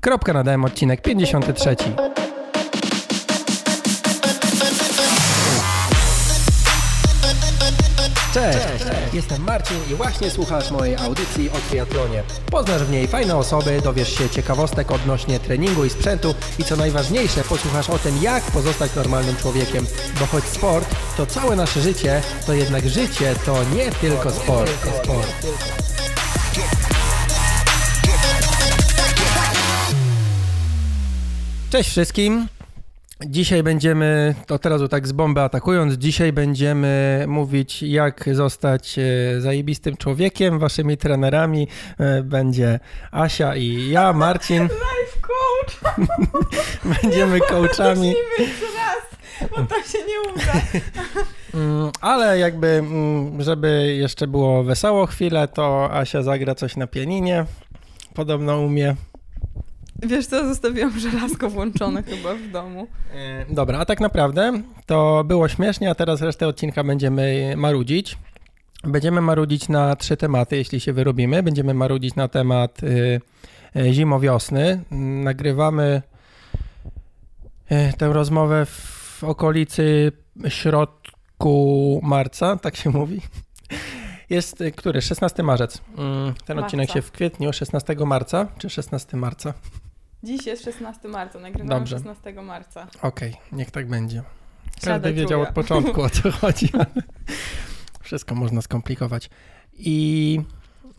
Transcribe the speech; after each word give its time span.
Kropka 0.00 0.32
nadałem 0.32 0.64
odcinek 0.64 1.02
53. 1.02 1.76
Cześć, 8.34 8.58
jestem 9.12 9.42
Marcin 9.42 9.76
i 9.90 9.94
właśnie 9.94 10.30
słuchasz 10.30 10.70
mojej 10.70 10.96
audycji 10.96 11.50
o 11.50 11.70
triatlonie. 11.70 12.22
Poznasz 12.50 12.82
w 12.82 12.90
niej 12.90 13.08
fajne 13.08 13.36
osoby, 13.36 13.80
dowiesz 13.84 14.18
się 14.18 14.28
ciekawostek 14.28 14.90
odnośnie 14.90 15.40
treningu 15.40 15.84
i 15.84 15.90
sprzętu 15.90 16.34
i 16.58 16.64
co 16.64 16.76
najważniejsze, 16.76 17.42
posłuchasz 17.44 17.90
o 17.90 17.98
tym, 17.98 18.22
jak 18.22 18.42
pozostać 18.42 18.94
normalnym 18.94 19.36
człowiekiem. 19.36 19.86
Bo 20.20 20.26
choć 20.26 20.44
sport 20.44 20.94
to 21.16 21.26
całe 21.26 21.56
nasze 21.56 21.80
życie, 21.80 22.22
to 22.46 22.54
jednak 22.54 22.88
życie 22.88 23.34
to 23.46 23.56
nie 23.76 23.90
tylko 23.90 24.30
sport. 24.30 24.70
sport. 25.02 25.89
Cześć 31.70 31.90
wszystkim. 31.90 32.46
Dzisiaj 33.26 33.62
będziemy, 33.62 34.34
to 34.46 34.58
teraz 34.58 34.80
tak 34.90 35.08
z 35.08 35.12
bomby 35.12 35.40
atakując, 35.40 35.94
dzisiaj 35.94 36.32
będziemy 36.32 37.24
mówić 37.28 37.82
jak 37.82 38.28
zostać 38.32 38.98
e, 38.98 39.40
zajebistym 39.40 39.96
człowiekiem. 39.96 40.58
Waszymi 40.58 40.96
trenerami 40.96 41.68
e, 41.98 42.22
będzie 42.22 42.80
Asia 43.10 43.56
i 43.56 43.90
ja, 43.90 44.12
Marcin. 44.12 44.62
Life 44.88 45.20
coach! 45.20 45.80
Będziemy 47.02 47.40
coachami. 47.40 48.14
Raz, 48.76 49.50
bo 49.50 49.56
to 49.56 49.82
się 49.82 49.98
nie 49.98 50.32
uda. 50.32 50.52
Mm, 51.54 51.90
Ale 52.00 52.38
jakby, 52.38 52.66
mm, 52.66 53.42
żeby 53.42 53.96
jeszcze 53.98 54.26
było 54.26 54.64
wesoło 54.64 55.06
chwilę, 55.06 55.48
to 55.48 55.92
Asia 55.92 56.22
zagra 56.22 56.54
coś 56.54 56.76
na 56.76 56.86
pianinie. 56.86 57.44
Podobno 58.14 58.60
umie. 58.60 58.96
Wiesz 60.02 60.26
co, 60.26 60.46
zostawiłam 60.48 60.98
żelazko 60.98 61.50
włączone 61.50 62.02
chyba 62.02 62.34
w 62.34 62.48
domu. 62.48 62.86
E, 63.14 63.46
Dobra, 63.54 63.78
a 63.78 63.84
tak 63.84 64.00
naprawdę 64.00 64.62
to 64.86 65.24
było 65.24 65.48
śmiesznie, 65.48 65.90
a 65.90 65.94
teraz 65.94 66.22
resztę 66.22 66.48
odcinka 66.48 66.84
będziemy 66.84 67.54
marudzić. 67.56 68.18
Będziemy 68.84 69.20
marudzić 69.20 69.68
na 69.68 69.96
trzy 69.96 70.16
tematy, 70.16 70.56
jeśli 70.56 70.80
się 70.80 70.92
wyrobimy. 70.92 71.42
Będziemy 71.42 71.74
marudzić 71.74 72.14
na 72.14 72.28
temat 72.28 72.82
y, 72.82 73.20
y, 73.76 73.92
zimowiosny. 73.92 74.80
Nagrywamy 75.24 76.02
y, 77.72 77.92
tę 77.98 78.12
rozmowę 78.12 78.66
w 78.66 79.24
okolicy 79.24 80.12
środku 80.48 82.00
marca, 82.02 82.56
tak 82.56 82.76
się 82.76 82.90
mówi. 82.90 83.20
Jest 84.30 84.60
y, 84.60 84.72
który? 84.72 85.02
16 85.02 85.42
marzec. 85.42 85.80
Mm, 85.98 86.34
Ten 86.46 86.56
Marca. 86.56 86.66
odcinek 86.66 86.90
się 86.90 87.02
w 87.02 87.12
kwietniu, 87.12 87.52
16 87.52 87.94
marca, 88.06 88.46
czy 88.58 88.70
16 88.70 89.16
marca? 89.16 89.54
Dziś 90.22 90.46
jest 90.46 90.64
16 90.64 91.08
marca, 91.08 91.38
nagrywam 91.38 91.68
Dobrze. 91.68 91.96
16 91.96 92.32
marca. 92.32 92.86
Okej, 93.02 93.34
niech 93.52 93.70
tak 93.70 93.88
będzie. 93.88 94.22
Każdy 94.74 94.86
Siadaj, 94.86 95.14
wiedział 95.14 95.38
czuję. 95.38 95.48
od 95.48 95.54
początku 95.54 96.02
o 96.02 96.10
co 96.10 96.30
chodzi, 96.40 96.68
ale 96.72 96.86
wszystko 98.00 98.34
można 98.34 98.62
skomplikować. 98.62 99.30
I 99.72 100.40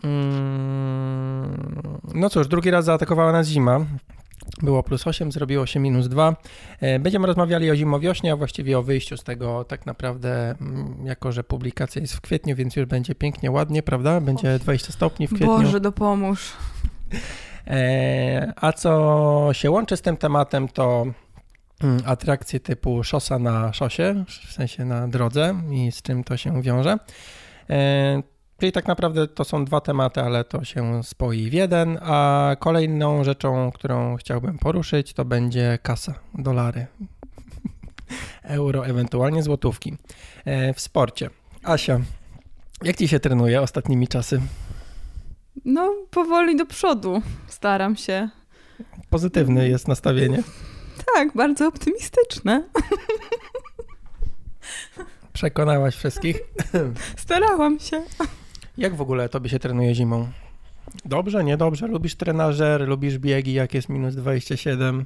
mm, 0.03 1.91
no 2.13 2.29
cóż, 2.29 2.47
drugi 2.47 2.71
raz 2.71 2.85
zaatakowała 2.85 3.31
nas 3.31 3.47
zima. 3.47 3.85
Było 4.61 4.83
plus 4.83 5.07
8, 5.07 5.31
zrobiło 5.31 5.65
się 5.65 5.79
minus 5.79 6.07
2. 6.07 6.35
E, 6.79 6.99
Będziemy 6.99 7.27
rozmawiali 7.27 7.71
o 7.71 7.75
zimowiośnie, 7.75 8.33
a 8.33 8.35
właściwie 8.35 8.79
o 8.79 8.83
wyjściu 8.83 9.17
z 9.17 9.23
tego 9.23 9.63
tak 9.63 9.85
naprawdę, 9.85 10.55
mm, 10.61 11.05
jako 11.05 11.31
że 11.31 11.43
publikacja 11.43 12.01
jest 12.01 12.13
w 12.13 12.21
kwietniu, 12.21 12.55
więc 12.55 12.75
już 12.75 12.85
będzie 12.85 13.15
pięknie, 13.15 13.51
ładnie, 13.51 13.83
prawda? 13.83 14.21
Będzie 14.21 14.59
20 14.59 14.91
stopni 14.93 15.27
w 15.27 15.29
kwietniu. 15.29 15.47
Boże, 15.57 15.79
dopomóż. 15.79 16.53
E, 17.67 18.53
A 18.55 18.73
co 18.73 19.49
się 19.51 19.71
łączy 19.71 19.97
z 19.97 20.01
tym 20.01 20.17
tematem, 20.17 20.67
to 20.67 21.05
mm, 21.83 22.01
atrakcje 22.05 22.59
typu 22.59 23.03
szosa 23.03 23.39
na 23.39 23.73
szosie, 23.73 24.23
w 24.47 24.53
sensie 24.53 24.85
na 24.85 25.07
drodze 25.07 25.61
i 25.71 25.91
z 25.91 26.01
czym 26.01 26.23
to 26.23 26.37
się 26.37 26.61
wiąże. 26.61 26.97
E, 27.69 28.23
Czyli 28.61 28.71
tak 28.71 28.87
naprawdę 28.87 29.27
to 29.27 29.43
są 29.43 29.65
dwa 29.65 29.81
tematy, 29.81 30.21
ale 30.21 30.43
to 30.43 30.63
się 30.63 31.03
spoi 31.03 31.49
w 31.49 31.53
jeden. 31.53 31.99
A 32.01 32.55
kolejną 32.59 33.23
rzeczą, 33.23 33.71
którą 33.71 34.15
chciałbym 34.15 34.57
poruszyć, 34.57 35.13
to 35.13 35.25
będzie 35.25 35.79
kasa, 35.81 36.13
dolary, 36.33 36.87
euro, 38.43 38.87
ewentualnie 38.87 39.43
złotówki 39.43 39.97
e, 40.45 40.73
w 40.73 40.79
sporcie. 40.81 41.29
Asia, 41.63 41.99
jak 42.83 42.97
ci 42.97 43.07
się 43.07 43.19
trenuje 43.19 43.61
ostatnimi 43.61 44.07
czasy? 44.07 44.41
No, 45.65 45.93
powoli 46.11 46.55
do 46.55 46.65
przodu 46.65 47.21
staram 47.47 47.95
się. 47.95 48.29
Pozytywne 49.09 49.69
jest 49.69 49.87
nastawienie. 49.87 50.43
Tak, 51.15 51.33
bardzo 51.35 51.67
optymistyczne. 51.67 52.63
Przekonałaś 55.33 55.95
wszystkich. 55.95 56.39
Starałam 57.17 57.79
się. 57.79 58.03
Jak 58.77 58.95
w 58.95 59.01
ogóle 59.01 59.29
tobie 59.29 59.49
się 59.49 59.59
trenuje 59.59 59.95
zimą? 59.95 60.27
Dobrze, 61.05 61.43
niedobrze? 61.43 61.87
Lubisz 61.87 62.15
trenażer, 62.15 62.87
lubisz 62.87 63.17
biegi, 63.17 63.53
jak 63.53 63.73
jest 63.73 63.89
minus 63.89 64.15
27? 64.15 65.05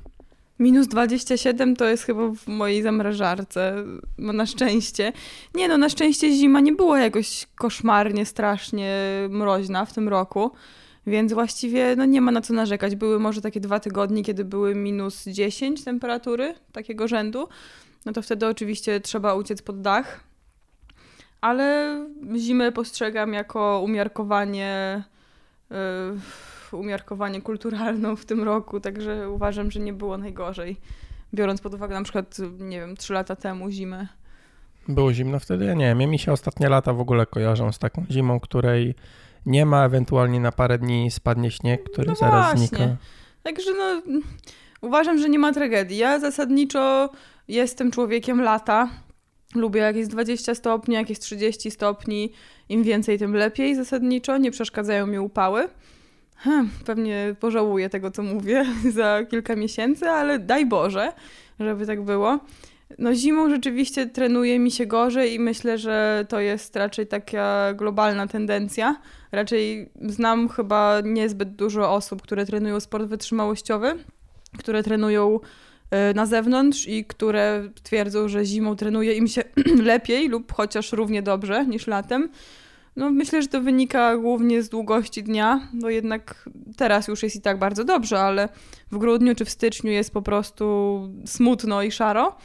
Minus 0.59 0.88
27 0.88 1.75
to 1.75 1.85
jest 1.85 2.03
chyba 2.03 2.29
w 2.29 2.47
mojej 2.47 2.81
zamrażarce, 2.81 3.83
no 4.17 4.33
na 4.33 4.45
szczęście. 4.45 5.13
Nie 5.55 5.67
no, 5.67 5.77
na 5.77 5.89
szczęście 5.89 6.31
zima 6.31 6.59
nie 6.59 6.71
była 6.71 6.99
jakoś 6.99 7.47
koszmarnie, 7.55 8.25
strasznie 8.25 8.97
mroźna 9.29 9.85
w 9.85 9.93
tym 9.93 10.09
roku, 10.09 10.51
więc 11.07 11.33
właściwie 11.33 11.95
no 11.95 12.05
nie 12.05 12.21
ma 12.21 12.31
na 12.31 12.41
co 12.41 12.53
narzekać. 12.53 12.95
Były 12.95 13.19
może 13.19 13.41
takie 13.41 13.59
dwa 13.59 13.79
tygodnie, 13.79 14.23
kiedy 14.23 14.45
były 14.45 14.75
minus 14.75 15.25
10 15.25 15.83
temperatury 15.83 16.55
takiego 16.72 17.07
rzędu, 17.07 17.47
no 18.05 18.13
to 18.13 18.22
wtedy 18.22 18.47
oczywiście 18.47 19.01
trzeba 19.01 19.33
uciec 19.33 19.61
pod 19.61 19.81
dach, 19.81 20.23
ale 21.41 21.97
zimę 22.37 22.72
postrzegam 22.72 23.33
jako 23.33 23.81
umiarkowanie... 23.85 25.03
Yy, 25.69 25.77
umiarkowanie 26.75 27.41
kulturalną 27.41 28.16
w 28.16 28.25
tym 28.25 28.44
roku, 28.44 28.80
także 28.80 29.30
uważam, 29.30 29.72
że 29.72 29.80
nie 29.80 29.94
było 29.94 30.18
najgorzej. 30.18 30.78
Biorąc 31.34 31.62
pod 31.62 31.74
uwagę 31.74 31.96
na 31.96 32.03
przykład, 32.03 32.38
nie 32.59 32.80
wiem, 32.80 32.96
trzy 32.97 33.13
lata 33.13 33.36
temu 33.36 33.72
zimę. 33.72 34.08
Było 34.88 35.14
zimno 35.14 35.40
wtedy? 35.40 35.66
Ja 35.66 35.74
nie 35.74 35.96
wiem, 35.96 36.09
mi 36.09 36.19
się 36.19 36.31
ostatnie 36.31 36.69
lata 36.69 36.94
w 36.94 37.00
ogóle 37.00 37.25
kojarzą 37.25 37.72
z 37.72 37.80
taką 37.80 38.06
zimą, 38.12 38.40
której 38.40 38.96
nie 39.46 39.66
ma, 39.66 39.85
ewentualnie 39.85 40.40
na 40.40 40.52
parę 40.52 40.78
dni 40.78 41.12
spadnie 41.12 41.52
śnieg, 41.52 41.84
który 41.91 42.08
No 42.08 42.16
zaraz 42.16 42.46
właśnie. 42.46 42.68
znika. 42.68 42.96
Także 43.44 43.72
no, 43.78 44.02
uważam, 44.81 45.19
że 45.19 45.30
nie 45.30 45.40
ma 45.40 45.53
tragedii. 45.53 45.97
Ja 45.97 46.19
zasadniczo 46.19 47.09
jestem 47.47 47.91
człowiekiem 47.91 48.41
lata. 48.41 48.90
Lubię 49.56 49.81
jak 49.81 49.96
jest 49.96 50.12
20 50.12 50.56
stopni, 50.56 50.96
jak 50.96 51.09
jest 51.09 51.22
30 51.22 51.72
stopni. 51.72 52.31
Im 52.69 52.84
więcej, 52.84 53.19
tym 53.19 53.34
lepiej 53.35 53.75
zasadniczo. 53.75 54.38
Nie 54.38 54.52
przeszkadzają 54.52 55.08
mi 55.08 55.19
upały. 55.19 55.68
Hm, 56.35 56.69
pewnie 56.85 57.35
pożałuję 57.40 57.90
tego, 57.90 58.12
co 58.12 58.23
mówię 58.23 58.66
za 58.96 59.25
kilka 59.29 59.56
miesięcy, 59.56 60.09
ale 60.09 60.40
daj 60.40 60.66
Boże, 60.66 61.13
żeby 61.59 61.85
tak 61.85 62.01
było. 62.01 62.40
No 63.00 63.16
zimą 63.16 63.50
rzeczywiście 63.50 64.06
trenuje 64.06 64.59
mi 64.59 64.72
się 64.72 64.85
gorzej 64.85 65.34
i 65.34 65.40
myślę, 65.40 65.78
że 65.78 66.25
to 66.29 66.40
jest 66.40 66.75
raczej 66.75 67.07
taka 67.07 67.73
globalna 67.73 68.28
tendencja. 68.28 68.96
Raczej 69.31 69.90
znam 70.01 70.50
chyba 70.50 71.01
niezbyt 71.03 71.50
dużo 71.50 71.94
osób, 71.94 72.22
które 72.22 72.46
trenują 72.46 72.79
sport 72.79 73.06
wytrzymałościowy, 73.06 73.96
które 74.57 74.84
trenują 74.84 75.40
y, 75.40 76.13
na 76.13 76.25
zewnątrz 76.25 76.88
i 76.88 77.06
które 77.06 77.69
twierdzą, 77.84 78.28
że 78.28 78.46
zimą 78.46 78.75
trenuje 78.75 79.13
im 79.13 79.28
się 79.28 79.44
lepiej 79.91 80.28
lub 80.29 80.53
chociaż 80.53 80.91
równie 80.91 81.22
dobrze 81.22 81.66
niż 81.66 81.88
latem. 81.88 82.29
No 82.95 83.11
myślę, 83.11 83.41
że 83.41 83.47
to 83.47 83.61
wynika 83.61 84.17
głównie 84.17 84.63
z 84.63 84.69
długości 84.69 85.23
dnia, 85.23 85.67
bo 85.73 85.89
jednak 85.89 86.50
teraz 86.78 87.07
już 87.07 87.23
jest 87.23 87.35
i 87.35 87.41
tak 87.41 87.59
bardzo 87.59 87.83
dobrze, 87.83 88.19
ale 88.19 88.50
w 88.91 88.97
grudniu 88.97 89.35
czy 89.35 89.45
w 89.45 89.50
styczniu 89.50 89.91
jest 89.91 90.14
po 90.14 90.22
prostu 90.22 90.99
smutno 91.25 91.81
i 91.81 91.91
szaro. 91.91 92.35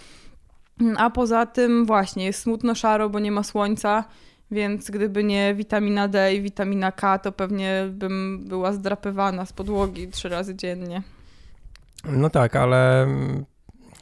A 0.96 1.10
poza 1.10 1.46
tym 1.46 1.86
właśnie 1.86 2.24
jest 2.24 2.40
smutno 2.40 2.74
szaro, 2.74 3.10
bo 3.10 3.18
nie 3.18 3.32
ma 3.32 3.42
słońca, 3.42 4.04
więc 4.50 4.90
gdyby 4.90 5.24
nie 5.24 5.54
witamina 5.54 6.08
D 6.08 6.34
i 6.34 6.42
witamina 6.42 6.92
K, 6.92 7.18
to 7.18 7.32
pewnie 7.32 7.88
bym 7.90 8.44
była 8.48 8.72
zdrapywana 8.72 9.46
z 9.46 9.52
podłogi 9.52 10.08
trzy 10.08 10.28
razy 10.28 10.54
dziennie. 10.54 11.02
No 12.04 12.30
tak, 12.30 12.56
ale 12.56 13.06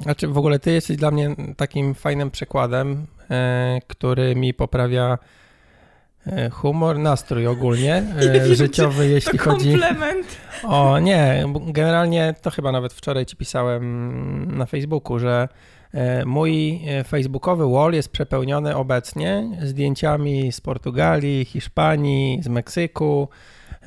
znaczy 0.01 0.29
w 0.29 0.39
ogóle 0.39 0.59
ty 0.59 0.73
jesteś 0.73 0.97
dla 0.97 1.11
mnie 1.11 1.37
takim 1.57 1.95
fajnym 1.95 2.31
przykładem, 2.31 3.07
e, 3.31 3.81
który 3.87 4.37
mi 4.37 4.55
poprawia 4.55 5.19
humor, 6.53 6.99
nastrój 6.99 7.47
ogólnie 7.47 7.95
e, 8.19 8.33
wiem, 8.33 8.55
życiowy, 8.55 9.09
jeśli 9.09 9.39
chodzi 9.39 9.71
Komplement. 9.71 10.27
o 10.63 10.99
nie, 10.99 11.45
generalnie 11.67 12.35
to 12.43 12.51
chyba 12.51 12.73
nawet 12.73 12.93
wczoraj 12.93 13.27
ci 13.27 13.37
pisałem 13.37 14.57
na 14.57 14.67
Facebooku, 14.67 15.19
że 15.19 15.49
e, 15.95 16.25
mój 16.25 16.81
e, 16.89 17.05
facebookowy 17.05 17.69
wall 17.73 17.93
jest 17.93 18.13
przepełniony 18.13 18.77
obecnie 18.77 19.49
zdjęciami 19.63 20.53
z 20.53 20.61
Portugalii, 20.61 21.45
Hiszpanii, 21.45 22.43
z 22.43 22.49
Meksyku, 22.49 23.29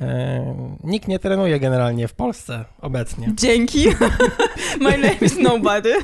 E, 0.00 0.54
nikt 0.84 1.08
nie 1.08 1.18
trenuje 1.18 1.60
generalnie 1.60 2.08
w 2.08 2.14
Polsce 2.14 2.64
obecnie. 2.80 3.32
Dzięki. 3.34 3.84
My 4.80 4.90
name 4.90 5.14
is 5.20 5.38
nobody. 5.38 5.94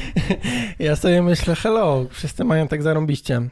ja 0.78 0.96
sobie 0.96 1.22
myślę, 1.22 1.54
hello, 1.54 2.06
wszyscy 2.10 2.44
mają 2.44 2.68
tak 2.68 2.82
zarąbiście. 2.82 3.42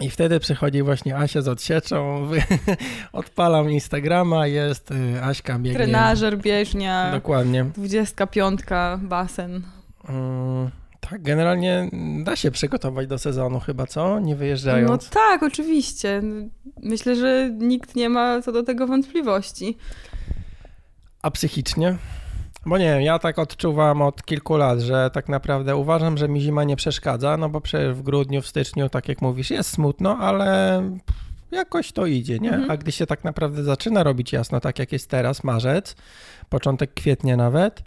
I 0.00 0.10
wtedy 0.10 0.40
przychodzi 0.40 0.82
właśnie 0.82 1.16
Asia 1.16 1.42
z 1.42 1.48
odsieczą, 1.48 2.28
odpalam 3.12 3.70
Instagrama, 3.70 4.46
jest 4.46 4.90
y, 4.90 5.22
Aśka 5.22 5.58
biegnie. 5.58 5.74
Trenażer, 5.74 6.38
bieżnia. 6.38 7.10
Dokładnie. 7.12 7.64
25, 7.64 8.60
basen. 8.98 9.62
Mm, 10.08 10.70
tak, 11.00 11.22
generalnie 11.22 11.90
da 12.24 12.36
się 12.36 12.50
przygotować 12.50 13.06
do 13.06 13.18
sezonu 13.18 13.60
chyba, 13.60 13.86
co? 13.86 14.20
Nie 14.20 14.36
wyjeżdżając. 14.36 14.90
No 14.90 15.10
tak, 15.10 15.42
oczywiście. 15.42 16.22
Myślę, 16.82 17.16
że 17.16 17.50
nikt 17.58 17.96
nie 17.96 18.08
ma 18.08 18.42
co 18.42 18.52
do 18.52 18.62
tego 18.62 18.86
wątpliwości. 18.86 19.76
A 21.22 21.30
psychicznie? 21.30 21.98
Bo 22.66 22.78
nie, 22.78 23.04
ja 23.04 23.18
tak 23.18 23.38
odczuwam 23.38 24.02
od 24.02 24.22
kilku 24.22 24.56
lat, 24.56 24.80
że 24.80 25.10
tak 25.12 25.28
naprawdę 25.28 25.76
uważam, 25.76 26.18
że 26.18 26.28
mi 26.28 26.40
zima 26.40 26.64
nie 26.64 26.76
przeszkadza, 26.76 27.36
no 27.36 27.48
bo 27.48 27.60
przecież 27.60 27.94
w 27.94 28.02
grudniu, 28.02 28.42
w 28.42 28.46
styczniu, 28.46 28.88
tak 28.88 29.08
jak 29.08 29.22
mówisz, 29.22 29.50
jest 29.50 29.70
smutno, 29.70 30.18
ale 30.18 30.82
jakoś 31.50 31.92
to 31.92 32.06
idzie, 32.06 32.38
nie? 32.38 32.52
Mhm. 32.52 32.70
A 32.70 32.76
gdy 32.76 32.92
się 32.92 33.06
tak 33.06 33.24
naprawdę 33.24 33.64
zaczyna 33.64 34.02
robić 34.02 34.32
jasno, 34.32 34.60
tak 34.60 34.78
jak 34.78 34.92
jest 34.92 35.10
teraz, 35.10 35.44
marzec, 35.44 35.96
początek 36.48 36.94
kwietnia 36.94 37.36
nawet, 37.36 37.82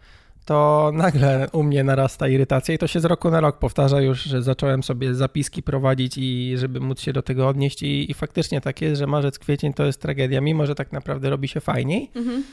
to 0.45 0.91
nagle 0.93 1.47
u 1.51 1.63
mnie 1.63 1.83
narasta 1.83 2.27
irytacja 2.27 2.75
i 2.75 2.77
to 2.77 2.87
się 2.87 2.99
z 2.99 3.05
roku 3.05 3.31
na 3.31 3.41
rok 3.41 3.59
powtarza 3.59 4.01
już, 4.01 4.23
że 4.23 4.43
zacząłem 4.43 4.83
sobie 4.83 5.15
zapiski 5.15 5.63
prowadzić 5.63 6.17
i 6.17 6.53
żeby 6.57 6.79
móc 6.79 7.01
się 7.01 7.13
do 7.13 7.21
tego 7.21 7.47
odnieść 7.47 7.83
i, 7.83 8.11
i 8.11 8.13
faktycznie 8.13 8.61
tak 8.61 8.81
jest, 8.81 8.99
że 8.99 9.07
marzec, 9.07 9.39
kwiecień 9.39 9.73
to 9.73 9.85
jest 9.85 10.01
tragedia, 10.01 10.41
mimo 10.41 10.65
że 10.65 10.75
tak 10.75 10.91
naprawdę 10.91 11.29
robi 11.29 11.47
się 11.47 11.59
fajniej, 11.59 12.11
mhm. 12.15 12.43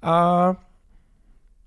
a 0.00 0.54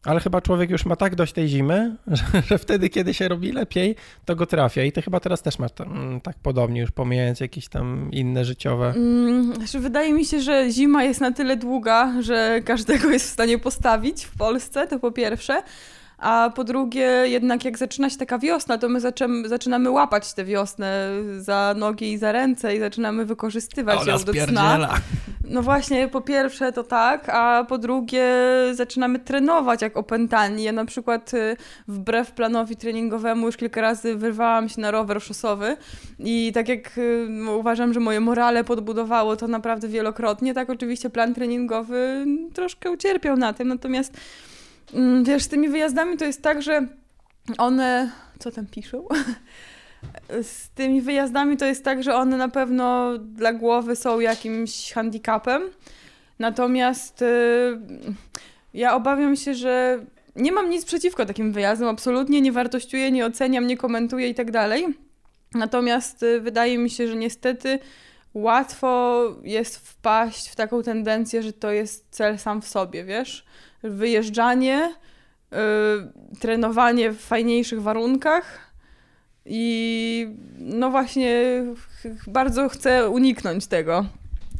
ale 0.05 0.19
chyba 0.19 0.41
człowiek 0.41 0.69
już 0.69 0.85
ma 0.85 0.95
tak 0.95 1.15
dość 1.15 1.33
tej 1.33 1.47
zimy, 1.47 1.95
że, 2.07 2.23
że, 2.47 2.57
wtedy, 2.57 2.89
kiedy 2.89 3.13
się 3.13 3.27
robi 3.27 3.51
lepiej, 3.51 3.95
to 4.25 4.35
go 4.35 4.45
trafia. 4.45 4.83
I 4.83 4.91
ty 4.91 5.01
chyba 5.01 5.19
teraz 5.19 5.41
też 5.41 5.59
masz 5.59 5.71
tam, 5.71 5.91
mm, 5.91 6.21
tak 6.21 6.35
podobnie, 6.43 6.81
już 6.81 6.91
pomijając 6.91 7.39
jakieś 7.39 7.67
tam 7.67 8.09
inne 8.11 8.45
życiowe. 8.45 8.93
Mm, 8.95 9.55
znaczy 9.55 9.79
wydaje 9.79 10.13
mi 10.13 10.25
się, 10.25 10.41
że 10.41 10.69
zima 10.71 11.03
jest 11.03 11.21
na 11.21 11.31
tyle 11.31 11.57
długa, 11.57 12.21
że 12.21 12.61
każdego 12.65 13.09
jest 13.09 13.25
w 13.25 13.33
stanie 13.33 13.59
postawić 13.59 14.25
w 14.25 14.37
Polsce, 14.37 14.87
to 14.87 14.99
po 14.99 15.11
pierwsze. 15.11 15.63
A 16.17 16.51
po 16.55 16.63
drugie, 16.63 17.07
jednak 17.25 17.65
jak 17.65 17.77
zaczyna 17.77 18.09
się 18.09 18.17
taka 18.17 18.39
wiosna, 18.39 18.77
to 18.77 18.89
my 18.89 18.99
zaczynamy, 19.01 19.49
zaczynamy 19.49 19.89
łapać 19.89 20.33
tę 20.33 20.45
wiosnę 20.45 21.09
za 21.37 21.73
nogi 21.77 22.11
i 22.11 22.17
za 22.17 22.31
ręce 22.31 22.75
i 22.75 22.79
zaczynamy 22.79 23.25
wykorzystywać 23.25 24.01
Ona 24.01 24.11
ją 24.11 24.19
do 24.19 24.33
cna. 24.33 24.89
No 25.49 25.61
właśnie, 25.61 26.07
po 26.07 26.21
pierwsze 26.21 26.71
to 26.71 26.83
tak, 26.83 27.29
a 27.29 27.65
po 27.69 27.77
drugie 27.77 28.27
zaczynamy 28.73 29.19
trenować 29.19 29.81
jak 29.81 29.97
opętani. 29.97 30.63
Ja 30.63 30.71
na 30.71 30.85
przykład 30.85 31.33
y, 31.33 31.57
wbrew 31.87 32.31
planowi 32.31 32.75
treningowemu 32.75 33.45
już 33.45 33.57
kilka 33.57 33.81
razy 33.81 34.15
wyrwałam 34.15 34.69
się 34.69 34.81
na 34.81 34.91
rower 34.91 35.21
szosowy 35.21 35.77
i 36.19 36.51
tak 36.53 36.69
jak 36.69 36.97
y, 36.97 37.27
uważam, 37.57 37.93
że 37.93 37.99
moje 37.99 38.19
morale 38.19 38.63
podbudowało 38.63 39.35
to 39.35 39.47
naprawdę 39.47 39.87
wielokrotnie, 39.87 40.53
tak 40.53 40.69
oczywiście 40.69 41.09
plan 41.09 41.33
treningowy 41.33 42.25
troszkę 42.53 42.91
ucierpiał 42.91 43.37
na 43.37 43.53
tym, 43.53 43.67
natomiast 43.67 44.17
wiesz, 45.23 45.43
z 45.43 45.47
tymi 45.47 45.69
wyjazdami 45.69 46.17
to 46.17 46.25
jest 46.25 46.41
tak, 46.41 46.61
że 46.61 46.87
one. 47.57 48.11
Co 48.39 48.51
tam 48.51 48.65
piszą? 48.65 49.07
Z 50.43 50.69
tymi 50.69 51.01
wyjazdami 51.01 51.57
to 51.57 51.65
jest 51.65 51.83
tak, 51.83 52.03
że 52.03 52.15
one 52.15 52.37
na 52.37 52.49
pewno 52.49 53.17
dla 53.17 53.53
głowy 53.53 53.95
są 53.95 54.19
jakimś 54.19 54.91
handicapem. 54.91 55.61
Natomiast 56.39 57.21
y, 57.21 57.25
ja 58.73 58.95
obawiam 58.95 59.35
się, 59.35 59.53
że 59.53 60.05
nie 60.35 60.51
mam 60.51 60.69
nic 60.69 60.85
przeciwko 60.85 61.25
takim 61.25 61.51
wyjazdom, 61.51 61.87
absolutnie 61.87 62.41
nie 62.41 62.51
wartościuję, 62.51 63.11
nie 63.11 63.25
oceniam, 63.25 63.67
nie 63.67 63.77
komentuję 63.77 64.29
i 64.29 64.35
tak 64.35 64.51
dalej. 64.51 64.85
Natomiast 65.53 66.23
y, 66.23 66.41
wydaje 66.41 66.77
mi 66.77 66.89
się, 66.89 67.07
że 67.07 67.15
niestety 67.15 67.79
łatwo 68.33 69.23
jest 69.43 69.77
wpaść 69.77 70.49
w 70.49 70.55
taką 70.55 70.83
tendencję, 70.83 71.43
że 71.43 71.53
to 71.53 71.71
jest 71.71 72.07
cel 72.11 72.39
sam 72.39 72.61
w 72.61 72.67
sobie, 72.67 73.03
wiesz? 73.03 73.45
Wyjeżdżanie, 73.89 74.93
yy, 75.51 75.57
trenowanie 76.39 77.11
w 77.11 77.19
fajniejszych 77.19 77.81
warunkach 77.81 78.71
i 79.45 80.27
no 80.59 80.91
właśnie 80.91 81.63
bardzo 82.27 82.69
chcę 82.69 83.09
uniknąć 83.09 83.67
tego. 83.67 84.05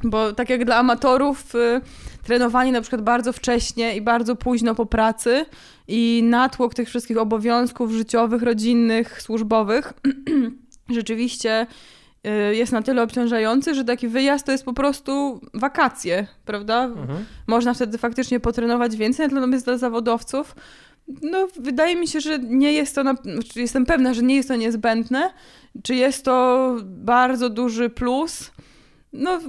Bo 0.03 0.33
tak 0.33 0.49
jak 0.49 0.65
dla 0.65 0.75
amatorów, 0.75 1.53
yy, 1.53 1.81
trenowanie 2.23 2.71
na 2.71 2.81
przykład 2.81 3.01
bardzo 3.01 3.33
wcześnie 3.33 3.95
i 3.95 4.01
bardzo 4.01 4.35
późno 4.35 4.75
po 4.75 4.85
pracy 4.85 5.45
i 5.87 6.21
natłok 6.23 6.73
tych 6.73 6.89
wszystkich 6.89 7.17
obowiązków 7.17 7.91
życiowych, 7.91 8.43
rodzinnych, 8.43 9.21
służbowych 9.21 9.93
rzeczywiście 10.89 11.67
jest 12.51 12.71
na 12.71 12.81
tyle 12.81 13.03
obciążający, 13.03 13.75
że 13.75 13.83
taki 13.83 14.07
wyjazd 14.07 14.45
to 14.45 14.51
jest 14.51 14.65
po 14.65 14.73
prostu 14.73 15.41
wakacje, 15.53 16.27
prawda? 16.45 16.83
Mhm. 16.83 17.25
Można 17.47 17.73
wtedy 17.73 17.97
faktycznie 17.97 18.39
potrenować 18.39 18.95
więcej, 18.95 19.27
natomiast 19.27 19.65
dla 19.65 19.77
zawodowców 19.77 20.55
no, 21.21 21.47
wydaje 21.59 21.95
mi 21.95 22.07
się, 22.07 22.19
że 22.19 22.39
nie 22.39 22.73
jest 22.73 22.95
to, 22.95 23.03
na, 23.03 23.15
znaczy 23.23 23.61
jestem 23.61 23.85
pewna, 23.85 24.13
że 24.13 24.23
nie 24.23 24.35
jest 24.35 24.47
to 24.47 24.55
niezbędne. 24.55 25.33
Czy 25.83 25.95
jest 25.95 26.25
to 26.25 26.75
bardzo 26.83 27.49
duży 27.49 27.89
plus? 27.89 28.51
No, 29.13 29.39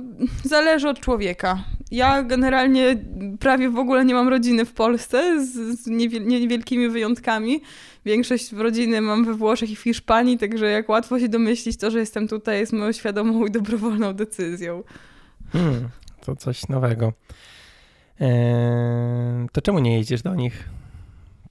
zależy 0.45 0.89
od 0.89 1.01
człowieka. 1.01 1.59
Ja 1.91 2.23
generalnie 2.23 2.97
prawie 3.41 3.71
w 3.71 3.79
ogóle 3.79 4.05
nie 4.05 4.15
mam 4.15 4.29
rodziny 4.29 4.65
w 4.65 4.73
Polsce, 4.73 5.45
z 5.45 5.87
niewielkimi 6.27 6.89
wyjątkami. 6.89 7.61
Większość 8.07 8.53
rodziny 8.53 9.01
mam 9.01 9.25
we 9.25 9.35
Włoszech 9.35 9.71
i 9.71 9.77
w 9.77 9.81
Hiszpanii, 9.83 10.39
także 10.39 10.67
jak 10.67 10.89
łatwo 10.89 11.21
się 11.21 11.29
domyślić, 11.29 11.77
to, 11.77 11.91
że 11.91 11.99
jestem 11.99 12.29
tutaj 12.29 12.59
jest 12.59 12.73
moją 12.73 12.93
świadomą 12.93 13.47
i 13.47 13.51
dobrowolną 13.51 14.15
decyzją. 14.15 14.83
Hmm, 15.53 15.89
to 16.21 16.37
coś 16.37 16.69
nowego. 16.69 17.13
Eee, 18.21 19.49
to 19.53 19.63
czemu 19.63 19.79
nie 19.79 19.99
jedziesz 19.99 20.23
do 20.23 20.35
nich? 20.35 20.69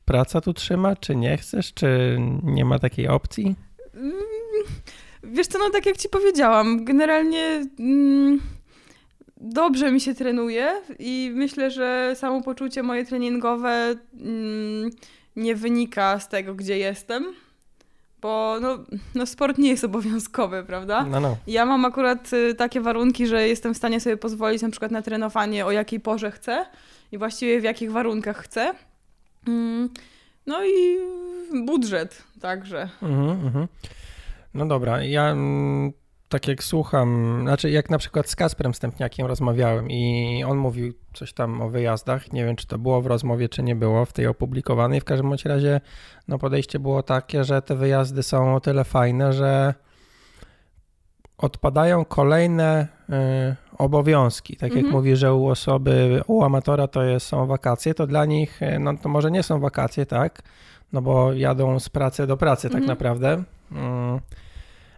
Praca 0.05 0.41
tu 0.41 0.53
trzyma, 0.53 0.95
czy 0.95 1.15
nie 1.15 1.37
chcesz, 1.37 1.73
czy 1.73 2.17
nie 2.43 2.65
ma 2.65 2.79
takiej 2.79 3.07
opcji? 3.07 3.55
Mm, 3.93 4.13
wiesz 5.23 5.47
co, 5.47 5.59
no 5.59 5.69
tak 5.69 5.85
jak 5.85 5.97
ci 5.97 6.09
powiedziałam, 6.09 6.85
generalnie 6.85 7.65
mm, 7.79 8.39
dobrze 9.37 9.91
mi 9.91 10.01
się 10.01 10.15
trenuje 10.15 10.81
i 10.99 11.31
myślę, 11.35 11.71
że 11.71 12.13
samopoczucie 12.15 12.83
moje 12.83 13.05
treningowe 13.05 13.95
mm, 14.21 14.91
nie 15.35 15.55
wynika 15.55 16.19
z 16.19 16.29
tego, 16.29 16.55
gdzie 16.55 16.77
jestem. 16.77 17.33
Bo 18.21 18.57
no, 18.61 18.77
no 19.15 19.25
sport 19.25 19.57
nie 19.57 19.69
jest 19.69 19.83
obowiązkowy, 19.83 20.63
prawda? 20.63 21.03
No, 21.03 21.19
no. 21.19 21.37
Ja 21.47 21.65
mam 21.65 21.85
akurat 21.85 22.33
y, 22.33 22.55
takie 22.55 22.81
warunki, 22.81 23.27
że 23.27 23.47
jestem 23.47 23.73
w 23.73 23.77
stanie 23.77 23.99
sobie 23.99 24.17
pozwolić 24.17 24.61
na 24.61 24.69
przykład 24.69 24.91
na 24.91 25.01
trenowanie 25.01 25.65
o 25.65 25.71
jakiej 25.71 25.99
porze 25.99 26.31
chcę 26.31 26.65
i 27.11 27.17
właściwie 27.17 27.61
w 27.61 27.63
jakich 27.63 27.91
warunkach 27.91 28.37
chcę. 28.37 28.73
Mm, 29.47 29.89
no 30.47 30.65
i 30.65 30.97
budżet 31.65 32.23
także. 32.41 32.89
Mhm, 33.01 33.29
mhm. 33.29 33.67
No 34.53 34.65
dobra, 34.65 35.03
ja 35.03 35.29
mm, 35.29 35.93
tak 36.29 36.47
jak 36.47 36.63
słucham, 36.63 37.39
znaczy 37.41 37.69
jak 37.69 37.89
na 37.89 37.97
przykład 37.97 38.29
z 38.29 38.35
Kasprem 38.35 38.73
Stępniakiem 38.73 39.27
rozmawiałem 39.27 39.91
i 39.91 40.43
on 40.47 40.57
mówił 40.57 40.93
coś 41.13 41.33
tam 41.33 41.61
o 41.61 41.69
wyjazdach, 41.69 42.33
nie 42.33 42.45
wiem 42.45 42.55
czy 42.55 42.67
to 42.67 42.77
było 42.77 43.01
w 43.01 43.05
rozmowie, 43.05 43.49
czy 43.49 43.63
nie 43.63 43.75
było 43.75 44.05
w 44.05 44.13
tej 44.13 44.27
opublikowanej, 44.27 45.01
w 45.01 45.03
każdym 45.03 45.29
bądź 45.29 45.45
razie 45.45 45.81
no 46.27 46.39
podejście 46.39 46.79
było 46.79 47.03
takie, 47.03 47.43
że 47.43 47.61
te 47.61 47.75
wyjazdy 47.75 48.23
są 48.23 48.55
o 48.55 48.59
tyle 48.59 48.83
fajne, 48.83 49.33
że 49.33 49.73
odpadają 51.37 52.05
kolejne 52.05 52.87
y, 53.09 53.15
obowiązki. 53.77 54.57
Tak 54.57 54.69
jak 54.69 54.85
mhm. 54.85 54.93
mówi, 54.93 55.15
że 55.15 55.33
u 55.33 55.47
osoby, 55.47 56.21
u 56.27 56.43
amatora 56.43 56.87
to 56.87 57.03
jest, 57.03 57.27
są 57.27 57.45
wakacje, 57.45 57.93
to 57.93 58.07
dla 58.07 58.25
nich, 58.25 58.59
no 58.79 58.97
to 58.97 59.09
może 59.09 59.31
nie 59.31 59.43
są 59.43 59.59
wakacje, 59.59 60.05
tak? 60.05 60.41
No 60.93 61.01
bo 61.01 61.33
jadą 61.33 61.79
z 61.79 61.89
pracy 61.89 62.27
do 62.27 62.37
pracy 62.37 62.69
tak 62.69 62.81
mhm. 62.81 62.87
naprawdę. 62.87 63.43
Y, 63.71 64.44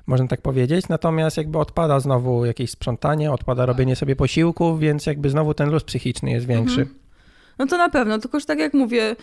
można 0.08 0.28
tak 0.28 0.42
powiedzieć. 0.42 0.90
Natomiast 0.90 1.38
jakby 1.38 1.58
odpada 1.58 2.00
znowu 2.00 2.46
jakieś 2.46 2.72
sprzątanie, 2.72 3.32
odpada 3.32 3.66
robienie 3.66 3.96
sobie 3.96 4.16
posiłków, 4.16 4.80
więc 4.80 5.06
jakby 5.06 5.30
znowu 5.30 5.54
ten 5.54 5.70
luz 5.70 5.84
psychiczny 5.84 6.32
jest 6.32 6.48
większy. 6.48 6.82
Mhm. 6.82 7.00
No 7.60 7.68
to 7.68 7.78
na 7.78 7.90
pewno, 7.90 8.20
tylko 8.20 8.40
że 8.40 8.46
tak 8.46 8.60
jak 8.60 8.74
mówię, 8.74 9.16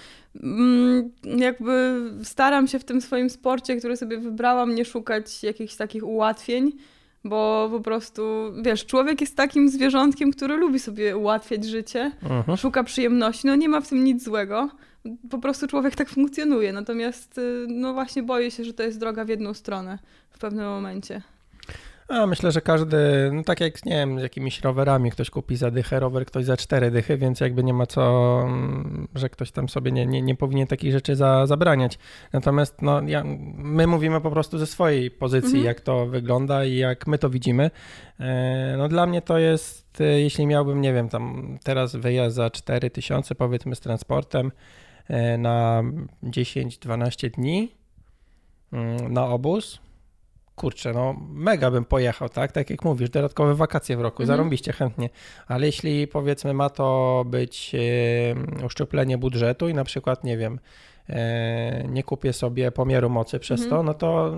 mm, 0.43 1.11
jakby 1.25 2.00
staram 2.23 2.69
się 2.69 2.79
w 2.79 2.85
tym 2.85 3.00
swoim 3.00 3.31
sporcie, 3.31 3.76
który 3.76 3.97
sobie 3.97 4.19
wybrałam, 4.19 4.75
nie 4.75 4.85
szukać 4.85 5.43
jakichś 5.43 5.76
takich 5.76 6.05
ułatwień, 6.05 6.73
bo 7.25 7.69
po 7.73 7.81
prostu, 7.81 8.23
wiesz, 8.62 8.87
człowiek 8.87 9.21
jest 9.21 9.37
takim 9.37 9.69
zwierzątkiem, 9.69 10.33
który 10.33 10.57
lubi 10.57 10.79
sobie 10.79 11.17
ułatwiać 11.17 11.64
życie, 11.64 12.12
mhm. 12.23 12.57
szuka 12.59 12.85
przyjemności, 12.85 13.47
no 13.47 13.55
nie 13.55 13.69
ma 13.69 13.81
w 13.81 13.88
tym 13.88 14.05
nic 14.05 14.25
złego 14.25 14.71
po 15.30 15.38
prostu 15.38 15.66
człowiek 15.66 15.94
tak 15.94 16.08
funkcjonuje. 16.08 16.73
Natomiast 16.73 17.38
y, 17.38 17.66
no 17.68 17.94
właśnie 17.94 18.23
boję 18.23 18.50
się, 18.50 18.64
że 18.64 18.75
to 18.75 18.82
jest 18.82 19.00
droga 19.00 19.25
w 19.25 19.28
jedną 19.28 19.54
stronę 19.54 19.99
w 20.30 20.38
pewnym 20.38 20.66
momencie. 20.66 21.23
A 22.08 22.26
myślę, 22.26 22.52
że 22.52 22.61
każdy, 22.61 23.30
no 23.32 23.42
tak 23.42 23.61
jak 23.61 23.87
nie 23.87 23.92
wiem, 23.92 24.20
z 24.20 24.23
jakimiś 24.23 24.61
rowerami, 24.61 25.11
ktoś 25.11 25.30
kupi 25.30 25.56
za 25.56 25.70
dychę 25.70 26.00
rower, 26.00 26.26
ktoś 26.26 26.44
za 26.44 26.56
cztery 26.56 26.90
dychy, 26.90 27.16
więc 27.16 27.40
jakby 27.40 27.64
nie 27.64 27.75
ma 27.75 27.87
co, 27.87 28.42
mm, 28.42 29.08
że 29.14 29.28
ktoś 29.28 29.50
tam 29.50 29.68
sobie 29.68 29.92
nie, 29.92 30.06
nie, 30.06 30.23
nie 30.23 30.34
powinien 30.34 30.66
takich 30.66 30.92
rzeczy 30.92 31.16
za, 31.16 31.46
zabraniać. 31.46 31.99
Natomiast 32.32 32.82
no, 32.82 33.02
ja, 33.06 33.25
my 33.56 33.87
mówimy 33.87 34.20
po 34.20 34.30
prostu 34.30 34.58
ze 34.58 34.66
swojej 34.66 35.11
pozycji, 35.11 35.49
mhm. 35.49 35.64
jak 35.64 35.80
to 35.80 36.06
wygląda 36.06 36.64
i 36.64 36.76
jak 36.76 37.06
my 37.06 37.18
to 37.18 37.30
widzimy. 37.30 37.70
E, 38.20 38.75
no 38.78 38.88
dla 38.88 39.06
mnie 39.06 39.23
to 39.23 39.38
jest, 39.38 40.00
e, 40.00 40.04
jeśli 40.04 40.46
miałbym, 40.46 40.80
nie 40.80 40.92
wiem, 40.92 41.08
tam 41.08 41.58
teraz 41.62 41.96
wyjazd 41.96 42.37
za 42.37 42.50
4 42.50 42.90
tysiące 42.90 43.34
powiedzmy 43.34 43.75
z 43.75 43.80
transportem 43.80 44.52
na 45.38 45.82
10-12 46.23 47.30
dni 47.30 47.73
mm, 48.73 49.12
na 49.12 49.26
obóz, 49.26 49.80
kurczę, 50.56 50.92
no 50.92 51.16
mega 51.28 51.70
bym 51.70 51.84
pojechał, 51.84 52.28
tak? 52.28 52.52
Tak 52.52 52.70
jak 52.70 52.84
mówisz, 52.84 53.11
dodatkowe 53.11 53.54
wakacje 53.54 53.96
w 53.96 54.00
roku, 54.00 54.23
mhm. 54.23 54.37
zarąbiście 54.37 54.73
chętnie. 54.73 55.11
Ale 55.46 55.66
jeśli 55.66 56.06
powiedzmy 56.06 56.54
ma 56.54 56.70
to 56.70 57.25
być 57.26 57.73
e, 58.61 58.64
uszczuplenie 58.64 59.18
budżetu 59.18 59.68
i 59.68 59.75
na 59.75 59.84
przykład, 59.84 60.25
nie 60.25 60.37
wiem, 60.37 60.61
e, 61.08 61.84
nie 61.88 62.02
kupię 62.02 62.32
sobie 62.32 62.70
pomiaru 62.70 63.11
mocy 63.11 63.38
przez 63.38 63.62
mhm. 63.62 63.70
to, 63.70 63.82
no 63.82 63.94
to 63.94 64.37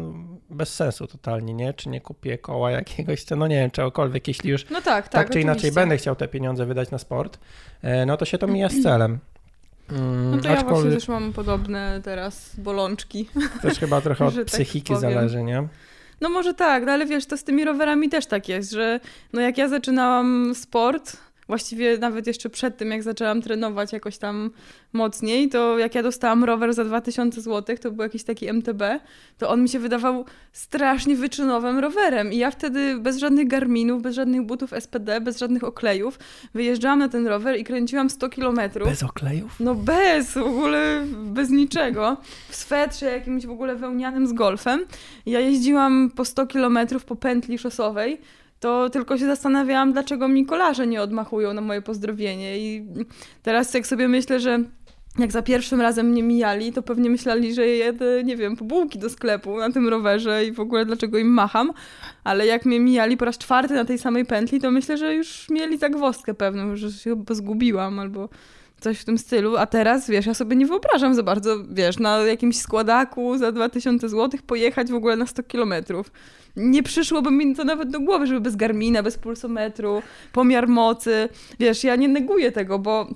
bez 0.50 0.74
sensu 0.74 1.06
totalnie, 1.06 1.54
nie? 1.54 1.74
Czy 1.74 1.88
nie 1.88 2.00
kupię 2.00 2.38
koła 2.38 2.70
jakiegoś, 2.70 3.30
no 3.30 3.46
nie 3.46 3.56
wiem, 3.56 3.70
czegokolwiek, 3.70 4.28
jeśli 4.28 4.50
już 4.50 4.70
no 4.70 4.80
tak, 4.80 4.84
tak, 4.84 5.12
tak 5.12 5.26
czy 5.26 5.30
oczywiście. 5.30 5.40
inaczej 5.40 5.72
będę 5.72 5.96
chciał 5.96 6.16
te 6.16 6.28
pieniądze 6.28 6.66
wydać 6.66 6.90
na 6.90 6.98
sport, 6.98 7.38
e, 7.82 8.06
no 8.06 8.16
to 8.16 8.24
się 8.24 8.38
to 8.38 8.46
mija 8.46 8.68
z 8.68 8.82
celem. 8.82 9.18
Mm, 9.90 10.30
no 10.30 10.42
to 10.42 10.48
ja 10.48 10.64
właśnie 10.64 10.90
też 10.90 11.08
mam 11.08 11.32
podobne 11.32 12.00
teraz 12.04 12.56
bolączki. 12.58 13.28
Też 13.62 13.78
chyba 13.78 14.00
trochę 14.00 14.26
od 14.26 14.34
tak 14.34 14.44
psychiki 14.44 14.92
tak 14.92 15.00
zależy, 15.00 15.42
nie? 15.42 15.68
No 16.20 16.28
może 16.28 16.54
tak, 16.54 16.84
no 16.86 16.92
ale 16.92 17.06
wiesz, 17.06 17.26
to 17.26 17.36
z 17.36 17.44
tymi 17.44 17.64
rowerami 17.64 18.08
też 18.08 18.26
tak 18.26 18.48
jest, 18.48 18.70
że 18.70 19.00
no 19.32 19.40
jak 19.40 19.58
ja 19.58 19.68
zaczynałam 19.68 20.54
sport, 20.54 21.16
właściwie 21.46 21.98
nawet 21.98 22.26
jeszcze 22.26 22.50
przed 22.50 22.76
tym, 22.76 22.90
jak 22.90 23.02
zaczęłam 23.02 23.42
trenować 23.42 23.92
jakoś 23.92 24.18
tam 24.18 24.50
mocniej, 24.92 25.48
to 25.48 25.78
jak 25.78 25.94
ja 25.94 26.02
dostałam 26.02 26.44
rower 26.44 26.74
za 26.74 26.84
2000 26.84 27.40
zł, 27.40 27.76
to 27.80 27.90
był 27.90 28.02
jakiś 28.02 28.24
taki 28.24 28.46
MTB, 28.48 28.82
to 29.38 29.48
on 29.48 29.62
mi 29.62 29.68
się 29.68 29.78
wydawał 29.78 30.24
strasznie 30.52 31.16
wyczynowym 31.16 31.78
rowerem. 31.78 32.32
I 32.32 32.36
ja 32.36 32.50
wtedy 32.50 32.98
bez 32.98 33.18
żadnych 33.18 33.48
garminów, 33.48 34.02
bez 34.02 34.14
żadnych 34.14 34.42
butów 34.42 34.70
SPD, 34.80 35.20
bez 35.20 35.38
żadnych 35.38 35.64
oklejów 35.64 36.18
wyjeżdżałam 36.54 36.98
na 36.98 37.08
ten 37.08 37.26
rower 37.26 37.58
i 37.58 37.64
kręciłam 37.64 38.10
100 38.10 38.28
kilometrów. 38.28 38.88
Bez 38.88 39.02
oklejów? 39.02 39.60
No 39.60 39.74
bez, 39.74 40.32
w 40.32 40.36
ogóle 40.36 41.04
bez 41.24 41.50
niczego. 41.50 42.16
W 42.48 42.56
swetrze 42.56 43.06
jakimś 43.06 43.46
w 43.46 43.50
ogóle 43.50 43.76
wełnianym 43.76 44.26
z 44.26 44.32
golfem. 44.32 44.84
Ja 45.26 45.40
jeździłam 45.40 46.10
po 46.16 46.24
100 46.24 46.46
kilometrów 46.46 47.04
po 47.04 47.16
pętli 47.16 47.58
szosowej 47.58 48.20
to 48.66 48.90
tylko 48.90 49.18
się 49.18 49.26
zastanawiałam, 49.26 49.92
dlaczego 49.92 50.28
mi 50.28 50.46
kolarze 50.46 50.86
nie 50.86 51.02
odmachują 51.02 51.54
na 51.54 51.60
moje 51.60 51.82
pozdrowienie. 51.82 52.58
I 52.58 52.86
teraz 53.42 53.74
jak 53.74 53.86
sobie 53.86 54.08
myślę, 54.08 54.40
że 54.40 54.58
jak 55.18 55.32
za 55.32 55.42
pierwszym 55.42 55.80
razem 55.80 56.06
mnie 56.06 56.22
mijali, 56.22 56.72
to 56.72 56.82
pewnie 56.82 57.10
myśleli, 57.10 57.54
że 57.54 57.66
jedę, 57.66 58.24
nie 58.24 58.36
wiem, 58.36 58.56
po 58.56 58.64
bułki 58.64 58.98
do 58.98 59.10
sklepu 59.10 59.58
na 59.58 59.72
tym 59.72 59.88
rowerze 59.88 60.44
i 60.44 60.52
w 60.52 60.60
ogóle 60.60 60.84
dlaczego 60.84 61.18
im 61.18 61.28
macham. 61.28 61.72
Ale 62.24 62.46
jak 62.46 62.64
mnie 62.64 62.80
mijali 62.80 63.16
po 63.16 63.24
raz 63.24 63.38
czwarty 63.38 63.74
na 63.74 63.84
tej 63.84 63.98
samej 63.98 64.24
pętli, 64.24 64.60
to 64.60 64.70
myślę, 64.70 64.96
że 64.96 65.14
już 65.14 65.50
mieli 65.50 65.78
zagwozdkę 65.78 66.34
pewną, 66.34 66.76
że 66.76 66.92
się 66.92 67.24
zgubiłam 67.30 67.98
albo 67.98 68.28
coś 68.80 68.98
w 68.98 69.04
tym 69.04 69.18
stylu, 69.18 69.56
a 69.56 69.66
teraz, 69.66 70.10
wiesz, 70.10 70.26
ja 70.26 70.34
sobie 70.34 70.56
nie 70.56 70.66
wyobrażam 70.66 71.14
za 71.14 71.22
bardzo, 71.22 71.56
wiesz, 71.70 71.98
na 71.98 72.18
jakimś 72.18 72.58
składaku 72.58 73.38
za 73.38 73.52
2000 73.52 74.08
zł 74.08 74.40
pojechać 74.46 74.90
w 74.90 74.94
ogóle 74.94 75.16
na 75.16 75.26
100 75.26 75.42
kilometrów. 75.42 76.10
Nie 76.56 76.82
przyszłoby 76.82 77.30
mi 77.30 77.56
to 77.56 77.64
nawet 77.64 77.90
do 77.90 78.00
głowy, 78.00 78.26
żeby 78.26 78.40
bez 78.40 78.56
Garmina, 78.56 79.02
bez 79.02 79.18
pulsometru, 79.18 80.02
pomiar 80.32 80.68
mocy. 80.68 81.28
Wiesz, 81.60 81.84
ja 81.84 81.96
nie 81.96 82.08
neguję 82.08 82.52
tego, 82.52 82.78
bo 82.78 83.06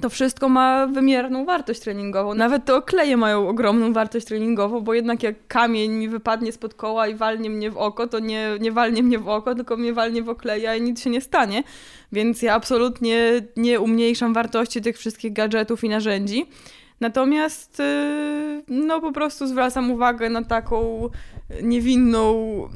to 0.00 0.10
wszystko 0.10 0.48
ma 0.48 0.86
wymierną 0.86 1.44
wartość 1.44 1.80
treningową. 1.80 2.34
Nawet 2.34 2.64
te 2.64 2.74
okleje 2.74 3.16
mają 3.16 3.48
ogromną 3.48 3.92
wartość 3.92 4.26
treningową, 4.26 4.80
bo 4.80 4.94
jednak 4.94 5.22
jak 5.22 5.46
kamień 5.46 5.92
mi 5.92 6.08
wypadnie 6.08 6.52
spod 6.52 6.74
koła 6.74 7.08
i 7.08 7.14
walnie 7.14 7.50
mnie 7.50 7.70
w 7.70 7.76
oko, 7.76 8.06
to 8.06 8.18
nie, 8.18 8.50
nie 8.60 8.72
walnie 8.72 9.02
mnie 9.02 9.18
w 9.18 9.28
oko, 9.28 9.54
tylko 9.54 9.76
mnie 9.76 9.92
walnie 9.92 10.22
w 10.22 10.28
okleja 10.28 10.76
i 10.76 10.82
nic 10.82 11.02
się 11.02 11.10
nie 11.10 11.20
stanie. 11.20 11.62
Więc 12.12 12.42
ja 12.42 12.54
absolutnie 12.54 13.32
nie 13.56 13.80
umniejszam 13.80 14.34
wartości 14.34 14.82
tych 14.82 14.98
wszystkich 14.98 15.32
gadżetów 15.32 15.84
i 15.84 15.88
narzędzi. 15.88 16.46
Natomiast 17.02 17.80
y, 17.80 18.62
no 18.68 19.00
po 19.00 19.12
prostu 19.12 19.46
zwracam 19.46 19.90
uwagę 19.90 20.30
na 20.30 20.44
taką 20.44 21.08
niewinną 21.62 22.34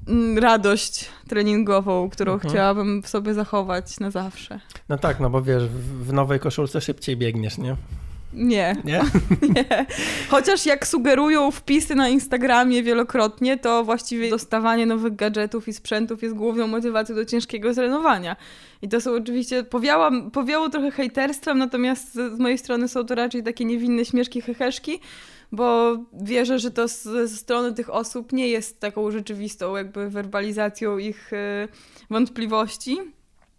mm, 0.09 0.39
radość 0.39 1.09
treningową, 1.29 2.11
którą 2.11 2.33
mhm. 2.33 2.51
chciałabym 2.51 3.03
w 3.03 3.09
sobie 3.09 3.35
zachować 3.35 4.01
na 4.01 4.11
zawsze. 4.11 4.61
No 4.89 4.99
tak, 4.99 5.21
no 5.21 5.31
bo 5.31 5.43
wiesz, 5.43 5.69
w 6.03 6.13
nowej 6.13 6.41
koszulce 6.41 6.81
szybciej 6.81 7.17
biegniesz, 7.17 7.59
nie? 7.59 7.77
Nie. 8.37 8.77
Nie? 8.85 9.03
nie. 9.57 9.87
Chociaż 10.29 10.67
jak 10.67 10.87
sugerują 10.87 11.51
wpisy 11.51 11.95
na 11.95 12.09
Instagramie 12.09 12.83
wielokrotnie, 12.83 13.59
to 13.59 13.85
właściwie 13.85 14.31
dostawanie 14.31 14.87
nowych 14.87 15.17
gadżetów 15.17 15.69
i 15.69 15.73
sprzętów 15.73 16.23
jest 16.23 16.35
główną 16.35 16.67
motywacją 16.67 17.15
do 17.15 17.25
ciężkiego 17.25 17.75
trenowania. 17.75 18.37
I 18.83 18.89
to 18.89 19.01
są 19.01 19.15
oczywiście, 19.15 19.65
powiałam, 19.65 20.31
powiało 20.31 20.69
trochę 20.69 20.91
hejterstwem, 20.91 21.59
natomiast 21.59 22.15
z 22.15 22.39
mojej 22.39 22.59
strony 22.59 22.89
są 22.89 23.05
to 23.05 23.15
raczej 23.15 23.43
takie 23.43 23.65
niewinne 23.65 24.05
śmieszki, 24.05 24.41
heheszki, 24.41 25.01
bo 25.53 25.97
wierzę, 26.13 26.59
że 26.59 26.71
to 26.71 26.89
ze 26.89 27.29
strony 27.29 27.73
tych 27.73 27.91
osób 27.91 28.33
nie 28.33 28.49
jest 28.49 28.81
taką 28.81 29.11
rzeczywistą 29.11 29.77
jakby 29.77 30.11
werbalizacją 30.11 30.99
ich 30.99 31.33
y, 31.33 31.69
wątpliwości 32.11 32.99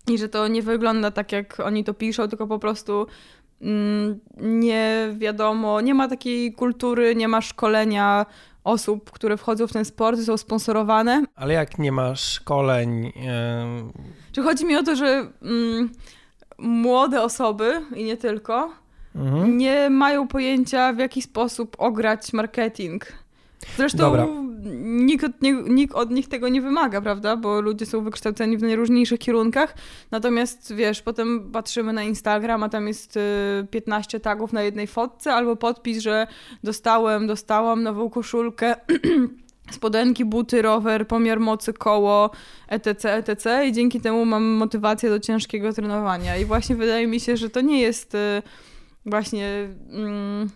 i 0.10 0.17
że 0.17 0.29
to 0.29 0.48
nie 0.48 0.62
wygląda 0.62 1.12
tak, 1.12 1.31
jak 1.31 1.60
oni 1.60 1.84
to 1.84 1.93
piszą, 1.93 2.27
tylko 2.27 2.48
po 2.48 2.60
prostu 2.60 3.07
nie 4.37 5.13
wiadomo, 5.17 5.81
nie 5.81 5.93
ma 5.93 6.07
takiej 6.07 6.53
kultury, 6.53 7.15
nie 7.15 7.27
ma 7.27 7.41
szkolenia 7.41 8.25
osób, 8.63 9.11
które 9.11 9.37
wchodzą 9.37 9.67
w 9.67 9.73
ten 9.73 9.85
sport, 9.85 10.19
są 10.19 10.37
sponsorowane. 10.37 11.23
Ale 11.35 11.53
jak 11.53 11.79
nie 11.79 11.91
ma 11.91 12.15
szkoleń? 12.15 13.05
Yy... 13.05 13.11
Czy 14.31 14.41
chodzi 14.43 14.65
mi 14.65 14.75
o 14.75 14.83
to, 14.83 14.95
że 14.95 15.27
mm, 15.41 15.89
młode 16.57 17.21
osoby 17.21 17.81
i 17.95 18.03
nie 18.03 18.17
tylko 18.17 18.71
mhm. 19.15 19.57
nie 19.57 19.89
mają 19.89 20.27
pojęcia, 20.27 20.93
w 20.93 20.97
jaki 20.97 21.21
sposób 21.21 21.75
ograć 21.79 22.33
marketing. 22.33 23.05
Zresztą 23.77 23.97
Dobra. 23.97 24.27
nikt 24.83 25.24
od, 25.25 25.41
nie, 25.41 25.53
nikt 25.53 25.95
od 25.95 26.12
nich 26.12 26.27
tego 26.27 26.50
nie 26.50 26.62
wymaga, 26.62 27.01
prawda? 27.01 27.38
Bo 27.38 27.62
ludzie 27.62 27.86
są 27.86 28.03
wykształceni 28.03 28.57
w 28.57 28.62
najróżniejszych 28.62 29.19
kierunkach. 29.19 29.75
Natomiast 30.12 30.75
wiesz, 30.75 31.01
potem 31.01 31.51
patrzymy 31.51 31.93
na 31.93 32.03
Instagram, 32.03 32.63
a 32.63 32.69
tam 32.69 32.88
jest 32.88 33.19
15 33.71 34.17
y, 34.17 34.19
tagów 34.19 34.53
na 34.53 34.63
jednej 34.63 34.88
fotce, 34.88 35.33
albo 35.33 35.55
podpis, 35.55 36.00
że 36.00 36.27
dostałem, 36.63 37.27
dostałam 37.27 37.83
nową 37.83 38.09
koszulkę. 38.09 38.75
spodenki, 39.71 40.25
buty, 40.25 40.62
rower, 40.62 41.07
pomiar 41.07 41.39
mocy, 41.39 41.74
koło, 41.74 42.31
etc., 42.67 43.13
etc. 43.13 43.65
I 43.67 43.74
dzięki 43.74 44.01
temu 44.01 44.25
mam 44.25 44.43
motywację 44.43 45.09
do 45.09 45.19
ciężkiego 45.19 45.74
trenowania. 45.74 46.38
I 46.38 46.45
właśnie 46.45 46.75
wydaje 46.75 47.07
mi 47.07 47.19
się, 47.19 47.38
że 47.38 47.50
to 47.50 47.62
nie 47.62 47.81
jest 47.81 48.15
y, 48.15 48.41
właśnie 49.05 49.69
mm, 49.89 50.50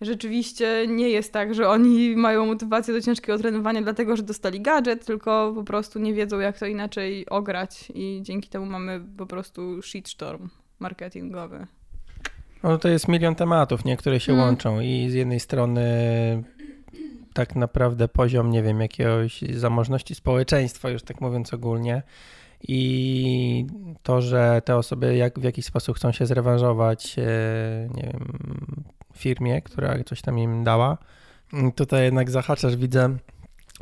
rzeczywiście 0.00 0.86
nie 0.88 1.08
jest 1.08 1.32
tak, 1.32 1.54
że 1.54 1.68
oni 1.68 2.16
mają 2.16 2.46
motywację 2.46 2.94
do 2.94 3.00
ciężkiego 3.00 3.38
trenowania 3.38 3.82
dlatego, 3.82 4.16
że 4.16 4.22
dostali 4.22 4.60
gadżet, 4.60 5.06
tylko 5.06 5.52
po 5.54 5.64
prostu 5.64 5.98
nie 5.98 6.14
wiedzą 6.14 6.38
jak 6.38 6.58
to 6.58 6.66
inaczej 6.66 7.26
ograć 7.28 7.92
i 7.94 8.20
dzięki 8.22 8.48
temu 8.48 8.66
mamy 8.66 9.00
po 9.16 9.26
prostu 9.26 9.82
shitstorm 9.82 10.48
marketingowy. 10.78 11.66
No 12.62 12.78
to 12.78 12.88
jest 12.88 13.08
milion 13.08 13.34
tematów, 13.34 13.84
niektóre 13.84 14.20
się 14.20 14.32
hmm. 14.32 14.46
łączą 14.46 14.80
i 14.80 15.10
z 15.10 15.14
jednej 15.14 15.40
strony 15.40 15.82
tak 17.34 17.56
naprawdę 17.56 18.08
poziom, 18.08 18.50
nie 18.50 18.62
wiem, 18.62 18.80
jakiegoś 18.80 19.40
zamożności 19.40 20.14
społeczeństwa, 20.14 20.90
już 20.90 21.02
tak 21.02 21.20
mówiąc 21.20 21.54
ogólnie, 21.54 22.02
i 22.68 23.66
to, 24.02 24.20
że 24.20 24.62
te 24.64 24.76
osoby 24.76 25.16
jak, 25.16 25.38
w 25.38 25.42
jakiś 25.42 25.64
sposób 25.64 25.96
chcą 25.96 26.12
się 26.12 26.26
zrewanżować, 26.26 27.16
e, 27.18 27.22
nie 27.94 28.02
wiem, 28.02 28.34
firmie, 29.16 29.62
która 29.62 30.04
coś 30.04 30.22
tam 30.22 30.38
im 30.38 30.64
dała. 30.64 30.98
Tutaj 31.74 32.04
jednak 32.04 32.30
zahaczasz, 32.30 32.76
widzę, 32.76 33.16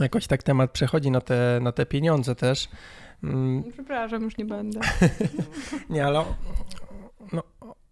jakoś 0.00 0.26
tak 0.26 0.42
temat 0.42 0.70
przechodzi 0.70 1.10
na 1.10 1.20
te, 1.20 1.58
na 1.62 1.72
te 1.72 1.86
pieniądze 1.86 2.34
też. 2.34 2.68
Mm. 3.22 3.64
Przepraszam, 3.72 4.22
już 4.22 4.36
nie 4.36 4.44
będę. 4.44 4.80
nie, 5.90 6.06
ale 6.06 6.24
no, 7.32 7.42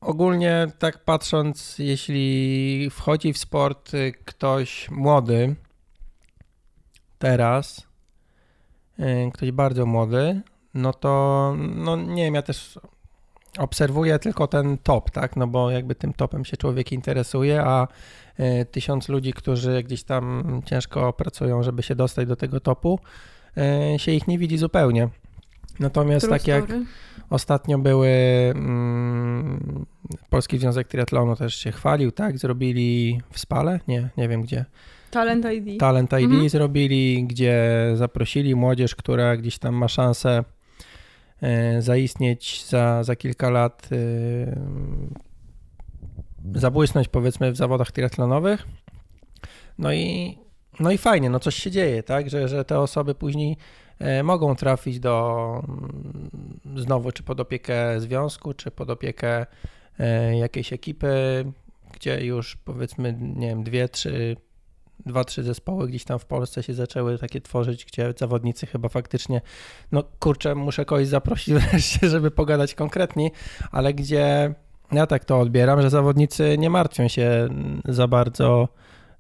ogólnie 0.01 0.67
tak 0.79 1.05
patrząc, 1.05 1.79
jeśli 1.79 2.89
wchodzi 2.91 3.33
w 3.33 3.39
sport 3.39 3.93
ktoś 4.25 4.91
młody, 4.91 5.55
teraz, 7.19 7.87
e, 8.99 9.31
ktoś 9.31 9.53
bardzo 9.53 9.87
młody, 9.87 10.41
no 10.75 10.93
to 10.93 11.55
no 11.59 11.97
nie 11.97 12.25
wiem, 12.25 12.35
ja 12.35 12.43
też 12.43 12.79
obserwuję 13.59 14.19
tylko 14.19 14.47
ten 14.47 14.79
top, 14.79 15.11
tak, 15.11 15.37
no 15.37 15.47
bo 15.47 15.71
jakby 15.71 15.95
tym 15.95 16.13
topem 16.13 16.45
się 16.45 16.57
człowiek 16.57 16.93
interesuje, 16.93 17.63
a 17.65 17.89
e, 18.39 18.65
tysiąc 18.65 19.09
ludzi, 19.09 19.33
którzy 19.33 19.83
gdzieś 19.83 20.03
tam 20.05 20.45
ciężko 20.65 21.13
pracują, 21.13 21.63
żeby 21.63 21.83
się 21.83 21.95
dostać 21.95 22.29
do 22.29 22.37
tego 22.37 22.61
topu, 22.61 22.99
e, 23.57 23.99
się 23.99 24.13
ich 24.13 24.29
nie 24.29 24.39
widzi 24.39 24.59
zupełnie. 24.59 25.09
Natomiast 25.81 26.27
True 26.27 26.39
tak 26.39 26.47
jak 26.47 26.65
story. 26.65 26.85
ostatnio 27.31 27.79
były, 27.79 28.09
mm, 28.55 29.87
Polski 30.31 30.59
Związek 30.59 30.89
Triatlonu 30.89 31.37
też 31.37 31.55
się 31.55 31.73
chwalił, 31.73 32.13
tak? 32.13 32.39
Zrobili 32.39 33.21
w 33.31 33.39
Spale? 33.39 33.81
Nie, 33.89 34.09
nie 34.17 34.29
wiem 34.29 34.43
gdzie. 34.43 34.65
Talent 35.11 35.47
ID. 35.53 35.81
Talent 35.81 36.13
ID 36.13 36.19
Mhm. 36.25 36.49
zrobili, 36.49 37.25
gdzie 37.25 37.65
zaprosili 37.95 38.55
młodzież, 38.55 38.95
która 38.95 39.37
gdzieś 39.37 39.59
tam 39.59 39.75
ma 39.75 39.89
szansę 39.89 40.45
zaistnieć 41.79 42.65
za, 42.67 43.05
za 43.05 43.17
kilka 43.17 43.51
lat, 43.51 43.89
e, 43.93 43.97
zabłysnąć 46.55 47.09
powiedzmy 47.09 47.53
w 47.53 47.57
zawodach 47.57 47.93
triatlonowych. 47.93 48.67
No 49.79 49.93
i, 49.93 50.39
no 50.81 50.91
i 50.91 50.99
fajnie, 50.99 51.31
no 51.31 51.41
coś 51.41 51.55
się 51.55 51.71
dzieje, 51.71 52.03
tak, 52.03 52.31
że, 52.31 52.49
że 52.49 52.65
te 52.65 52.79
osoby 52.79 53.15
później 53.15 53.57
e, 53.99 54.23
mogą 54.23 54.57
trafić 54.57 55.01
do 55.01 55.49
mm, 55.69 56.31
znowu 56.77 57.13
czy 57.13 57.23
pod 57.23 57.41
opiekę 57.41 58.01
związku, 58.01 58.55
czy 58.55 58.71
pod 58.71 58.91
opiekę 58.91 59.47
e, 59.99 60.37
jakiejś 60.39 60.73
ekipy, 60.73 61.45
gdzie 61.93 62.25
już 62.25 62.57
powiedzmy, 62.57 63.17
nie 63.19 63.49
wiem, 63.49 63.65
dwie, 63.65 63.89
trzy 63.89 64.37
dwa, 65.07 65.25
trzy 65.25 65.43
zespoły 65.43 65.89
gdzieś 65.89 66.05
tam 66.05 66.19
w 66.19 66.25
Polsce 66.25 66.63
się 66.63 66.75
zaczęły 66.75 67.19
takie 67.19 67.41
tworzyć, 67.41 67.85
gdzie 67.85 68.15
zawodnicy 68.17 68.67
chyba 68.67 68.89
faktycznie, 68.89 69.41
no 69.93 70.05
kurczę, 70.19 70.55
muszę 70.55 70.85
kogoś 70.85 71.07
zaprosić 71.07 71.55
wreszcie, 71.59 72.09
żeby 72.09 72.31
pogadać 72.31 72.75
konkretniej, 72.75 73.31
ale 73.71 73.95
gdzie 73.95 74.55
ja 74.93 75.07
tak 75.07 75.25
to 75.25 75.41
odbieram, 75.41 75.83
że 75.83 75.91
zawodnicy 75.91 76.59
nie 76.59 76.71
martwią 76.71 77.09
się 77.09 77.49
za 77.85 78.09
bardzo, 78.09 78.69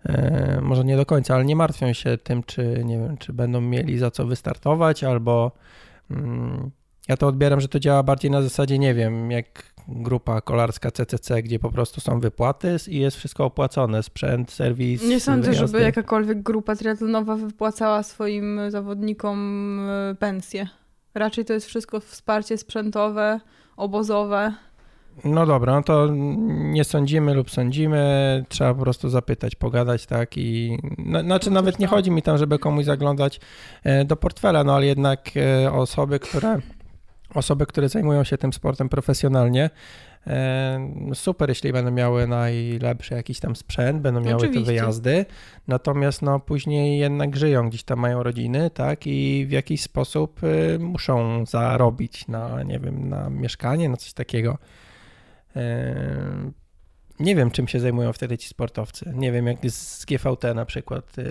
e, 0.04 0.60
może 0.62 0.84
nie 0.84 0.96
do 0.96 1.06
końca, 1.06 1.34
ale 1.34 1.44
nie 1.44 1.56
martwią 1.56 1.92
się 1.92 2.18
tym, 2.18 2.42
czy 2.42 2.82
nie 2.84 2.98
wiem, 2.98 3.16
czy 3.16 3.32
będą 3.32 3.60
mieli 3.60 3.98
za 3.98 4.10
co 4.10 4.26
wystartować, 4.26 5.04
albo 5.04 5.52
mm, 6.10 6.70
ja 7.08 7.16
to 7.16 7.26
odbieram, 7.26 7.60
że 7.60 7.68
to 7.68 7.80
działa 7.80 8.02
bardziej 8.02 8.30
na 8.30 8.42
zasadzie, 8.42 8.78
nie 8.78 8.94
wiem, 8.94 9.30
jak 9.30 9.72
grupa 9.88 10.40
kolarska 10.40 10.90
CCC, 10.90 11.42
gdzie 11.42 11.58
po 11.58 11.70
prostu 11.70 12.00
są 12.00 12.20
wypłaty 12.20 12.76
i 12.88 12.98
jest 12.98 13.16
wszystko 13.16 13.44
opłacone, 13.44 14.02
sprzęt, 14.02 14.50
serwis, 14.50 15.02
Nie 15.04 15.20
sądzę, 15.20 15.50
wyjazdy. 15.50 15.66
żeby 15.66 15.84
jakakolwiek 15.84 16.42
grupa 16.42 16.76
triatlonowa 16.76 17.36
wypłacała 17.36 18.02
swoim 18.02 18.60
zawodnikom 18.68 19.80
e, 20.10 20.14
pensje. 20.14 20.68
Raczej 21.14 21.44
to 21.44 21.52
jest 21.52 21.66
wszystko 21.66 22.00
wsparcie 22.00 22.58
sprzętowe, 22.58 23.40
obozowe. 23.76 24.54
No 25.24 25.46
dobra, 25.46 25.72
no 25.72 25.82
to 25.82 26.08
nie 26.48 26.84
sądzimy 26.84 27.34
lub 27.34 27.50
sądzimy, 27.50 28.44
trzeba 28.48 28.74
po 28.74 28.80
prostu 28.80 29.08
zapytać, 29.08 29.54
pogadać, 29.54 30.06
tak 30.06 30.38
i 30.38 30.78
no, 30.98 31.20
znaczy 31.22 31.50
No 31.50 31.54
nawet 31.54 31.78
nie 31.78 31.86
no. 31.86 31.90
chodzi 31.90 32.10
mi 32.10 32.22
tam, 32.22 32.38
żeby 32.38 32.58
komuś 32.58 32.84
zaglądać 32.84 33.40
e, 33.84 34.04
do 34.04 34.16
portfela, 34.16 34.64
no 34.64 34.74
ale 34.74 34.86
jednak 34.86 35.30
e, 35.36 35.72
osoby, 35.72 36.18
które 36.18 36.58
osoby, 37.34 37.66
które 37.66 37.88
zajmują 37.88 38.24
się 38.24 38.38
tym 38.38 38.52
sportem 38.52 38.88
profesjonalnie, 38.88 39.70
e, 40.26 40.88
super, 41.14 41.48
jeśli 41.48 41.72
będą 41.72 41.90
miały 41.90 42.26
najlepszy 42.26 43.14
jakiś 43.14 43.40
tam 43.40 43.56
sprzęt, 43.56 44.02
będą 44.02 44.20
miały 44.20 44.40
te 44.40 44.46
Oczywiście. 44.48 44.66
wyjazdy, 44.66 45.26
natomiast 45.68 46.22
no 46.22 46.40
później 46.40 46.98
jednak 46.98 47.36
żyją, 47.36 47.68
gdzieś 47.68 47.82
tam 47.84 47.98
mają 47.98 48.22
rodziny, 48.22 48.70
tak 48.70 49.06
i 49.06 49.46
w 49.46 49.50
jakiś 49.50 49.82
sposób 49.82 50.40
e, 50.44 50.78
muszą 50.78 51.46
zarobić 51.46 52.28
na, 52.28 52.62
nie 52.62 52.78
wiem, 52.78 53.08
na 53.08 53.30
mieszkanie, 53.30 53.88
na 53.88 53.96
coś 53.96 54.12
takiego. 54.12 54.58
E, 55.56 56.50
Nie 57.20 57.36
wiem, 57.36 57.50
czym 57.50 57.68
się 57.68 57.80
zajmują 57.80 58.12
wtedy 58.12 58.38
ci 58.38 58.48
sportowcy. 58.48 59.12
Nie 59.14 59.32
wiem, 59.32 59.46
jak 59.46 59.58
z 59.70 60.04
GVT 60.04 60.54
na 60.54 60.64
przykład. 60.64 61.18
e, 61.18 61.22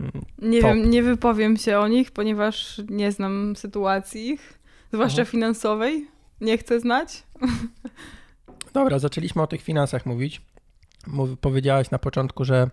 mm, 0.00 0.12
Nie 0.42 0.60
Top. 0.60 0.70
wiem, 0.70 0.90
nie 0.90 1.02
wypowiem 1.02 1.56
się 1.56 1.78
o 1.78 1.88
nich, 1.88 2.10
ponieważ 2.10 2.80
nie 2.90 3.12
znam 3.12 3.56
sytuacji 3.56 4.28
ich, 4.30 4.57
zwłaszcza 4.92 5.22
Aha. 5.22 5.30
finansowej. 5.30 6.08
Nie 6.40 6.58
chcę 6.58 6.80
znać. 6.80 7.22
Dobra, 8.74 8.98
zaczęliśmy 8.98 9.42
o 9.42 9.46
tych 9.46 9.62
finansach 9.62 10.06
mówić. 10.06 10.42
Mów, 11.06 11.38
powiedziałaś 11.40 11.90
na 11.90 11.98
początku, 11.98 12.44
że, 12.44 12.70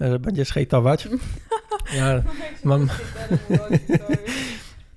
że 0.00 0.18
będziesz 0.18 0.52
hejtować. 0.52 1.08
Ja 1.96 2.22
mam 2.64 2.88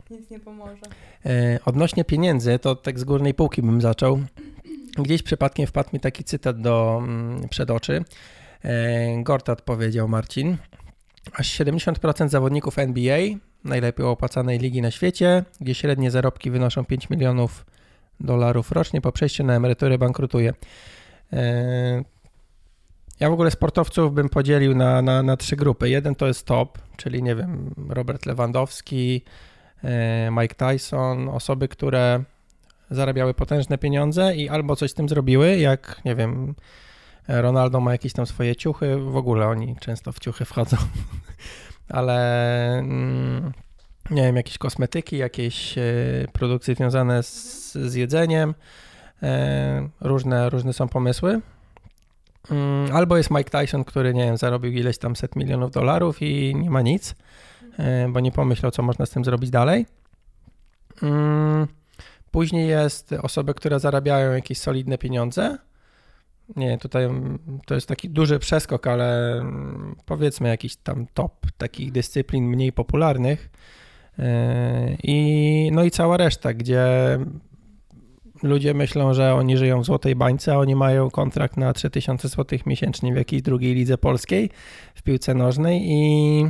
Nic 0.10 0.30
nie 0.32 0.40
pomoże. 0.40 0.82
e, 1.26 1.60
odnośnie 1.66 2.06
pieniędzy, 2.06 2.60
to 2.60 2.76
tak 2.76 3.00
z 3.00 3.04
górnej 3.04 3.34
półki 3.34 3.62
bym 3.62 3.82
zaczął. 3.82 4.20
Gdzieś 4.98 5.24
przypadkiem 5.24 5.68
wpadł 5.68 5.90
mi 5.94 6.00
taki 6.00 6.24
cytat 6.24 6.62
do 6.62 7.02
mm, 7.04 7.50
przed 7.50 7.72
oczy. 7.72 8.04
E, 8.64 9.24
Gortat 9.24 9.62
powiedział 9.62 10.08
Marcin. 10.08 10.58
Aż 11.34 11.60
70% 11.60 12.30
zawodników 12.30 12.80
NBA, 12.80 13.18
najlepiej 13.64 14.06
opłacanej 14.06 14.60
ligi 14.60 14.82
na 14.82 14.92
świecie, 14.92 15.44
gdzie 15.62 15.76
średnie 15.76 16.12
zarobki 16.12 16.52
wynoszą 16.52 16.86
5 16.86 17.10
milionów 17.10 17.66
dolarów 18.20 18.72
rocznie, 18.72 19.02
po 19.02 19.12
przejściu 19.12 19.44
na 19.44 19.56
emeryturę 19.56 19.98
bankrutuje. 19.98 20.54
E, 21.34 22.04
Ja 23.20 23.30
w 23.30 23.34
ogóle 23.34 23.52
sportowców 23.52 24.14
bym 24.14 24.30
podzielił 24.30 24.76
na, 24.76 25.02
na, 25.02 25.24
na 25.24 25.38
trzy 25.38 25.56
grupy. 25.56 25.90
Jeden 25.90 26.16
to 26.16 26.28
jest 26.28 26.46
top, 26.46 26.78
czyli 26.98 27.24
nie 27.24 27.36
wiem, 27.36 27.74
Robert 27.90 28.26
Lewandowski, 28.26 29.22
e, 29.84 30.32
Mike 30.32 30.56
Tyson, 30.56 31.30
osoby, 31.30 31.68
które 31.68 32.24
zarabiały 32.90 33.34
potężne 33.34 33.78
pieniądze 33.78 34.36
i 34.36 34.50
albo 34.50 34.76
coś 34.76 34.92
z 34.92 34.94
tym 34.94 35.10
zrobiły, 35.10 35.58
jak 35.58 36.02
nie 36.06 36.16
wiem, 36.16 36.56
Ronaldo 37.28 37.80
ma 37.80 37.92
jakieś 37.92 38.14
tam 38.14 38.26
swoje 38.26 38.56
ciuchy, 38.56 38.98
w 38.98 39.16
ogóle 39.16 39.48
oni 39.48 39.76
często 39.80 40.12
w 40.12 40.20
ciuchy 40.20 40.46
wchodzą, 40.46 40.78
ale 41.90 42.78
mm, 42.78 43.52
nie 44.12 44.22
wiem, 44.22 44.36
jakieś 44.36 44.58
kosmetyki, 44.58 45.18
jakieś 45.18 45.78
e, 45.78 45.82
produkcje 46.34 46.76
związane 46.76 47.24
z, 47.24 47.74
z 47.74 47.94
jedzeniem, 47.94 48.54
e, 49.24 49.90
różne, 50.02 50.50
różne 50.50 50.74
są 50.74 50.88
pomysły. 50.88 51.42
Mm, 52.52 52.96
Albo 52.96 53.18
jest 53.18 53.32
Mike 53.32 53.60
Tyson, 53.60 53.84
który, 53.84 54.14
nie 54.14 54.26
wiem, 54.26 54.38
zarobił 54.38 54.72
ileś 54.72 54.98
tam 54.98 55.16
set 55.16 55.36
milionów 55.36 55.72
dolarów 55.72 56.22
i 56.22 56.56
nie 56.56 56.70
ma 56.70 56.82
nic, 56.82 57.16
e, 57.80 58.10
bo 58.10 58.20
nie 58.20 58.32
pomyślał, 58.32 58.72
co 58.72 58.84
można 58.84 59.06
z 59.06 59.10
tym 59.10 59.26
zrobić 59.26 59.50
dalej. 59.50 59.86
Mm, 61.02 61.68
Później 62.32 62.68
jest 62.68 63.14
osoby, 63.14 63.54
które 63.54 63.80
zarabiają 63.80 64.34
jakieś 64.34 64.58
solidne 64.58 64.98
pieniądze. 64.98 65.58
Nie, 66.56 66.78
tutaj 66.78 67.04
mm, 67.04 67.40
to 67.66 67.76
jest 67.76 67.88
taki 67.88 68.10
duży 68.10 68.40
przeskok, 68.40 68.88
ale 68.88 69.40
mm, 69.40 69.96
powiedzmy 70.06 70.50
jakiś 70.50 70.76
tam 70.76 71.08
top 71.14 71.52
takich 71.58 71.92
dyscyplin 71.92 72.46
mniej 72.46 72.74
popularnych. 72.74 73.50
E, 74.20 74.96
I, 75.04 75.70
no 75.74 75.84
i 75.84 75.92
cała 75.92 76.18
reszta, 76.18 76.54
gdzie 76.54 76.86
ludzie 78.44 78.74
myślą, 78.74 79.14
że 79.14 79.34
oni 79.34 79.58
żyją 79.58 79.82
w 79.82 79.86
złotej 79.86 80.16
bańce, 80.16 80.54
a 80.54 80.58
oni 80.58 80.76
mają 80.76 81.10
kontrakt 81.10 81.58
na 81.58 81.74
3000 81.74 82.28
zł 82.28 82.60
miesięcznie 82.66 83.14
w 83.14 83.18
jakiejś 83.18 83.42
drugiej 83.42 83.76
lidze 83.76 83.98
polskiej 83.98 84.50
w 84.96 85.02
piłce 85.02 85.34
nożnej 85.34 85.82
i, 85.86 86.46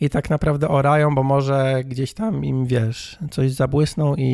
i 0.00 0.10
tak 0.10 0.30
naprawdę 0.30 0.68
orają, 0.68 1.14
bo 1.14 1.22
może 1.22 1.82
gdzieś 1.84 2.12
tam 2.12 2.44
im, 2.44 2.66
wiesz, 2.66 3.18
coś 3.30 3.52
zabłysną 3.52 4.14
i, 4.14 4.24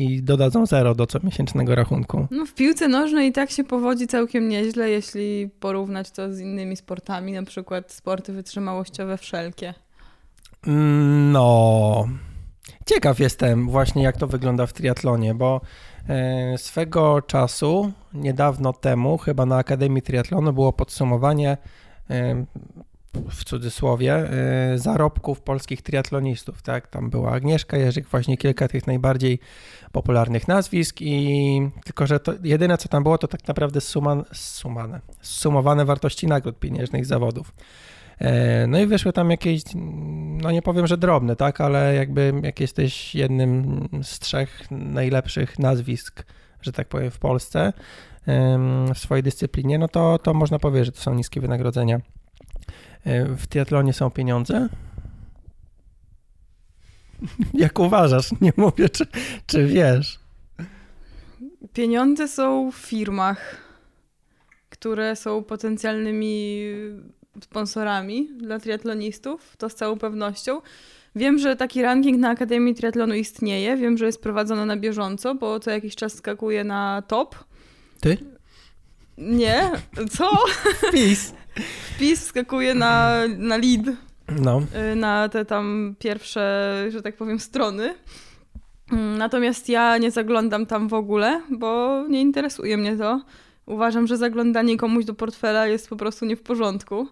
i 0.00 0.22
dodadzą 0.22 0.66
zero 0.66 0.94
do 0.94 1.06
comiesięcznego 1.06 1.74
rachunku. 1.74 2.26
No 2.30 2.46
w 2.46 2.54
piłce 2.54 2.88
nożnej 2.88 3.28
i 3.28 3.32
tak 3.32 3.50
się 3.50 3.64
powodzi 3.64 4.06
całkiem 4.06 4.48
nieźle, 4.48 4.90
jeśli 4.90 5.50
porównać 5.60 6.10
to 6.10 6.34
z 6.34 6.40
innymi 6.40 6.76
sportami, 6.76 7.32
na 7.32 7.42
przykład 7.42 7.92
sporty 7.92 8.32
wytrzymałościowe 8.32 9.18
wszelkie. 9.18 9.74
No, 11.32 12.08
ciekaw 12.86 13.20
jestem 13.20 13.68
właśnie 13.68 14.02
jak 14.02 14.16
to 14.16 14.26
wygląda 14.26 14.66
w 14.66 14.72
triatlonie, 14.72 15.34
bo 15.34 15.60
e, 16.08 16.58
swego 16.58 17.22
czasu, 17.22 17.92
niedawno 18.14 18.72
temu, 18.72 19.18
chyba 19.18 19.46
na 19.46 19.56
Akademii 19.56 20.02
Triatlonu 20.02 20.52
było 20.52 20.72
podsumowanie 20.72 21.56
e, 22.10 22.44
w 23.30 23.44
cudzysłowie 23.44 24.14
e, 24.14 24.78
zarobków 24.78 25.40
polskich 25.40 25.82
triatlonistów, 25.82 26.62
tak? 26.62 26.86
Tam 26.86 27.10
była 27.10 27.30
Agnieszka 27.32 27.76
Jerzyk, 27.76 28.08
właśnie 28.08 28.36
kilka 28.36 28.68
tych 28.68 28.86
najbardziej 28.86 29.38
popularnych 29.92 30.48
nazwisk 30.48 30.96
i 31.00 31.70
tylko, 31.84 32.06
że 32.06 32.20
to 32.20 32.32
jedyne 32.44 32.78
co 32.78 32.88
tam 32.88 33.02
było, 33.02 33.18
to 33.18 33.28
tak 33.28 33.48
naprawdę 33.48 33.80
suman, 33.80 34.24
sumane, 34.32 35.00
sumowane 35.22 35.84
wartości 35.84 36.26
nagród 36.26 36.58
pieniężnych 36.58 37.06
zawodów. 37.06 37.52
E, 38.18 38.66
No 38.66 38.78
i 38.78 38.86
wyszły 38.86 39.12
tam 39.12 39.30
jakieś, 39.30 39.62
no 40.42 40.50
nie 40.50 40.62
powiem, 40.62 40.86
że 40.86 40.96
drobne, 40.98 41.36
tak, 41.36 41.60
ale 41.60 41.94
jakby 41.94 42.32
jak 42.42 42.60
jesteś 42.60 43.14
jednym 43.14 43.88
z 44.02 44.18
trzech 44.18 44.70
najlepszych 44.70 45.58
nazwisk, 45.58 46.24
że 46.62 46.72
tak 46.72 46.88
powiem, 46.88 47.10
w 47.10 47.18
Polsce 47.18 47.72
w 48.94 48.98
swojej 48.98 49.22
dyscyplinie, 49.22 49.78
no 49.78 49.88
to, 49.88 50.18
to 50.18 50.34
można 50.34 50.58
powiedzieć, 50.58 50.86
że 50.86 50.92
to 50.92 51.00
są 51.00 51.14
niskie 51.14 51.40
wynagrodzenia. 51.40 52.00
E, 53.04 53.24
W 53.36 53.46
triatlonie 53.46 53.92
są 53.92 54.10
pieniądze? 54.10 54.68
Jak 57.54 57.78
uważasz? 57.78 58.30
Nie 58.40 58.52
mówię, 58.56 58.88
czy, 58.88 59.06
czy 59.46 59.66
wiesz. 59.66 60.20
Pieniądze 61.72 62.28
są 62.28 62.70
w 62.72 62.76
firmach, 62.76 63.56
które 64.70 65.16
są 65.16 65.44
potencjalnymi 65.44 66.62
sponsorami 67.44 68.28
dla 68.38 68.58
triatlonistów, 68.58 69.56
to 69.56 69.68
z 69.70 69.74
całą 69.74 69.98
pewnością. 69.98 70.60
Wiem, 71.16 71.38
że 71.38 71.56
taki 71.56 71.82
ranking 71.82 72.18
na 72.20 72.30
Akademii 72.30 72.74
Triatlonu 72.74 73.14
istnieje, 73.14 73.76
wiem, 73.76 73.98
że 73.98 74.06
jest 74.06 74.22
prowadzony 74.22 74.66
na 74.66 74.76
bieżąco, 74.76 75.34
bo 75.34 75.60
co 75.60 75.70
jakiś 75.70 75.96
czas 75.96 76.14
skakuje 76.14 76.64
na 76.64 77.02
top. 77.08 77.36
Ty? 78.00 78.16
Nie, 79.18 79.70
co? 80.10 80.30
Wpis. 80.88 81.34
Wpis 81.56 82.24
skakuje 82.24 82.74
na, 82.74 83.18
na 83.38 83.56
lead, 83.56 83.96
No. 84.42 84.62
y, 84.92 84.96
na 84.96 85.28
te 85.28 85.44
tam 85.44 85.94
pierwsze, 85.98 86.86
że 86.88 87.02
tak 87.02 87.16
powiem, 87.16 87.40
strony. 87.40 87.94
Mm, 88.92 89.18
Natomiast 89.18 89.68
ja 89.68 89.98
nie 89.98 90.10
zaglądam 90.10 90.66
tam 90.66 90.88
w 90.88 90.94
ogóle, 90.94 91.40
bo 91.50 92.02
nie 92.08 92.20
interesuje 92.20 92.76
mnie 92.76 92.96
to. 92.96 93.20
Uważam, 93.66 94.06
że 94.06 94.16
zaglądanie 94.16 94.76
komuś 94.76 95.04
do 95.04 95.14
portfela 95.14 95.66
jest 95.66 95.88
po 95.88 95.96
prostu 95.96 96.24
nie 96.24 96.36
w 96.36 96.42
porządku. 96.42 97.08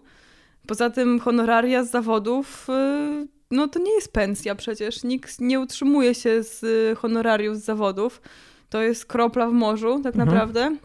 Poza 0.67 0.89
tym 0.89 1.19
honoraria 1.19 1.83
z 1.83 1.91
zawodów, 1.91 2.67
y, 2.69 3.27
no 3.51 3.67
to 3.67 3.79
nie 3.79 3.93
jest 3.93 4.13
pensja 4.13 4.55
przecież. 4.55 5.03
Nikt 5.03 5.39
nie 5.41 5.59
utrzymuje 5.59 6.15
się 6.15 6.43
z 6.43 6.63
y, 6.63 6.95
honorariów 6.95 7.57
z 7.57 7.63
zawodów. 7.63 8.21
To 8.69 8.81
jest 8.81 9.05
kropla 9.05 9.47
w 9.49 9.53
morzu 9.53 9.99
tak 10.03 10.15
Mhm. 10.15 10.25
naprawdę. 10.29 10.75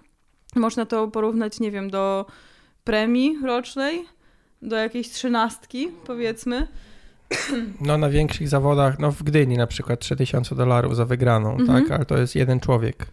Można 0.56 0.86
to 0.86 1.08
porównać, 1.08 1.60
nie 1.60 1.70
wiem, 1.70 1.90
do 1.90 2.26
premii 2.86 3.38
rocznej, 3.44 4.04
do 4.62 4.76
jakiejś 4.76 5.08
trzynastki 5.10 5.88
powiedzmy. 6.06 6.68
No 7.80 7.98
na 7.98 8.10
większych 8.10 8.48
zawodach, 8.48 8.98
no 8.98 9.12
w 9.12 9.22
Gdyni 9.22 9.56
na 9.56 9.66
przykład 9.66 10.00
3000 10.00 10.54
dolarów 10.54 10.96
za 10.96 11.04
wygraną, 11.04 11.56
Mhm. 11.56 11.82
tak? 11.82 11.92
Ale 11.92 12.04
to 12.04 12.16
jest 12.18 12.34
jeden 12.34 12.60
człowiek 12.60 13.06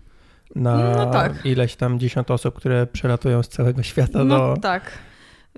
na 0.56 0.78
No 0.96 1.12
tak. 1.12 1.46
ileś 1.46 1.76
tam 1.76 2.00
dziesiąt 2.00 2.32
osób, 2.32 2.56
które 2.56 2.88
przelatują 2.88 3.44
z 3.44 3.50
całego 3.50 3.84
świata 3.90 4.24
No 4.24 4.38
do... 4.38 4.62
tak. 4.62 4.92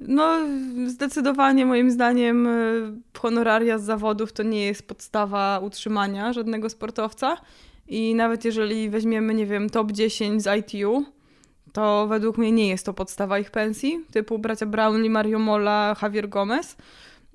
No, 0.01 0.39
zdecydowanie 0.87 1.65
moim 1.65 1.91
zdaniem 1.91 2.47
y, 2.47 2.91
honoraria 3.17 3.77
z 3.77 3.83
zawodów 3.83 4.33
to 4.33 4.43
nie 4.43 4.65
jest 4.65 4.87
podstawa 4.87 5.59
utrzymania 5.59 6.33
żadnego 6.33 6.69
sportowca. 6.69 7.37
I 7.87 8.15
nawet 8.15 8.45
jeżeli 8.45 8.89
weźmiemy, 8.89 9.33
nie 9.33 9.45
wiem, 9.45 9.69
top 9.69 9.91
10 9.91 10.43
z 10.43 10.47
ITU, 10.59 11.05
to 11.75 12.07
według 12.07 12.37
mnie 12.37 12.51
nie 12.51 12.67
jest 12.67 12.85
to 12.85 12.93
podstawa 12.93 13.39
ich 13.39 13.51
pensji, 13.51 13.99
typu 14.11 14.39
bracia 14.39 14.65
Brownlee, 14.65 15.09
Mario 15.09 15.39
Mola, 15.39 15.95
Javier 16.01 16.29
Gomez. 16.29 16.77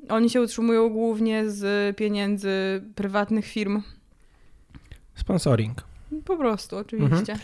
Oni 0.09 0.31
się 0.31 0.41
utrzymują 0.41 0.89
głównie 0.89 1.51
z 1.51 1.97
pieniędzy 1.97 2.83
prywatnych 2.95 3.47
firm. 3.47 3.83
Sponsoring. 5.15 5.83
Po 6.25 6.37
prostu, 6.37 6.77
oczywiście. 6.77 7.37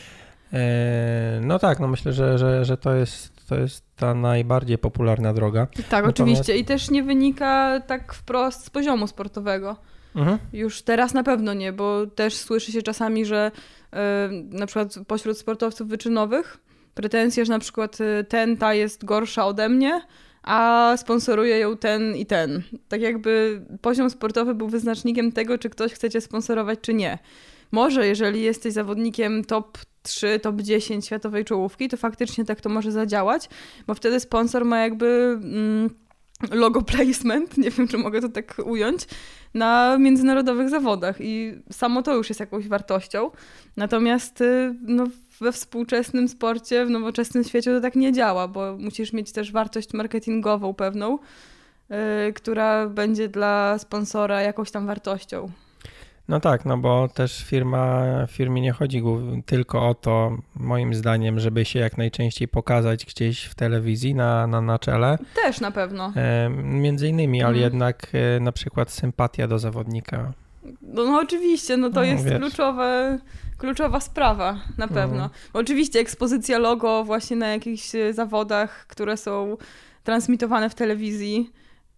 E, 0.52 1.40
no 1.42 1.59
tak, 1.59 1.80
no 1.80 1.88
myślę, 1.88 2.12
że, 2.12 2.38
że, 2.38 2.64
że 2.64 2.76
to, 2.76 2.94
jest, 2.94 3.46
to 3.48 3.59
jest 3.59 3.85
ta 3.96 4.14
najbardziej 4.14 4.78
popularna 4.78 5.32
droga. 5.32 5.66
Tak, 5.66 5.76
Natomiast- 6.04 6.09
oczywiście. 6.09 6.56
I 6.56 6.64
też 6.64 6.90
nie 6.90 7.02
wynika 7.02 7.80
tak 7.87 8.14
wprost 8.14 8.64
z 8.64 8.70
poziomu 8.70 9.06
sportowego. 9.06 9.76
Mhm. 10.14 10.38
Już 10.52 10.82
teraz 10.82 11.14
na 11.14 11.22
pewno 11.22 11.54
nie, 11.54 11.72
bo 11.72 12.06
też 12.06 12.35
słyszy 12.35 12.72
się 12.72 12.82
czasami, 12.82 13.26
że 13.26 13.50
e, 13.92 14.28
na 14.50 14.66
przykład 14.66 14.94
pośród 15.06 15.38
sportowców 15.38 15.88
wyczynowych 15.88 16.65
pretensje, 16.96 17.44
że 17.44 17.52
na 17.52 17.59
przykład 17.59 17.98
e, 18.00 18.24
ten, 18.24 18.56
ta 18.56 18.74
jest 18.74 19.04
gorsza 19.04 19.46
ode 19.46 19.68
mnie, 19.68 20.00
a 20.42 20.94
sponsoruje 20.96 21.59
ją 21.59 21.76
ten 21.76 22.16
i 22.16 22.26
ten. 22.26 22.62
Tak 22.88 23.00
jakby 23.00 23.62
poziom 23.80 24.11
sportowy 24.11 24.54
był 24.54 24.68
wyznacznikiem 24.68 25.32
tego, 25.32 25.59
czy 25.59 25.70
ktoś 25.70 25.92
chce 25.92 26.11
cię 26.11 26.20
sponsorować, 26.20 26.78
czy 26.82 26.94
nie. 26.94 27.18
Może 27.72 28.06
jeżeli 28.06 28.42
jesteś 28.42 28.72
zawodnikiem 28.72 29.44
top 29.44 29.78
3, 30.02 30.40
top 30.40 30.61
10 30.61 31.06
światowej 31.06 31.44
czołówki, 31.44 31.88
to 31.88 31.96
faktycznie 31.96 32.44
tak 32.44 32.61
to 32.61 32.68
może 32.68 32.92
zadziałać, 32.92 33.48
bo 33.87 33.94
wtedy 33.94 34.20
sponsor 34.20 34.64
ma 34.64 34.78
jakby 34.78 35.38
mm, 35.42 35.90
logo 36.50 36.82
placement, 36.82 37.56
nie 37.64 37.70
wiem, 37.70 37.88
czy 37.88 37.98
mogę 37.98 38.20
to 38.20 38.28
tak 38.28 38.54
ująć, 38.64 39.06
na 39.54 39.98
międzynarodowych 39.98 40.68
zawodach 40.68 41.16
i 41.20 41.54
samo 41.72 42.02
to 42.02 42.14
już 42.14 42.28
jest 42.28 42.40
jakąś 42.40 42.68
wartością. 42.68 43.30
Natomiast 43.76 44.40
y, 44.40 44.74
no, 44.82 45.06
we 45.40 45.53
współczesnym 45.53 46.29
sporcie, 46.29 46.87
w 46.87 46.90
nowoczesnym 46.90 47.44
świecie 47.44 47.75
to 47.75 47.81
tak 47.81 47.94
nie 47.94 48.12
działa, 48.12 48.49
bo 48.49 48.77
musisz 48.79 49.12
mieć 49.12 49.33
też 49.33 49.53
wartość 49.53 49.92
marketingową 49.92 50.75
pewną, 50.75 51.18
y, 52.29 52.33
która 52.33 52.87
będzie 52.88 53.29
dla 53.29 53.79
sponsora 53.79 54.42
jakąś 54.42 54.70
tam 54.70 54.87
wartością. 54.87 55.51
No 56.29 56.40
tak, 56.40 56.64
no 56.64 56.79
bo 56.79 57.09
też 57.09 57.44
firma, 57.44 58.03
firmie 58.29 58.61
nie 58.62 58.72
chodzi 58.72 59.03
tylko 59.46 59.88
o 59.88 59.94
to, 59.94 60.37
moim 60.57 60.94
zdaniem, 60.94 61.40
żeby 61.40 61.64
się 61.64 61.79
jak 61.79 61.99
najczęściej 61.99 62.49
pokazać 62.49 63.05
gdzieś 63.07 63.44
w 63.44 63.55
telewizji 63.55 64.14
na, 64.14 64.46
na, 64.46 64.61
na 64.61 64.79
czele. 64.79 65.18
Też 65.35 65.61
na 65.61 65.70
pewno. 65.70 66.12
E, 66.16 66.51
między 66.62 67.09
innymi, 67.09 67.42
ale 67.42 67.55
Mhm. 67.55 67.64
jednak 67.72 68.07
e, 68.37 68.40
na 68.40 68.53
przykład 68.53 68.90
sympatia 68.90 69.49
do 69.49 69.59
zawodnika. 69.59 70.33
No, 70.83 71.05
no 71.05 71.18
oczywiście, 71.18 71.77
no 71.77 71.88
to 71.90 71.94
No, 72.01 72.05
jest 72.05 72.25
wiesz. 72.25 72.38
kluczowe, 72.38 73.18
kluczowa 73.58 74.00
sprawa, 74.00 74.60
na 74.78 74.88
pewno. 74.88 75.24
Mhm. 75.24 75.30
Oczywiście 75.52 76.00
ekspozycja 76.00 76.58
logo 76.58 77.04
właśnie 77.04 77.36
na 77.36 77.48
jakichś 77.48 77.94
e, 77.94 78.12
zawodach, 78.12 78.86
które 78.86 79.16
są 79.16 79.56
transmitowane 80.06 80.70
w 80.70 80.74
telewizji 80.74 81.50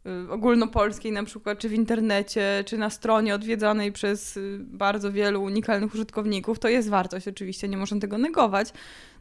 y, 0.06 0.30
ogólnopolskiej 0.30 1.12
na 1.12 1.24
przykład, 1.24 1.58
czy 1.58 1.68
w 1.68 1.72
internecie, 1.72 2.64
czy 2.66 2.78
na 2.78 2.90
stronie 2.90 3.34
odwiedzanej 3.34 3.92
przez 3.92 4.36
y, 4.36 4.58
bardzo 4.60 5.12
wielu 5.12 5.42
unikalnych 5.42 5.94
użytkowników, 5.94 6.58
to 6.58 6.68
jest 6.68 6.88
wartość 6.88 7.28
oczywiście, 7.28 7.68
nie 7.68 7.76
można 7.76 8.00
tego 8.00 8.18
negować. 8.18 8.72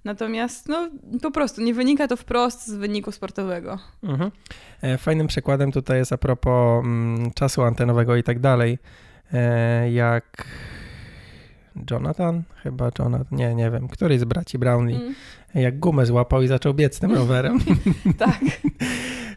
Natomiast 0.03 0.67
no 0.67 0.89
po 1.21 1.31
prostu 1.31 1.61
nie 1.61 1.73
wynika 1.73 2.07
to 2.07 2.17
wprost 2.17 2.67
z 2.67 2.73
wyniku 2.73 3.11
sportowego. 3.11 3.79
Mhm. 4.03 4.31
E, 4.81 4.97
Fajnym 4.97 5.27
przykładem 5.27 5.71
tutaj 5.71 5.97
jest 5.97 6.13
a 6.13 6.17
propos 6.17 6.85
mm, 6.85 7.31
czasu 7.31 7.61
antenowego 7.61 8.15
i 8.15 8.23
tak 8.23 8.39
dalej, 8.39 8.77
e, 9.33 9.91
jak 9.91 10.45
Jonathan, 11.91 12.43
chyba 12.63 12.91
Jonathan, 12.99 13.37
nie, 13.37 13.55
nie 13.55 13.71
wiem, 13.71 13.87
któryś 13.87 14.19
z 14.19 14.23
braci 14.23 14.57
Brownlee, 14.57 14.95
Mm, 14.95 15.13
jak 15.55 15.79
gumę 15.79 16.05
złapał 16.05 16.41
i 16.41 16.47
zaczął 16.47 16.73
biec 16.73 16.99
tym 16.99 17.13
rowerem. 17.13 17.59
tak, 18.17 18.39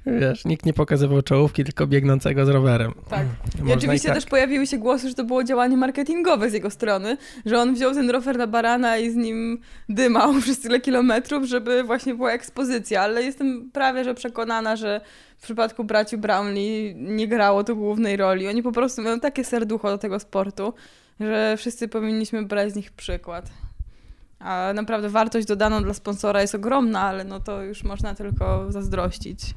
Wiesz, 0.07 0.44
nikt 0.44 0.66
nie 0.66 0.72
pokazywał 0.72 1.22
czołówki, 1.22 1.64
tylko 1.64 1.87
biegnącego 1.87 2.46
z 2.46 2.48
rowerem. 2.48 2.92
tak. 3.11 3.26
I 3.59 3.59
Można 3.59 3.74
oczywiście 3.74 4.09
tak. 4.09 4.16
też 4.16 4.26
pojawiły 4.26 4.66
się 4.66 4.79
głosy, 4.79 5.09
że 5.09 5.14
to 5.14 5.24
było 5.24 5.44
działanie 5.44 5.76
marketingowe 5.76 6.50
z 6.50 6.53
jego 6.53 6.70
strony, 6.70 7.16
że 7.46 7.59
on 7.61 7.74
wziął 7.74 7.94
ten 7.94 8.11
rower 8.11 8.38
na 8.38 8.46
barana 8.46 8.98
i 8.98 9.11
z 9.11 9.16
nim 9.16 9.61
dymał 9.88 10.35
przez 10.42 10.61
tyle 10.61 10.81
kilometrów, 10.81 11.44
żeby 11.44 11.83
właśnie 11.85 12.14
była 12.14 12.33
ekspozycja, 12.33 13.03
ale 13.03 13.22
jestem 13.22 13.70
prawie, 13.72 14.05
że 14.05 14.14
przekonana, 14.14 14.76
że 14.76 15.00
w 15.38 15.42
przypadku 15.42 15.85
braci 15.85 16.16
Brownlee 16.16 16.94
nie 16.96 17.29
grało 17.29 17.64
to 17.64 17.74
głównej 17.76 18.16
roli. 18.16 18.48
Oni 18.48 18.62
po 18.62 18.72
prostu 18.72 19.03
mają 19.03 19.20
takie 19.20 19.44
serducho 19.44 19.88
do 19.90 19.98
tego 19.98 20.20
sportu, 20.20 20.72
że 21.20 21.56
wszyscy 21.56 21.88
powinniśmy 21.88 22.42
brać 22.44 22.72
z 22.72 22.76
nich 22.76 22.92
przykład. 22.92 23.50
A 24.38 24.72
naprawdę 24.74 25.09
wartość 25.09 25.46
dodaną 25.46 25.83
dla 25.83 25.94
sponsora 25.94 26.40
jest 26.40 26.54
ogromna, 26.54 27.00
ale 27.00 27.24
no 27.24 27.40
to 27.40 27.62
już 27.62 27.85
można 27.85 28.14
tylko 28.14 28.72
zazdrościć. 28.72 29.54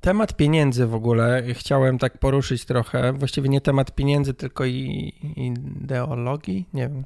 Temat 0.00 0.36
pieniędzy 0.36 0.86
w 0.86 0.94
ogóle 0.94 1.42
chciałem 1.52 1.98
tak 1.98 2.18
poruszyć 2.18 2.64
trochę. 2.64 3.12
Właściwie 3.12 3.48
nie 3.48 3.60
temat 3.60 3.94
pieniędzy, 3.94 4.34
tylko 4.34 4.64
i 4.64 5.12
ideologii. 5.36 6.68
Nie 6.74 6.88
wiem. 6.88 7.04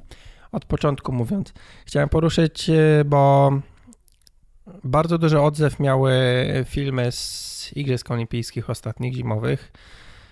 Od 0.51 0.65
początku 0.65 1.11
mówiąc. 1.11 1.53
Chciałem 1.85 2.09
poruszyć, 2.09 2.69
e, 2.69 3.05
bo 3.05 3.51
bardzo 4.83 5.17
duży 5.17 5.41
odzew 5.41 5.79
miały 5.79 6.13
filmy 6.65 7.11
z 7.11 7.71
Igrzysk 7.75 8.11
Olimpijskich 8.11 8.69
ostatnich 8.69 9.13
zimowych 9.13 9.71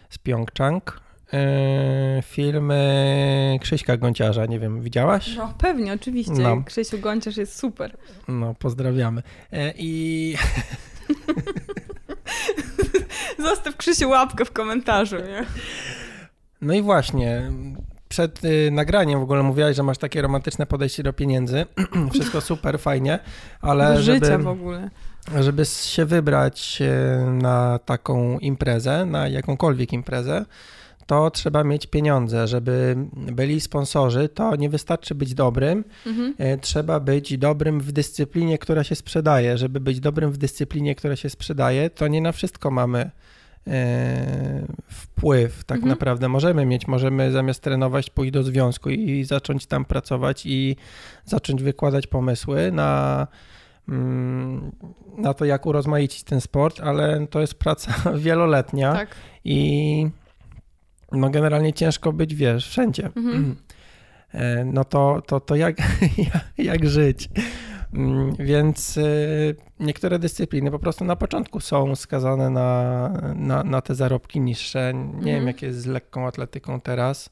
z 0.09 0.17
Pjongczang. 0.17 1.01
E, 1.33 2.21
Filmy 2.25 3.57
Krzyśka 3.61 3.97
Gąciarza, 3.97 4.45
nie 4.45 4.59
wiem, 4.59 4.81
widziałaś? 4.81 5.35
No 5.37 5.53
pewnie, 5.57 5.93
oczywiście. 5.93 6.33
No. 6.33 6.63
Krzysiu 6.65 6.99
Gonciarz 6.99 7.37
jest 7.37 7.59
super. 7.59 7.97
No, 8.27 8.55
pozdrawiamy. 8.59 9.23
E, 9.53 9.73
I 9.77 10.35
Zostaw 13.39 13.77
Krzysiu 13.77 14.09
łapkę 14.09 14.45
w 14.45 14.51
komentarzu, 14.51 15.15
nie? 15.15 15.45
No 16.61 16.73
i 16.73 16.81
właśnie, 16.81 17.51
przed 18.09 18.45
y, 18.45 18.71
nagraniem 18.71 19.19
w 19.19 19.23
ogóle 19.23 19.43
mówiłaś, 19.43 19.75
że 19.75 19.83
masz 19.83 19.97
takie 19.97 20.21
romantyczne 20.21 20.65
podejście 20.65 21.03
do 21.03 21.13
pieniędzy. 21.13 21.65
Wszystko 22.13 22.41
super, 22.41 22.79
fajnie, 22.79 23.19
ale 23.61 23.93
Do 23.93 24.01
życia 24.01 24.25
żeby, 24.25 24.43
w 24.43 24.47
ogóle. 24.47 24.89
żeby 25.39 25.65
się 25.65 26.05
wybrać 26.05 26.81
y, 26.81 27.31
na 27.31 27.79
taką 27.85 28.39
imprezę, 28.39 29.05
na 29.05 29.27
jakąkolwiek 29.27 29.93
imprezę, 29.93 30.45
to 31.09 31.31
trzeba 31.31 31.63
mieć 31.63 31.87
pieniądze. 31.87 32.47
Żeby 32.47 32.95
byli 33.13 33.61
sponsorzy, 33.61 34.29
to 34.29 34.55
nie 34.55 34.69
wystarczy 34.69 35.15
być 35.15 35.33
dobrym, 35.33 35.83
Mhm. 36.07 36.35
y, 36.39 36.57
trzeba 36.61 36.99
być 36.99 37.37
dobrym 37.37 37.79
w 37.81 37.91
dyscyplinie, 37.91 38.57
która 38.57 38.83
się 38.83 38.95
sprzedaje. 38.95 39.57
Żeby 39.57 39.79
być 39.79 39.99
dobrym 39.99 40.31
w 40.31 40.37
dyscyplinie, 40.37 40.95
która 40.95 41.15
się 41.15 41.29
sprzedaje, 41.29 41.89
to 41.89 42.07
nie 42.07 42.21
na 42.21 42.31
wszystko 42.31 42.71
mamy 42.71 43.11
e, 43.67 44.65
wpływ 44.87 45.63
tak 45.63 45.75
Mhm. 45.77 45.89
naprawdę 45.89 46.27
możemy 46.29 46.65
mieć. 46.65 46.87
Możemy 46.87 47.31
zamiast 47.31 47.63
trenować 47.63 48.09
pójść 48.09 48.31
do 48.33 48.43
związku 48.43 48.89
i 48.89 49.23
zacząć 49.23 49.65
tam 49.65 49.85
pracować 49.85 50.45
i 50.45 50.75
zacząć 51.25 51.63
wykładać 51.63 52.07
pomysły 52.07 52.71
na, 52.71 53.27
mm, 53.89 54.71
na 55.17 55.33
to, 55.33 55.45
jak 55.45 55.65
urozmaicić 55.65 56.23
ten 56.23 56.41
sport, 56.41 56.79
ale 56.79 57.27
to 57.29 57.41
jest 57.41 57.53
praca 57.55 57.93
wieloletnia 58.25 58.93
Tak. 58.93 59.15
i 59.45 60.09
no 61.11 61.29
generalnie 61.29 61.73
ciężko 61.73 62.13
być, 62.13 62.35
wiesz, 62.35 62.67
wszędzie. 62.69 63.05
Mhm. 63.05 63.55
E, 64.33 64.65
no 64.65 64.85
to, 64.85 65.21
to, 65.27 65.39
to 65.39 65.55
jak, 65.65 65.77
jak 66.57 66.89
żyć? 66.89 67.29
Mm, 67.93 68.35
Więc 68.39 68.97
y, 68.97 69.55
niektóre 69.79 70.19
dyscypliny 70.19 70.71
po 70.71 70.79
prostu 70.79 71.05
na 71.05 71.15
początku 71.15 71.59
są 71.59 71.95
skazane 71.95 72.49
na, 72.49 73.09
na, 73.35 73.63
na 73.63 73.81
te 73.81 73.95
zarobki 73.95 74.39
niższe. 74.41 74.93
Nie 74.93 74.99
Mhm. 75.01 75.23
wiem, 75.25 75.47
jak 75.47 75.61
jest 75.61 75.81
z 75.81 75.85
lekką 75.85 76.27
atletyką 76.27 76.81
teraz. 76.81 77.29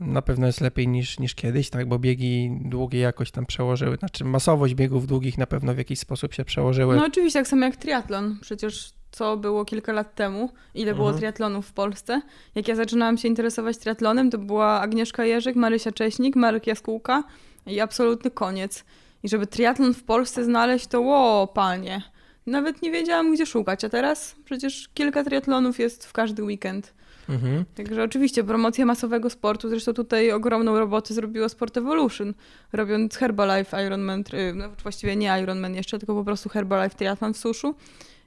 Na 0.00 0.22
pewno 0.22 0.46
jest 0.46 0.60
lepiej 0.60 0.88
niż, 0.88 1.18
niż 1.18 1.34
kiedyś, 1.34 1.70
tak, 1.70 1.88
bo 1.88 1.98
biegi 1.98 2.58
długie 2.64 2.98
jakoś 3.00 3.30
tam 3.30 3.46
przełożyły, 3.46 3.96
znaczy 3.96 4.24
masowość 4.24 4.74
biegów 4.74 5.06
długich 5.06 5.38
na 5.38 5.46
pewno 5.46 5.74
w 5.74 5.78
jakiś 5.78 5.98
sposób 5.98 6.34
się 6.34 6.44
przełożyły. 6.44 6.96
No 6.96 7.04
oczywiście, 7.06 7.38
tak 7.40 7.48
samo 7.48 7.64
jak 7.64 7.76
triatlon. 7.76 8.38
Przecież 8.40 8.92
co 9.14 9.36
było 9.36 9.64
kilka 9.64 9.92
lat 9.92 10.14
temu, 10.14 10.50
ile 10.74 10.94
było 10.94 11.06
Mhm. 11.06 11.18
triatlonów 11.18 11.66
w 11.66 11.72
Polsce. 11.72 12.22
Jak 12.54 12.68
ja 12.68 12.74
zaczynałam 12.74 13.18
się 13.18 13.28
interesować 13.28 13.78
triatlonem, 13.78 14.30
to 14.30 14.38
była 14.38 14.80
Agnieszka 14.80 15.24
Jerzyk, 15.24 15.56
Marysia 15.56 15.92
Cześnik, 15.92 16.36
Marek 16.36 16.66
Jaskółka 16.66 17.24
i 17.66 17.80
absolutny 17.80 18.30
koniec. 18.30 18.84
I 19.22 19.28
żeby 19.28 19.46
triatlon 19.46 19.94
w 19.94 20.02
Polsce 20.02 20.44
znaleźć, 20.44 20.86
to 20.86 21.00
ło, 21.00 21.46
panie. 21.46 22.02
Nawet 22.46 22.82
nie 22.82 22.90
wiedziałam, 22.90 23.34
gdzie 23.34 23.46
szukać, 23.46 23.84
a 23.84 23.88
teraz 23.88 24.36
przecież 24.44 24.88
kilka 24.94 25.24
triatlonów 25.24 25.78
jest 25.78 26.06
w 26.06 26.12
każdy 26.12 26.42
weekend. 26.42 26.94
Mhm. 27.28 27.64
Także 27.74 28.02
oczywiście 28.02 28.44
promocja 28.44 28.86
masowego 28.86 29.30
sportu, 29.30 29.68
zresztą 29.68 29.92
tutaj 29.92 30.32
ogromną 30.32 30.78
robotę 30.78 31.14
zrobiło 31.14 31.48
Sport 31.48 31.76
Evolution, 31.76 32.34
robiąc 32.72 33.16
Herbalife 33.16 33.86
Ironman, 33.86 34.22
tr- 34.22 34.54
no 34.54 34.64
właściwie 34.82 35.16
nie 35.16 35.38
Ironman 35.42 35.74
jeszcze, 35.74 35.98
tylko 35.98 36.14
po 36.14 36.24
prostu 36.24 36.48
Herbalife 36.48 36.96
Triathlon 36.96 37.34
w 37.34 37.38
suszu 37.38 37.74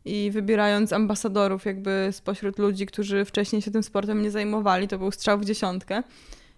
i 0.08 0.32
wybierając 0.32 0.94
ambasadorów 0.94 1.66
jakby 1.66 2.10
spośród 2.12 2.60
ludzi, 2.60 2.86
którzy 2.86 3.26
wcześniej 3.26 3.62
się 3.62 3.72
tym 3.72 3.84
sportem 3.84 4.22
nie 4.22 4.32
zajmowali, 4.32 4.88
to 4.88 4.98
był 4.98 5.12
strzał 5.12 5.40
w 5.40 5.46
dziesiątkę. 5.46 6.04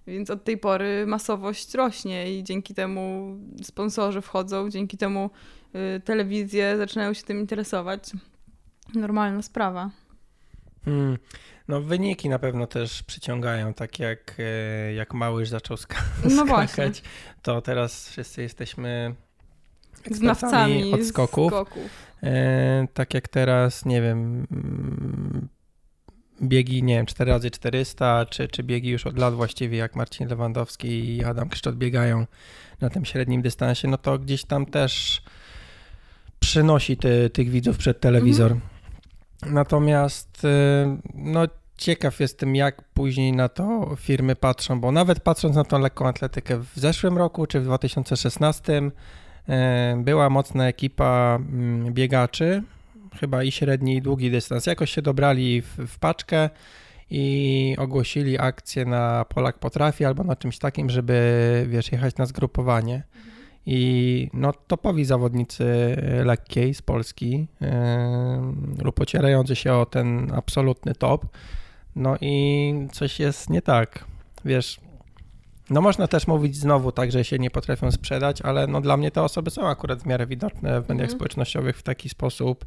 Więc 0.08 0.30
od 0.30 0.44
tej 0.44 0.58
pory 0.58 1.06
masowość 1.08 1.74
rośnie 1.74 2.38
i 2.38 2.44
dzięki 2.44 2.74
temu 2.74 3.36
sponsorzy 3.64 4.22
wchodzą, 4.22 4.70
dzięki 4.70 4.98
temu 4.98 5.30
y, 5.98 6.00
telewizje 6.00 6.78
zaczynają 6.78 7.14
się 7.14 7.24
tym 7.24 7.40
interesować. 7.40 8.04
Normalna 8.96 9.42
sprawa. 9.42 9.90
Hmm. 10.86 11.18
No 11.68 11.82
wyniki 11.82 12.30
na 12.30 12.40
pewno 12.40 12.68
też 12.68 13.04
przyciągają, 13.04 13.74
tak 13.74 14.00
jak, 14.00 14.36
e, 14.40 14.94
jak 14.94 15.14
Małysz 15.14 15.50
zaczął 15.50 15.78
No 16.24 16.46
skakać, 16.68 17.04
to 17.42 17.62
teraz 17.62 18.10
wszyscy 18.10 18.42
jesteśmy 18.42 19.16
ekspertami 20.08 20.94
odskoków. 20.94 21.54
skoków. 21.54 22.10
E, 22.24 22.88
tak 22.94 23.14
jak 23.14 23.28
teraz, 23.28 23.86
nie 23.86 24.02
wiem, 24.02 24.48
biegi, 26.42 26.84
nie 26.84 26.96
wiem, 26.96 27.06
4 27.06 27.32
razy 27.32 27.52
400 27.52 28.26
czy, 28.26 28.48
czy 28.48 28.64
biegi 28.64 28.90
już 28.90 29.08
od 29.08 29.18
lat 29.18 29.34
właściwie, 29.34 29.78
jak 29.78 29.96
Marcin 29.96 30.28
Lewandowski 30.28 31.16
i 31.16 31.24
Adam 31.24 31.50
Kszczot 31.50 31.76
biegają 31.76 32.26
na 32.82 32.90
tym 32.90 33.06
średnim 33.06 33.42
dystansie, 33.42 33.88
no 33.88 33.98
to 33.98 34.20
gdzieś 34.20 34.46
tam 34.46 34.66
też 34.66 35.22
przynosi 36.40 36.98
ty, 36.98 37.30
tych 37.30 37.50
widzów 37.50 37.78
przed 37.78 38.00
telewizor. 38.00 38.56
Natomiast 39.46 40.46
e, 40.46 40.98
no 41.14 41.48
ciekaw 41.78 42.20
jestem, 42.20 42.56
jak 42.56 42.82
później 42.94 43.32
na 43.34 43.50
to 43.50 43.96
firmy 43.96 44.36
patrzą, 44.36 44.80
bo 44.80 44.92
nawet 44.92 45.20
patrząc 45.20 45.56
na 45.56 45.64
tą 45.64 45.80
lekką 45.80 46.08
atletykę 46.08 46.58
w 46.58 46.72
zeszłym 46.76 47.18
roku 47.18 47.48
czy 47.48 47.60
w 47.60 47.64
2016 47.64 48.78
e, 48.78 48.92
była 49.98 50.30
mocna 50.30 50.68
ekipa 50.68 51.40
mm, 51.42 51.94
biegaczy, 51.94 52.64
chyba 53.20 53.44
i 53.44 53.52
średni 53.52 53.96
i 53.96 54.02
długi 54.02 54.32
dystans. 54.32 54.66
Jakoś 54.66 54.92
się 54.92 55.02
dobrali 55.02 55.62
w, 55.62 55.78
w 55.88 56.00
paczkę 56.00 56.50
i 57.10 57.76
ogłosili 57.80 58.40
akcję 58.40 58.86
na 58.86 59.26
Polak 59.26 59.60
Potrafi 59.60 60.06
albo 60.06 60.24
na 60.24 60.36
czymś 60.36 60.58
takim, 60.58 60.90
żeby 60.90 61.66
wiesz, 61.70 61.92
jechać 61.92 62.18
na 62.18 62.26
zgrupowanie. 62.26 63.04
I 63.66 64.30
no, 64.34 64.54
topowi 64.68 65.06
zawodnicy 65.06 65.66
lekkiej 66.26 66.74
z 66.74 66.82
Polski 66.82 67.48
yy, 67.62 67.68
lub 68.84 69.00
ocierający 69.00 69.56
się 69.56 69.74
o 69.74 69.86
ten 69.86 70.32
absolutny 70.36 70.96
top. 70.96 71.26
No 71.96 72.18
i 72.22 72.74
coś 72.92 73.20
jest 73.20 73.50
nie 73.50 73.62
tak. 73.62 74.06
Wiesz, 74.46 74.80
no 75.70 75.82
można 75.82 76.08
też 76.08 76.28
mówić 76.28 76.56
znowu 76.56 76.92
tak, 76.92 77.12
że 77.12 77.24
się 77.24 77.40
nie 77.40 77.50
potrafią 77.52 77.92
sprzedać, 77.92 78.42
ale 78.42 78.68
no 78.68 78.82
dla 78.82 78.98
mnie 78.98 79.12
te 79.12 79.22
osoby 79.24 79.50
są 79.52 79.68
akurat 79.68 80.04
w 80.04 80.06
miarę 80.06 80.28
widoczne 80.28 80.62
w 80.82 80.90
mediach 80.90 80.92
Mhm. 80.92 81.10
społecznościowych 81.10 81.78
w 81.78 81.84
taki 81.84 82.10
sposób 82.10 82.66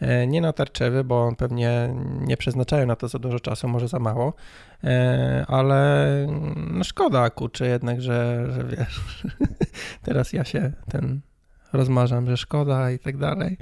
e, 0.00 0.26
nie 0.26 0.40
natarczywy, 0.40 1.04
bo 1.04 1.32
pewnie 1.38 1.94
nie 2.20 2.36
przeznaczają 2.36 2.86
na 2.86 2.96
to 2.96 3.08
za 3.08 3.18
dużo 3.18 3.40
czasu, 3.40 3.68
może 3.68 3.88
za 3.88 3.98
mało, 3.98 4.32
e, 4.84 5.44
ale 5.48 6.06
no 6.72 6.84
szkoda 6.84 7.30
kurczę 7.30 7.66
jednak, 7.68 8.02
że, 8.02 8.46
że 8.52 8.64
wiesz, 8.64 9.22
teraz 10.06 10.32
ja 10.32 10.44
się 10.44 10.72
ten 10.90 11.20
rozmarzam, 11.72 12.26
że 12.26 12.36
szkoda 12.36 12.90
i 12.90 12.98
tak 12.98 13.16
dalej. 13.16 13.56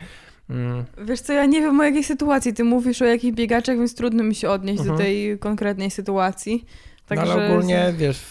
Mm, 0.50 0.84
Wiesz 1.04 1.20
co, 1.20 1.32
ja 1.32 1.46
nie 1.46 1.60
wiem 1.60 1.80
o 1.80 1.82
jakiej 1.84 2.04
sytuacji 2.04 2.54
ty 2.54 2.64
mówisz, 2.64 3.02
o 3.02 3.04
jakich 3.04 3.34
biegaczach, 3.34 3.76
więc 3.76 3.94
trudno 3.94 4.24
mi 4.24 4.34
się 4.34 4.50
odnieść 4.50 4.80
Mhm. 4.80 4.96
do 4.98 5.02
tej 5.04 5.38
konkretnej 5.38 5.90
sytuacji. 5.90 6.64
No 7.10 7.16
Także 7.16 7.32
ale 7.32 7.46
ogólnie, 7.46 7.94
wiesz, 7.96 8.24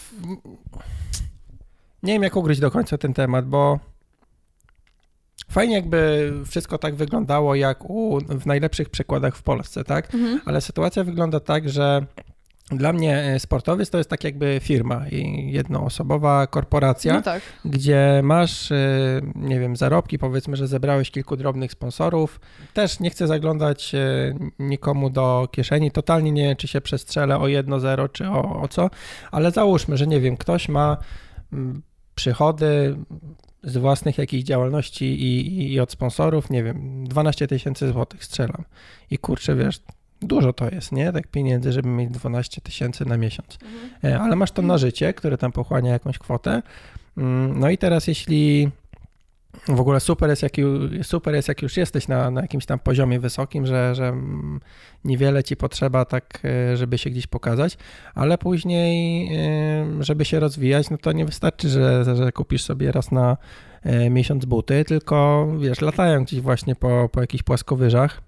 nie 2.03 2.13
wiem 2.13 2.23
jak 2.23 2.35
ugryźć 2.35 2.61
do 2.61 2.71
końca 2.71 2.97
ten 2.97 3.13
temat, 3.13 3.45
bo 3.45 3.79
fajnie 5.49 5.75
jakby 5.75 6.33
wszystko 6.45 6.77
tak 6.77 6.95
wyglądało 6.95 7.55
jak 7.55 7.89
u, 7.89 8.19
w 8.29 8.45
najlepszych 8.45 8.89
przykładach 8.89 9.35
w 9.35 9.43
Polsce, 9.43 9.83
tak? 9.83 10.15
Mhm. 10.15 10.41
Ale 10.45 10.61
sytuacja 10.61 11.03
wygląda 11.03 11.39
tak, 11.39 11.69
że 11.69 12.05
dla 12.71 12.93
mnie 12.93 13.17
e, 13.17 13.39
sportowiec 13.39 13.89
to 13.89 13.97
jest 13.97 14.09
tak 14.09 14.23
jakby 14.23 14.59
firma 14.61 15.07
i 15.07 15.51
jednoosobowa 15.51 16.47
korporacja, 16.47 17.13
No 17.13 17.21
tak. 17.21 17.41
gdzie 17.65 18.21
masz, 18.23 18.71
y, 18.71 19.21
nie 19.35 19.59
wiem, 19.59 19.75
zarobki, 19.75 20.19
powiedzmy, 20.19 20.55
że 20.57 20.67
zebrałeś 20.67 21.11
kilku 21.11 21.37
drobnych 21.37 21.71
sponsorów. 21.71 22.39
Też 22.73 22.99
nie 22.99 23.09
chcę 23.09 23.27
zaglądać 23.27 23.95
y, 23.95 24.35
nikomu 24.59 25.09
do 25.09 25.47
kieszeni, 25.51 25.91
totalnie 25.91 26.31
nie 26.31 26.43
wiem, 26.43 26.55
czy 26.55 26.67
się 26.67 26.81
przestrzelę 26.81 27.37
o 27.37 27.43
1-0, 27.43 28.11
czy 28.11 28.29
o, 28.29 28.61
o 28.61 28.67
co, 28.67 28.89
ale 29.31 29.51
załóżmy, 29.51 29.97
że 29.97 30.07
nie 30.07 30.19
wiem, 30.19 30.37
ktoś 30.37 30.69
ma 30.69 30.97
mm, 31.53 31.81
przychody 32.15 32.97
z 33.63 33.77
własnych 33.77 34.17
jakichś 34.17 34.43
działalności 34.43 35.05
i, 35.05 35.73
i 35.73 35.79
od 35.79 35.91
sponsorów, 35.91 36.49
nie 36.49 36.63
wiem, 36.63 37.07
12 37.07 37.47
tysięcy 37.47 37.91
złotych 37.91 38.23
strzelam. 38.23 38.63
I 39.11 39.17
kurczę, 39.17 39.55
wiesz, 39.55 39.79
dużo 40.21 40.53
to 40.53 40.69
jest, 40.69 40.91
nie? 40.91 41.11
Tak 41.11 41.27
pieniędzy, 41.27 41.71
żeby 41.71 41.89
mieć 41.89 42.09
12 42.09 42.61
tysięcy 42.61 43.05
na 43.05 43.17
miesiąc. 43.17 43.57
E, 44.03 44.19
ale 44.19 44.35
masz 44.35 44.51
to 44.51 44.61
na 44.61 44.77
życie, 44.77 45.13
które 45.13 45.37
tam 45.37 45.51
pochłania 45.51 45.91
jakąś 45.91 46.17
kwotę. 46.17 46.61
Mm, 47.17 47.59
No 47.59 47.69
i 47.69 47.77
teraz 47.77 48.07
jeśli 48.07 48.69
w 49.67 49.79
ogóle 49.79 49.99
super 49.99 50.29
jest, 50.29 50.43
jak, 50.43 50.51
super 51.03 51.35
jest, 51.35 51.47
jak 51.47 51.61
już 51.61 51.77
jesteś 51.77 52.07
na, 52.07 52.31
na 52.31 52.41
jakimś 52.41 52.65
tam 52.65 52.79
poziomie 52.79 53.19
wysokim, 53.19 53.65
że, 53.65 53.95
że 53.95 54.13
niewiele 55.05 55.43
ci 55.43 55.55
potrzeba 55.55 56.05
tak, 56.05 56.39
e, 56.45 56.77
żeby 56.77 56.97
się 56.97 57.09
gdzieś 57.09 57.27
pokazać, 57.27 57.77
ale 58.15 58.37
później, 58.37 59.29
e, 59.37 60.03
żeby 60.03 60.25
się 60.25 60.39
rozwijać, 60.39 60.89
no 60.89 60.97
to 60.97 61.11
nie 61.11 61.25
wystarczy, 61.25 61.69
że, 61.69 62.15
że 62.15 62.31
kupisz 62.31 62.63
sobie 62.63 62.91
raz 62.91 63.11
na 63.11 63.37
miesiąc 64.09 64.45
buty, 64.45 64.85
tylko 64.85 65.47
wiesz, 65.59 65.81
latają 65.81 66.23
gdzieś 66.23 66.41
właśnie 66.41 66.75
po, 66.75 67.09
po 67.11 67.21
jakichś 67.21 67.43
płaskowyżach. 67.43 68.21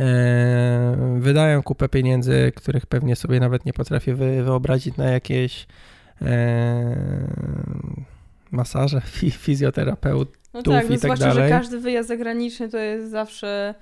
E, 0.00 1.16
Wydają 1.18 1.62
kupę 1.62 1.88
pieniędzy, 1.88 2.52
których 2.56 2.86
pewnie 2.86 3.16
sobie 3.16 3.40
nawet 3.40 3.64
nie 3.64 3.72
potrafię 3.72 4.14
wy, 4.14 4.42
wyobrazić 4.42 4.96
na 4.96 5.04
jakieś 5.10 5.66
e, 6.22 6.96
masaże, 8.50 9.00
fi, 9.16 9.30
fizjoterapeut. 9.30 10.28
No 10.54 10.62
tak, 10.62 10.84
i 10.84 10.88
tak 10.88 10.98
zwłaszcza, 10.98 11.26
dalej. 11.26 11.48
że 11.48 11.48
każdy 11.48 11.80
wyjazd 11.80 12.08
zagraniczny 12.08 12.68
to 12.68 12.78
jest 12.78 13.10
zawsze 13.10 13.74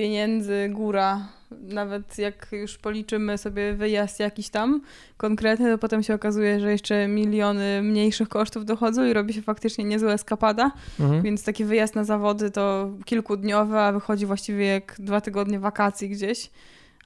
pieniędzy, 0.00 0.68
góra. 0.72 1.28
Nawet 1.50 2.18
jak 2.18 2.46
już 2.52 2.78
policzymy 2.78 3.38
sobie 3.38 3.74
wyjazd 3.74 4.20
jakiś 4.20 4.48
tam 4.48 4.80
konkretny, 5.16 5.70
to 5.72 5.78
potem 5.78 6.02
się 6.02 6.14
okazuje, 6.14 6.60
że 6.60 6.72
jeszcze 6.72 7.08
miliony 7.08 7.82
mniejszych 7.82 8.28
kosztów 8.28 8.64
dochodzą 8.64 9.04
i 9.04 9.12
robi 9.12 9.34
się 9.34 9.42
faktycznie 9.42 9.84
niezła 9.84 10.12
eskapada. 10.12 10.70
Mhm. 11.00 11.22
Więc 11.22 11.44
taki 11.44 11.64
wyjazd 11.64 11.94
na 11.94 12.04
zawody 12.04 12.50
to 12.50 12.90
kilkudniowy, 13.04 13.78
a 13.78 13.92
wychodzi 13.92 14.26
właściwie 14.26 14.66
jak 14.66 14.96
dwa 14.98 15.20
tygodnie 15.20 15.58
wakacji 15.60 16.08
gdzieś. 16.08 16.50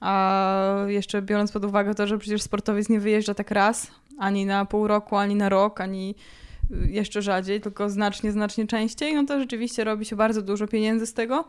A 0.01 0.85
jeszcze 0.87 1.21
biorąc 1.21 1.51
pod 1.51 1.65
uwagę 1.65 1.95
to, 1.95 2.07
że 2.07 2.17
przecież 2.17 2.41
sportowiec 2.41 2.89
nie 2.89 2.99
wyjeżdża 2.99 3.33
tak 3.33 3.51
raz, 3.51 3.91
ani 4.19 4.45
na 4.45 4.65
pół 4.65 4.87
roku, 4.87 5.15
ani 5.15 5.35
na 5.35 5.49
rok, 5.49 5.81
ani 5.81 6.15
jeszcze 6.69 7.21
rzadziej, 7.21 7.61
tylko 7.61 7.89
znacznie, 7.89 8.31
znacznie 8.31 8.67
częściej, 8.67 9.15
no 9.15 9.25
to 9.25 9.39
rzeczywiście 9.39 9.83
robi 9.83 10.05
się 10.05 10.15
bardzo 10.15 10.41
dużo 10.41 10.67
pieniędzy 10.67 11.07
z 11.07 11.13
tego. 11.13 11.45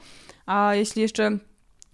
A 0.46 0.74
jeśli 0.74 1.02
jeszcze 1.02 1.38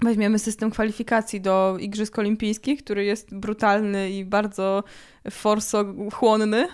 weźmiemy 0.03 0.39
system 0.39 0.71
kwalifikacji 0.71 1.41
do 1.41 1.77
Igrzysk 1.81 2.19
Olimpijskich, 2.19 2.85
który 2.85 3.05
jest 3.05 3.35
brutalny 3.35 4.11
i 4.11 4.25
bardzo 4.25 4.85
forsochłonny, 5.31 6.69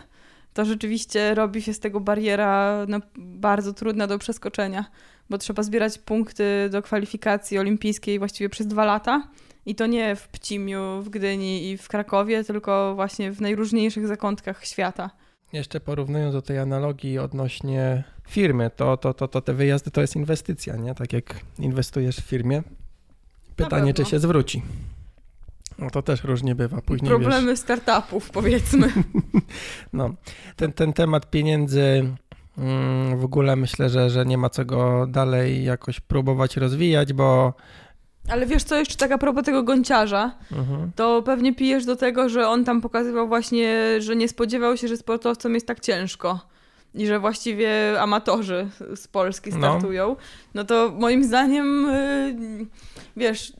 to 0.54 0.64
rzeczywiście 0.64 1.34
robi 1.34 1.62
się 1.62 1.74
z 1.74 1.80
tego 1.80 2.00
bariera 2.00 2.84
no, 2.88 3.00
bardzo 3.16 3.72
trudna 3.72 4.06
do 4.06 4.18
przeskoczenia, 4.18 4.84
bo 5.30 5.38
trzeba 5.38 5.62
zbierać 5.62 5.98
punkty 5.98 6.68
do 6.70 6.82
kwalifikacji 6.82 7.58
olimpijskiej 7.58 8.18
właściwie 8.18 8.48
przez 8.48 8.66
dwa 8.66 8.84
lata 8.84 9.28
I 9.66 9.74
to 9.74 9.86
nie 9.86 10.16
w 10.16 10.28
Pcimiu, 10.28 11.02
w 11.02 11.08
Gdyni 11.08 11.70
i 11.70 11.76
w 11.76 11.88
Krakowie, 11.88 12.44
tylko 12.44 12.94
właśnie 12.94 13.32
w 13.32 13.40
najróżniejszych 13.40 14.06
zakątkach 14.06 14.64
świata. 14.64 15.10
Jeszcze 15.52 15.80
porównując 15.80 16.34
do 16.34 16.42
tej 16.42 16.58
analogii 16.58 17.18
odnośnie 17.18 18.04
firmy, 18.28 18.70
to, 18.76 18.96
to, 18.96 19.14
to, 19.14 19.28
to 19.28 19.40
te 19.40 19.54
wyjazdy 19.54 19.90
to 19.90 20.00
jest 20.00 20.16
inwestycja, 20.16 20.76
nie? 20.76 20.94
Tak 20.94 21.12
jak 21.12 21.40
inwestujesz 21.58 22.16
w 22.16 22.24
firmie. 22.24 22.62
Pytanie, 23.56 23.94
czy 23.94 24.04
się 24.04 24.18
zwróci. 24.18 24.62
No 25.78 25.90
to 25.90 26.02
też 26.02 26.24
różnie 26.24 26.54
bywa. 26.54 26.82
Później 26.82 27.08
Problemy 27.08 27.46
wiesz, 27.46 27.58
startupów, 27.58 28.30
powiedzmy. 28.30 28.92
no, 29.92 30.10
ten, 30.56 30.72
ten 30.72 30.92
temat 30.92 31.30
pieniędzy 31.30 32.10
mm, 32.58 33.18
w 33.18 33.24
ogóle 33.24 33.56
myślę, 33.56 33.90
że, 33.90 34.10
że 34.10 34.26
nie 34.26 34.38
ma 34.38 34.50
co 34.50 34.64
go 34.64 35.06
dalej 35.06 35.64
jakoś 35.64 36.00
próbować 36.00 36.56
rozwijać, 36.56 37.12
bo 37.12 37.54
ale 38.28 38.46
wiesz 38.46 38.64
co, 38.64 38.76
jeszcze 38.76 38.96
tak 38.96 39.12
a 39.12 39.18
propos 39.18 39.44
tego 39.44 39.62
gąciarza, 39.62 40.32
mhm. 40.52 40.90
to 40.96 41.22
pewnie 41.22 41.54
pijesz 41.54 41.84
do 41.84 41.96
tego, 41.96 42.28
że 42.28 42.48
on 42.48 42.64
tam 42.64 42.80
pokazywał 42.80 43.28
właśnie, 43.28 43.78
że 43.98 44.16
nie 44.16 44.28
spodziewał 44.28 44.76
się, 44.76 44.88
że 44.88 44.96
sportowcom 44.96 45.54
jest 45.54 45.66
tak 45.66 45.80
ciężko 45.80 46.40
i 46.94 47.06
że 47.06 47.20
właściwie 47.20 48.00
amatorzy 48.00 48.68
z 48.96 49.08
Polski 49.08 49.50
no. 49.50 49.56
startują, 49.56 50.08
no, 50.08 50.16
no 50.54 50.64
to 50.64 50.92
moim 50.98 51.24
zdaniem, 51.24 51.86
yy, 52.58 52.66
wiesz, 53.16 53.52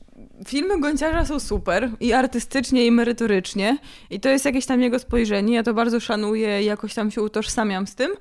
filmy 0.47 0.79
Gonciarza 0.79 1.25
są 1.25 1.39
super 1.39 1.89
i 1.99 2.13
artystycznie, 2.13 2.85
i 2.85 2.91
merytorycznie 2.91 3.77
i 4.09 4.19
to 4.19 4.29
jest 4.29 4.45
jakieś 4.45 4.65
tam 4.65 4.81
jego 4.81 4.99
spojrzenie, 4.99 5.55
ja 5.55 5.63
to 5.63 5.73
bardzo 5.73 5.99
szanuję 5.99 6.61
i 6.61 6.65
jakoś 6.65 6.93
tam 6.93 7.11
się 7.11 7.21
utożsamiam 7.21 7.87
z 7.87 7.95
tym, 7.95 8.11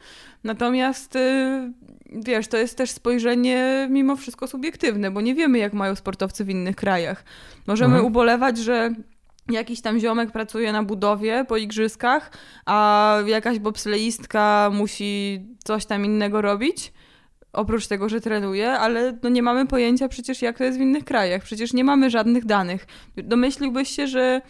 natomiast 0.45 1.15
yy, 1.15 1.73
wiesz, 2.13 2.49
to 2.49 2.57
jest 2.57 2.77
też 2.77 2.91
spojrzenie 2.91 3.89
mimo 3.91 4.17
wszystko 4.17 4.47
subiektywne, 4.47 5.11
bo 5.11 5.21
nie 5.21 5.35
wiemy 5.35 5.59
jak 5.59 5.73
mają 5.73 5.95
sportowcy 5.95 6.45
w 6.45 6.51
innych 6.51 6.77
krajach. 6.77 7.25
Możemy 7.67 7.95
mhm. 7.95 8.07
ubolewać, 8.07 8.59
że 8.59 8.91
jakiś 9.51 9.81
tam 9.81 9.99
ziomek 9.99 10.31
pracuje 10.31 10.73
na 10.73 10.83
budowie 10.83 11.45
po 11.49 11.57
igrzyskach, 11.57 12.31
a 12.67 13.19
jakaś 13.27 13.59
bobsleistka 13.59 14.71
musi 14.73 15.41
coś 15.65 15.87
tam 15.87 16.05
innego 16.05 16.43
robić, 16.43 16.93
oprócz 17.53 17.87
tego, 17.87 18.09
że 18.09 18.21
trenuje, 18.21 18.71
ale 18.71 19.19
no 19.23 19.29
nie 19.29 19.43
mamy 19.43 19.67
pojęcia 19.67 20.09
przecież 20.09 20.43
jak 20.43 20.59
to 20.59 20.65
jest 20.65 20.79
w 20.79 20.81
innych 20.81 21.05
krajach. 21.05 21.43
Przecież 21.43 21.73
nie 21.73 21.85
mamy 21.85 22.11
żadnych 22.11 22.45
danych. 22.45 22.87
Domyśliłbyś 23.17 23.89
się, 23.89 24.07
że 24.07 24.41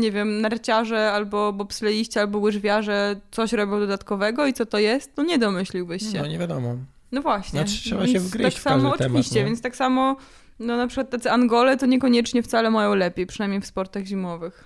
nie 0.00 0.12
wiem, 0.12 0.40
narciarze 0.40 1.12
albo 1.12 1.52
bobsleiści, 1.52 2.18
albo 2.18 2.38
łyżwiarze 2.38 3.20
coś 3.30 3.52
robią 3.52 3.80
dodatkowego 3.80 4.46
i 4.46 4.52
co 4.52 4.66
to 4.66 4.78
jest? 4.78 5.10
No 5.16 5.22
nie 5.22 5.38
domyśliłbyś 5.38 6.12
się. 6.12 6.18
No 6.18 6.26
nie 6.26 6.38
wiadomo. 6.38 6.76
No 7.12 7.22
właśnie. 7.22 7.60
Znaczy 7.60 7.82
trzeba 7.84 8.06
się 8.06 8.20
wgryźć 8.20 8.54
tak 8.54 8.60
w 8.60 8.64
każdy 8.64 8.82
samo, 8.82 8.96
temat. 8.96 9.00
Oczywiście, 9.00 9.40
no. 9.40 9.46
więc 9.46 9.62
tak 9.62 9.76
samo 9.76 10.16
no 10.58 10.76
na 10.76 10.86
przykład 10.86 11.10
tacy 11.10 11.30
Angole 11.30 11.76
to 11.76 11.86
niekoniecznie 11.86 12.42
wcale 12.42 12.70
mają 12.70 12.94
lepiej, 12.94 13.26
przynajmniej 13.26 13.60
w 13.60 13.66
sportach 13.66 14.04
zimowych. 14.04 14.64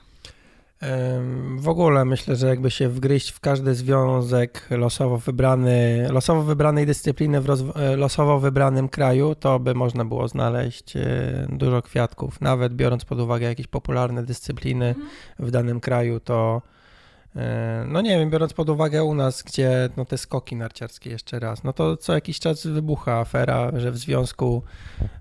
W 1.59 1.69
ogóle 1.69 2.05
myślę, 2.05 2.37
że 2.37 2.47
jakby 2.47 2.71
się 2.71 2.89
wgryźć 2.89 3.31
w 3.31 3.41
każdy 3.41 3.75
związek 3.75 4.67
losowo 4.71 5.19
wybrany, 5.19 6.07
losowo 6.11 6.43
wybranej 6.43 6.87
dyscypliny 6.87 7.41
w 7.41 7.73
e, 7.77 7.97
losowo 7.97 8.41
wybranym 8.41 8.89
kraju, 8.89 9.35
to 9.35 9.59
by 9.59 9.75
można 9.75 10.05
było 10.05 10.29
znaleźć 10.29 10.97
e, 10.97 11.47
dużo 11.49 11.83
kwiatków. 11.83 12.41
Nawet 12.41 12.75
biorąc 12.75 13.05
pod 13.05 13.21
uwagę 13.21 13.47
jakieś 13.47 13.67
popularne 13.67 14.23
dyscypliny 14.23 14.89
mhm. 14.89 15.07
w 15.39 15.51
danym 15.51 15.81
kraju, 15.81 16.21
to 16.21 16.63
no 17.87 18.01
nie 18.01 18.19
wiem, 18.19 18.31
biorąc 18.31 18.53
pod 18.53 18.69
uwagę 18.71 19.05
u 19.05 19.15
nas, 19.15 19.43
gdzie 19.43 19.89
no 19.97 20.05
te 20.05 20.19
skoki 20.19 20.57
narciarskie 20.57 21.11
jeszcze 21.11 21.39
raz, 21.39 21.65
no 21.65 21.73
to 21.73 21.97
co 21.97 22.15
jakiś 22.15 22.41
czas 22.41 22.67
wybucha 22.67 23.19
afera, 23.19 23.71
że 23.77 23.91
w 23.91 23.97
związku 23.97 24.63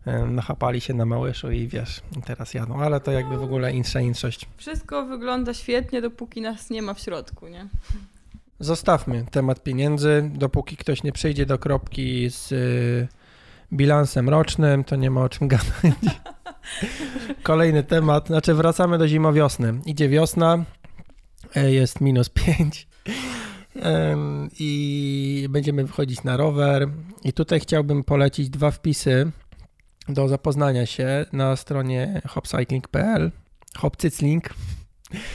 e, 0.05 0.25
nachapali 0.25 0.81
się 0.81 0.93
na 0.93 1.05
Małyszu 1.05 1.51
i 1.51 1.67
wiesz, 1.67 2.01
teraz 2.25 2.53
jadą, 2.53 2.81
ale 2.81 2.99
to 2.99 3.11
jakby 3.11 3.37
w 3.37 3.43
ogóle 3.43 3.73
insza 3.73 3.99
inszość. 3.99 4.45
Wszystko 4.57 5.05
wygląda 5.05 5.53
świetnie, 5.53 6.01
dopóki 6.01 6.41
nas 6.41 6.69
nie 6.69 6.81
ma 6.81 6.93
w 6.93 6.99
środku, 6.99 7.47
nie? 7.47 7.67
Zostawmy 8.59 9.25
temat 9.31 9.63
pieniędzy, 9.63 10.31
dopóki 10.33 10.77
ktoś 10.77 11.03
nie 11.03 11.11
przyjdzie 11.11 11.45
do 11.45 11.57
kropki 11.57 12.29
z 12.29 12.51
y, 12.51 13.07
bilansem 13.73 14.29
rocznym, 14.29 14.83
to 14.83 14.95
nie 14.95 15.11
ma 15.11 15.21
o 15.21 15.29
czym 15.29 15.47
gadać. 15.53 16.19
Kolejny 17.43 17.83
temat, 17.83 18.27
znaczy 18.27 18.53
wracamy 18.53 18.97
do 18.97 19.07
zimowiosny. 19.07 19.73
Idzie 19.85 20.09
wiosna, 20.09 20.65
E 20.84 20.84
jest 21.55 22.01
minus 22.01 22.29
5 22.29 22.87
i 24.59 25.47
będziemy 25.49 25.83
wychodzić 25.83 26.23
na 26.23 26.37
rower. 26.37 26.89
I 27.23 27.33
tutaj 27.33 27.59
chciałbym 27.59 28.03
polecić 28.03 28.49
dwa 28.49 28.71
wpisy 28.71 29.31
do 30.09 30.27
zapoznania 30.27 30.85
się 30.85 31.25
na 31.33 31.55
stronie 31.55 32.21
hopcycling.pl. 32.27 33.31
Hopcycling 33.77 34.49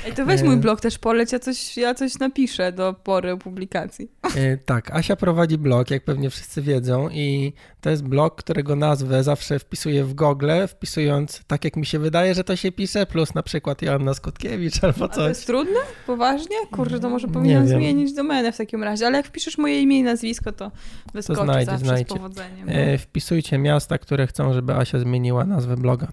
Ej, 0.07 0.13
to 0.13 0.27
weź 0.27 0.43
mój 0.43 0.55
e, 0.55 0.57
blog 0.57 0.81
też 0.81 0.99
poleć, 0.99 1.33
ja 1.33 1.39
coś, 1.39 1.77
ja 1.77 1.95
coś 1.95 2.19
napiszę 2.19 2.73
do 2.73 2.95
pory 2.95 3.37
publikacji. 3.37 4.11
E, 4.37 4.57
tak, 4.57 4.91
Asia 4.91 5.17
prowadzi 5.17 5.59
blog, 5.59 5.91
jak 5.91 6.05
pewnie 6.05 6.31
wszyscy 6.31 6.63
wiedzą 6.63 7.09
i 7.09 7.53
to 7.81 7.91
jest 7.91 8.03
blog, 8.05 8.37
którego 8.37 8.77
nazwę 8.77 9.25
zawsze 9.25 9.59
wpisuję 9.59 10.05
w 10.05 10.15
Google, 10.15 10.51
wpisując 10.69 11.43
tak 11.47 11.65
jak 11.65 11.77
mi 11.77 11.87
się 11.87 11.99
wydaje, 11.99 12.35
że 12.35 12.45
to 12.45 12.57
się 12.57 12.73
pisze, 12.73 13.07
plus 13.07 13.35
na 13.35 13.43
przykład 13.43 13.83
Joanna 13.83 14.15
Skutkiewicz 14.15 14.75
albo 14.85 15.09
coś. 15.09 15.19
A 15.19 15.21
to 15.21 15.29
jest 15.29 15.47
trudne? 15.47 15.81
Poważnie? 16.07 16.57
Kurczę, 16.71 17.01
to 17.01 17.11
może 17.11 17.29
powinienem 17.29 17.69
zmienić 17.69 18.13
domenę 18.13 18.53
w 18.53 18.57
takim 18.57 18.85
razie, 18.85 19.07
ale 19.07 19.17
jak 19.17 19.27
wpiszesz 19.27 19.59
moje 19.59 19.81
imię 19.81 19.99
i 19.99 20.03
nazwisko, 20.03 20.53
to 20.53 20.71
wyskoczy 21.15 21.39
to 21.39 21.45
znajdzie, 21.45 21.71
zawsze 21.71 21.87
znajdzie. 21.87 22.05
z 22.05 22.17
powodzeniem. 22.17 22.69
E, 22.69 22.99
wpisujcie 22.99 23.59
miasta, 23.59 23.99
które 23.99 24.27
chcą, 24.27 24.53
żeby 24.53 24.75
Asia 24.75 24.99
zmieniła 24.99 25.45
nazwę 25.45 25.77
bloga. 25.77 26.09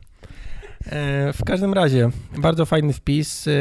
E, 0.86 1.34
w 1.34 1.44
każdym 1.44 1.74
razie, 1.74 2.10
bardzo 2.38 2.66
fajny 2.66 2.94
wpis. 2.94 3.48
E, 3.48 3.52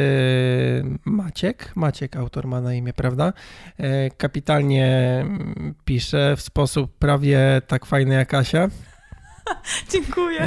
Maciek, 1.05 1.75
Maciek 1.75 2.15
autor 2.15 2.47
ma 2.47 2.61
na 2.61 2.73
imię, 2.73 2.93
prawda? 2.93 3.33
E, 3.77 4.09
kapitalnie 4.09 5.25
pisze 5.85 6.35
w 6.35 6.41
sposób 6.41 6.97
prawie 6.97 7.61
tak 7.67 7.85
fajny 7.85 8.15
jak 8.15 8.33
Asia. 8.33 8.67
Dziękuję. 9.91 10.45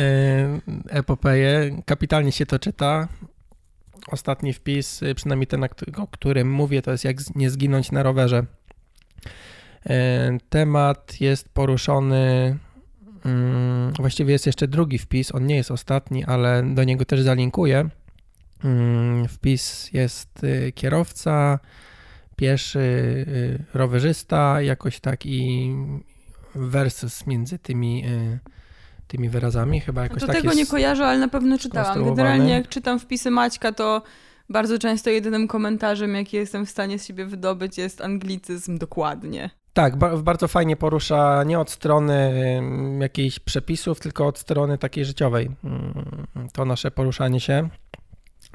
Epopeję. 0.88 1.82
Kapitalnie 1.86 2.32
się 2.32 2.46
to 2.46 2.58
czyta. 2.58 3.08
Ostatni 4.08 4.52
wpis, 4.52 5.00
przynajmniej 5.16 5.46
ten, 5.46 5.64
o 5.96 6.06
którym 6.06 6.52
mówię, 6.52 6.82
to 6.82 6.90
jest 6.90 7.04
jak 7.04 7.16
nie 7.34 7.50
zginąć 7.50 7.92
na 7.92 8.02
rowerze. 8.02 8.44
Temat 10.48 11.20
jest 11.20 11.48
poruszony 11.48 12.58
Mm, 13.24 13.92
właściwie 13.92 14.32
jest 14.32 14.46
jeszcze 14.46 14.68
drugi 14.68 14.98
wpis, 14.98 15.34
on 15.34 15.46
nie 15.46 15.56
jest 15.56 15.70
ostatni, 15.70 16.24
ale 16.24 16.62
do 16.74 16.84
niego 16.84 17.04
też 17.04 17.20
zalinkuję. 17.20 17.88
Mm, 18.64 19.28
wpis 19.28 19.90
jest 19.92 20.44
y, 20.44 20.72
kierowca, 20.72 21.58
pieszy, 22.36 22.78
y, 22.78 23.64
rowerzysta, 23.74 24.62
jakoś 24.62 25.00
tak 25.00 25.26
i 25.26 25.70
versus 26.54 27.26
między 27.26 27.58
tymi, 27.58 28.06
y, 28.06 28.38
tymi 29.06 29.28
wyrazami. 29.28 29.80
Chyba 29.80 30.02
jakoś 30.02 30.20
no 30.22 30.26
tak 30.26 30.36
tego 30.36 30.54
nie 30.54 30.66
kojarzę, 30.66 31.06
ale 31.06 31.18
na 31.18 31.28
pewno 31.28 31.58
czytałam. 31.58 32.04
Generalnie 32.04 32.52
jak 32.52 32.68
czytam 32.68 32.98
wpisy 32.98 33.30
Maćka, 33.30 33.72
to 33.72 34.02
bardzo 34.48 34.78
często 34.78 35.10
jedynym 35.10 35.48
komentarzem, 35.48 36.14
jaki 36.14 36.36
jestem 36.36 36.66
w 36.66 36.70
stanie 36.70 36.98
z 36.98 37.06
siebie 37.06 37.26
wydobyć, 37.26 37.78
jest 37.78 38.00
anglicyzm 38.00 38.78
dokładnie. 38.78 39.50
Tak, 39.72 39.96
bardzo 40.22 40.48
fajnie 40.48 40.76
porusza 40.76 41.44
nie 41.44 41.58
od 41.60 41.70
strony 41.70 42.32
jakichś 43.00 43.38
przepisów, 43.38 44.00
tylko 44.00 44.26
od 44.26 44.38
strony 44.38 44.78
takiej 44.78 45.04
życiowej. 45.04 45.50
Mm, 45.64 46.16
to 46.52 46.64
nasze 46.64 46.90
poruszanie 46.90 47.40
się, 47.40 47.68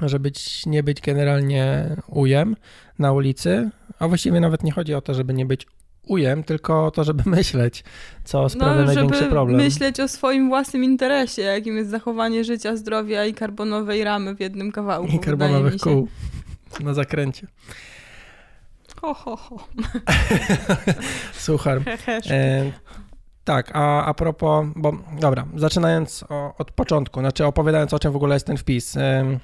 żeby 0.00 0.22
być, 0.22 0.66
nie 0.66 0.82
być 0.82 1.00
generalnie 1.00 1.96
ujem 2.08 2.56
na 2.98 3.12
ulicy, 3.12 3.70
a 3.98 4.08
właściwie 4.08 4.40
nawet 4.40 4.62
nie 4.62 4.72
chodzi 4.72 4.94
o 4.94 5.00
to, 5.00 5.14
żeby 5.14 5.34
nie 5.34 5.46
być 5.46 5.66
ujem, 6.06 6.44
tylko 6.44 6.86
o 6.86 6.90
to, 6.90 7.04
żeby 7.04 7.22
myśleć, 7.36 7.84
co 8.24 8.48
sprawia 8.48 8.80
no, 8.80 8.84
największy 8.84 9.24
problem. 9.24 9.56
myśleć 9.56 10.00
o 10.00 10.08
swoim 10.08 10.48
własnym 10.48 10.84
interesie, 10.84 11.42
jakim 11.42 11.76
jest 11.76 11.90
zachowanie 11.90 12.44
życia, 12.44 12.76
zdrowia 12.76 13.24
i 13.24 13.34
karbonowej 13.34 14.04
ramy 14.04 14.34
w 14.34 14.40
jednym 14.40 14.72
kawałku. 14.72 15.12
I 15.12 15.18
karbonowych 15.18 15.76
kół 15.76 16.08
na 16.80 16.94
zakręcie. 16.94 17.46
Ho, 19.02 19.14
ho, 19.14 19.36
ho. 19.36 19.56
Słucham. 21.32 21.84
E, 22.30 22.72
tak, 23.44 23.70
a, 23.74 24.04
a 24.04 24.14
propos, 24.14 24.66
bo 24.76 24.92
dobra, 25.20 25.46
zaczynając 25.54 26.24
o, 26.28 26.54
od 26.58 26.70
początku, 26.70 27.20
znaczy 27.20 27.46
opowiadając 27.46 27.94
o 27.94 27.98
czym 27.98 28.12
w 28.12 28.16
ogóle 28.16 28.36
jest 28.36 28.46
ten 28.46 28.56
wpis. 28.56 28.96
E, 28.96 29.38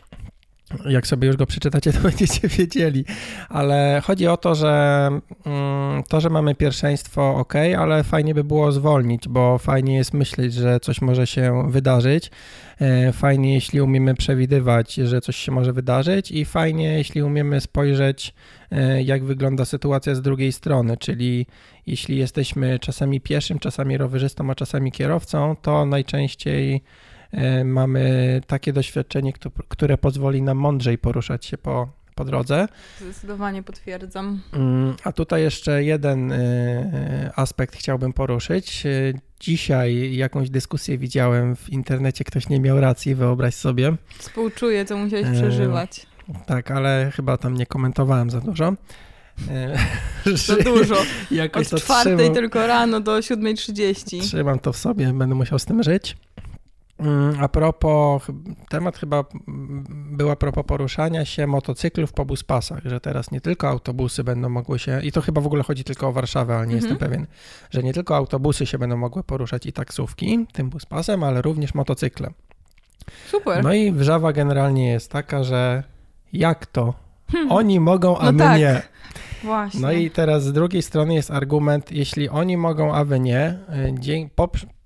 jak 0.88 1.06
sobie 1.06 1.28
już 1.28 1.36
go 1.36 1.46
przeczytacie, 1.46 1.92
to 1.92 2.00
będziecie 2.10 2.48
wiedzieli. 2.48 3.04
Ale 3.48 4.02
chodzi 4.04 4.26
o 4.26 4.36
to, 4.36 4.54
że 4.54 5.08
mm, 5.46 6.02
to, 6.08 6.20
że 6.20 6.30
mamy 6.30 6.54
pierwszeństwo, 6.54 7.34
ok, 7.36 7.54
ale 7.78 8.04
fajnie 8.04 8.34
by 8.34 8.44
było 8.44 8.72
zwolnić, 8.72 9.28
bo 9.28 9.58
fajnie 9.58 9.96
jest 9.96 10.14
myśleć, 10.14 10.54
że 10.54 10.80
coś 10.80 11.00
może 11.00 11.26
się 11.26 11.70
wydarzyć. 11.70 12.30
E, 12.80 13.12
fajnie, 13.12 13.54
jeśli 13.54 13.80
umiemy 13.80 14.14
przewidywać, 14.14 14.94
że 14.94 15.20
coś 15.20 15.36
się 15.36 15.52
może 15.52 15.72
wydarzyć, 15.72 16.30
i 16.30 16.44
fajnie, 16.44 16.84
jeśli 16.84 17.22
umiemy 17.22 17.60
spojrzeć, 17.60 18.34
e, 18.70 19.02
jak 19.02 19.24
wygląda 19.24 19.64
sytuacja 19.64 20.14
z 20.14 20.22
drugiej 20.22 20.52
strony. 20.52 20.96
Czyli 20.96 21.46
jeśli 21.86 22.16
jesteśmy 22.16 22.78
czasami 22.78 23.20
pieszym, 23.20 23.58
czasami 23.58 23.96
rowerzystą, 23.98 24.50
a 24.50 24.54
czasami 24.54 24.92
kierowcą, 24.92 25.56
to 25.62 25.86
najczęściej 25.86 26.82
mamy 27.64 28.40
takie 28.46 28.72
doświadczenie, 28.72 29.32
które 29.68 29.98
pozwoli 29.98 30.42
nam 30.42 30.58
mądrzej 30.58 30.98
poruszać 30.98 31.46
się 31.46 31.58
po, 31.58 31.88
po 32.14 32.24
drodze. 32.24 32.68
Zdecydowanie 33.00 33.62
potwierdzam. 33.62 34.40
Mm, 34.52 34.94
a 35.04 35.12
tutaj 35.12 35.42
jeszcze 35.42 35.84
jeden 35.84 36.32
e, 36.32 37.30
aspekt 37.36 37.76
chciałbym 37.76 38.12
poruszyć. 38.12 38.84
Dzisiaj 39.40 40.16
jakąś 40.16 40.50
dyskusję 40.50 40.98
widziałem 40.98 41.56
w 41.56 41.70
internecie, 41.70 42.24
ktoś 42.24 42.48
nie 42.48 42.60
miał 42.60 42.80
racji, 42.80 43.14
wyobraź 43.14 43.54
sobie. 43.54 43.96
Współczuję, 44.18 44.84
co 44.84 44.96
musiałeś 44.96 45.26
przeżywać. 45.38 46.06
Tak, 46.46 46.70
ale 46.70 47.12
chyba 47.16 47.36
tam 47.36 47.54
nie 47.54 47.66
komentowałem 47.66 48.30
za 48.30 48.40
dużo. 48.40 48.72
Za 50.46 50.56
dużo. 50.56 50.94
Od 51.52 51.80
czwartej 51.80 52.16
trzymam, 52.16 52.34
tylko 52.34 52.66
rano 52.66 53.00
do 53.00 53.18
7.30. 53.18 54.20
Trzymam 54.20 54.58
to 54.58 54.72
w 54.72 54.76
sobie, 54.76 55.12
będę 55.12 55.34
musiał 55.34 55.58
z 55.58 55.64
tym 55.64 55.82
żyć. 55.82 56.16
Mm, 57.02 57.44
a 57.44 57.48
propos, 57.48 58.22
temat 58.68 58.98
chyba 58.98 59.24
był 59.88 60.30
a 60.30 60.36
propos 60.36 60.64
poruszania 60.66 61.24
się 61.24 61.46
motocyklów 61.46 62.12
po 62.12 62.24
buspasach, 62.24 62.84
że 62.84 63.00
teraz 63.00 63.30
nie 63.30 63.40
tylko 63.40 63.68
autobusy 63.68 64.24
będą 64.24 64.48
mogły 64.48 64.78
się, 64.78 65.00
i 65.02 65.12
to 65.12 65.20
chyba 65.20 65.40
w 65.40 65.46
ogóle 65.46 65.62
chodzi 65.62 65.84
tylko 65.84 66.08
o 66.08 66.12
Warszawę, 66.12 66.56
ale 66.56 66.66
nie 66.66 66.74
mhm. 66.74 66.90
jestem 66.90 67.08
pewien, 67.08 67.26
że 67.70 67.82
nie 67.82 67.92
tylko 67.92 68.16
autobusy 68.16 68.66
się 68.66 68.78
będą 68.78 68.96
mogły 68.96 69.24
poruszać 69.24 69.66
i 69.66 69.72
taksówki 69.72 70.46
tym 70.52 70.70
buspasem, 70.70 71.24
ale 71.24 71.42
również 71.42 71.74
motocykle. 71.74 72.30
Super. 73.26 73.64
No 73.64 73.74
i 73.74 73.92
wrzawa 73.92 74.32
generalnie 74.32 74.88
jest 74.88 75.10
taka, 75.10 75.44
że 75.44 75.82
jak 76.32 76.66
to? 76.66 76.94
Hmm. 77.32 77.52
Oni 77.52 77.80
mogą, 77.80 78.18
a 78.18 78.24
no 78.24 78.32
my 78.32 78.38
tak. 78.38 78.58
nie. 78.58 78.82
Właśnie. 79.44 79.80
No 79.80 79.92
i 79.92 80.10
teraz 80.10 80.44
z 80.44 80.52
drugiej 80.52 80.82
strony 80.82 81.14
jest 81.14 81.30
argument, 81.30 81.92
jeśli 81.92 82.28
oni 82.28 82.56
mogą, 82.56 82.94
a 82.94 83.04
wy 83.04 83.20
nie, 83.20 83.58
y, 83.88 83.92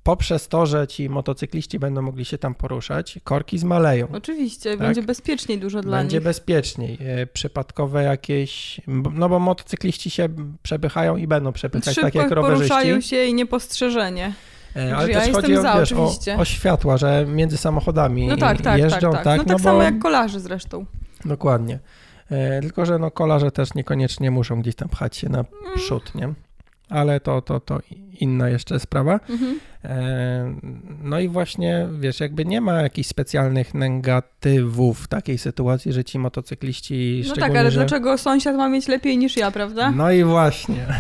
poprzez 0.07 0.49
to, 0.49 0.67
że 0.67 0.87
ci 0.87 1.11
motocykliści 1.11 1.79
będą 1.79 2.03
mogli 2.03 2.25
się 2.25 2.39
tam 2.39 2.55
poruszać, 2.55 3.19
korki 3.25 3.59
zmaleją. 3.59 4.09
Oczywiście, 4.13 4.71
tak? 4.71 4.79
będzie 4.79 5.03
bezpieczniej 5.03 5.59
dużo 5.59 5.81
dla 5.81 5.99
będzie 5.99 6.17
nich. 6.17 6.25
Będzie 6.25 6.29
bezpieczniej. 6.29 6.99
Y, 7.23 7.27
przypadkowe 7.27 8.03
jakieś, 8.03 8.81
no 9.15 9.29
bo 9.29 9.39
motocykliści 9.39 10.11
się 10.11 10.29
przepychają 10.63 11.17
i 11.17 11.27
będą 11.27 11.53
przepychać, 11.53 11.95
Szybko 11.95 12.07
tak 12.07 12.15
jak 12.15 12.31
rowerzyści. 12.31 12.69
poruszają 12.69 13.01
się 13.01 13.25
i 13.25 13.35
niepostrzeżenie. 13.35 14.33
E, 14.77 14.97
ale 14.97 15.11
ja 15.11 15.21
też 15.21 15.33
chodzi 15.33 15.57
o, 15.57 15.63
za, 15.63 15.79
wiesz, 15.79 15.93
o, 15.93 16.15
o, 16.39 16.45
światła, 16.45 16.97
że 16.97 17.27
między 17.29 17.57
samochodami 17.57 18.27
no 18.27 18.37
tak, 18.37 18.63
tak, 18.63 18.79
jeżdżą, 18.79 19.13
tak. 19.13 19.13
tak? 19.13 19.25
tak 19.25 19.39
no 19.39 19.45
tak 19.45 19.53
no 19.53 19.59
samo 19.59 19.79
bo... 19.79 19.83
jak 19.83 19.99
kolarze 19.99 20.41
zresztą. 20.41 20.87
Dokładnie. 21.25 21.79
E, 22.31 22.61
tylko, 22.61 22.87
że 22.87 22.99
no 22.99 23.11
kolarze 23.11 23.51
też 23.51 23.75
niekoniecznie 23.75 24.31
muszą 24.31 24.61
gdzieś 24.61 24.75
tam 24.75 24.89
pchać 24.89 25.17
się 25.17 25.29
na 25.29 25.45
przód, 25.75 26.15
nie? 26.15 26.35
Ale 26.89 27.21
to, 27.21 27.43
to, 27.43 27.61
to 27.61 27.81
inna 28.21 28.49
jeszcze 28.49 28.81
sprawa. 28.81 29.21
Mhm. 29.29 29.61
E, 29.85 30.57
no 31.03 31.21
i 31.21 31.29
właśnie, 31.29 31.89
wiesz, 32.01 32.21
jakby 32.21 32.45
nie 32.45 32.61
ma 32.61 32.83
jakichś 32.83 33.09
specjalnych 33.09 33.75
negatywów 33.75 35.01
w 35.01 35.09
takiej 35.09 35.39
sytuacji, 35.39 35.93
że 35.93 36.05
ci 36.05 36.19
motocykliści 36.19 37.25
No 37.29 37.35
tak, 37.35 37.57
ale 37.57 37.71
że... 37.71 37.81
dlaczego 37.81 38.19
sąsiad 38.19 38.57
ma 38.57 38.69
mieć 38.69 38.89
lepiej 38.89 39.19
niż 39.19 39.37
ja, 39.37 39.51
prawda? 39.51 39.91
No 39.91 40.13
i 40.13 40.25
właśnie. 40.25 40.87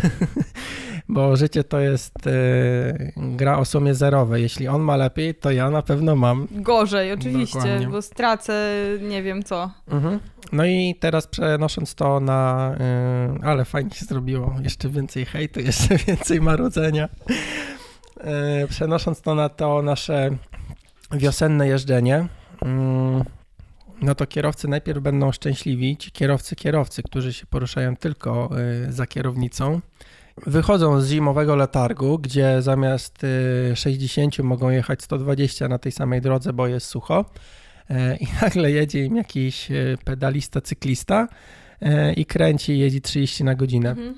bo 1.09 1.37
życie 1.37 1.65
to 1.65 1.81
jest 1.81 2.27
y, 2.27 3.13
gra 3.17 3.59
o 3.59 3.65
sumie 3.65 3.95
zerowej. 3.95 4.43
Jeśli 4.43 4.69
on 4.69 4.83
ma 4.83 4.97
lepiej, 4.97 5.35
to 5.35 5.51
ja 5.51 5.71
na 5.71 5.83
pewno 5.83 6.17
mam. 6.17 6.49
Gorzej, 6.51 7.13
oczywiście, 7.13 7.59
Dokładnie. 7.59 7.89
bo 7.89 8.03
stracę 8.03 8.73
nie 9.01 9.23
wiem 9.23 9.43
co. 9.43 9.71
Mhm. 9.89 10.21
No 10.53 10.65
i 10.67 10.95
teraz 11.01 11.27
przenosząc 11.27 11.95
to 11.95 12.21
na. 12.21 12.75
Y, 13.41 13.47
ale 13.47 13.65
fajnie 13.65 13.91
się 13.91 14.05
zrobiło. 14.05 14.55
Jeszcze 14.63 14.89
więcej 14.89 15.25
hejtu, 15.25 15.61
jeszcze 15.71 15.97
więcej 15.97 16.41
marudzenia. 16.41 17.09
Y, 18.65 18.69
przenosząc 18.69 19.21
to 19.21 19.35
na 19.35 19.49
to 19.49 19.83
nasze 19.83 20.31
wiosenne 21.13 21.69
jeżdżenie. 21.69 22.27
no 24.03 24.15
to 24.15 24.27
kierowcy 24.27 24.69
najpierw 24.69 25.01
będą 25.03 25.33
szczęśliwi, 25.33 25.97
ci 25.97 26.11
kierowcy, 26.11 26.57
kierowcy, 26.57 27.03
którzy 27.03 27.33
się 27.33 27.47
poruszają 27.47 27.97
tylko 27.97 28.51
za 28.89 29.07
kierownicą, 29.07 29.81
wychodzą 30.47 31.01
z 31.01 31.09
zimowego 31.09 31.57
letargu, 31.57 32.19
gdzie 32.19 32.63
zamiast 32.63 33.27
60 33.75 34.39
y, 34.39 34.43
mogą 34.43 34.71
jechać 34.71 35.03
120 35.03 35.69
na 35.69 35.79
tej 35.79 35.93
samej 35.93 36.21
drodze, 36.21 36.53
bo 36.53 36.67
jest 36.67 36.87
sucho 36.87 37.25
e, 37.91 38.17
i 38.17 38.27
nagle 38.43 38.71
jedzie 38.71 39.05
im 39.05 39.17
jakiś 39.17 39.71
y, 39.71 39.99
pedalista, 40.05 40.61
cyklista 40.61 41.29
e, 41.81 42.13
i 42.13 42.27
kręci, 42.27 42.79
jedzie 42.79 43.01
30 43.01 43.45
na 43.45 43.55
godzinę. 43.55 43.91
Mhm. 43.91 44.15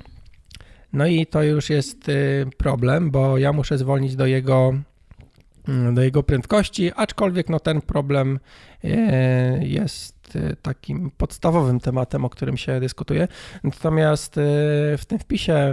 No 0.92 1.06
i 1.06 1.26
to 1.26 1.42
już 1.42 1.70
jest 1.70 2.08
y, 2.08 2.46
problem, 2.56 3.10
bo 3.10 3.38
ja 3.38 3.52
muszę 3.52 3.78
zwolnić 3.78 4.16
do 4.16 4.26
jego 4.26 4.74
mm, 5.68 5.94
do 5.94 6.02
jego 6.02 6.22
prędkości, 6.22 6.92
aczkolwiek 6.96 7.48
no 7.48 7.60
ten 7.60 7.80
problem 7.80 8.38
e, 8.84 9.60
Y, 10.36 10.56
takim 10.62 11.10
podstawowym 11.10 11.80
tematem, 11.80 12.24
o 12.24 12.30
którym 12.30 12.56
się 12.56 12.80
dyskutuje. 12.80 13.28
Natomiast 13.64 14.38
y, 14.38 14.40
w 14.98 15.04
tym 15.06 15.18
wpisie 15.18 15.72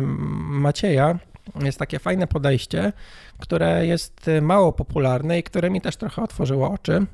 Macieja 0.49 1.20
jest 1.64 1.80
takie 1.80 1.99
fajne 1.99 2.28
podejście, 2.28 2.93
które 3.39 3.86
jest 3.86 4.28
y, 4.28 4.41
mało 4.41 4.74
popularne 4.74 5.39
i 5.39 5.43
które 5.43 5.70
mi 5.70 5.82
też 5.82 5.97
trochę 5.97 6.22
otworzyło 6.22 6.72
oczy 6.72 7.06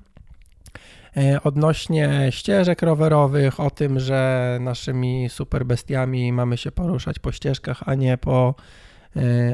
odnośnie 1.43 2.27
ścieżek 2.29 2.81
rowerowych, 2.81 3.59
o 3.59 3.69
tym, 3.69 3.99
że 3.99 4.57
naszymi 4.61 5.29
super 5.29 5.65
bestiami 5.65 6.33
mamy 6.33 6.57
się 6.57 6.71
poruszać 6.71 7.19
po 7.19 7.31
ścieżkach, 7.31 7.83
a 7.85 7.95
nie 7.95 8.17
po, 8.17 8.55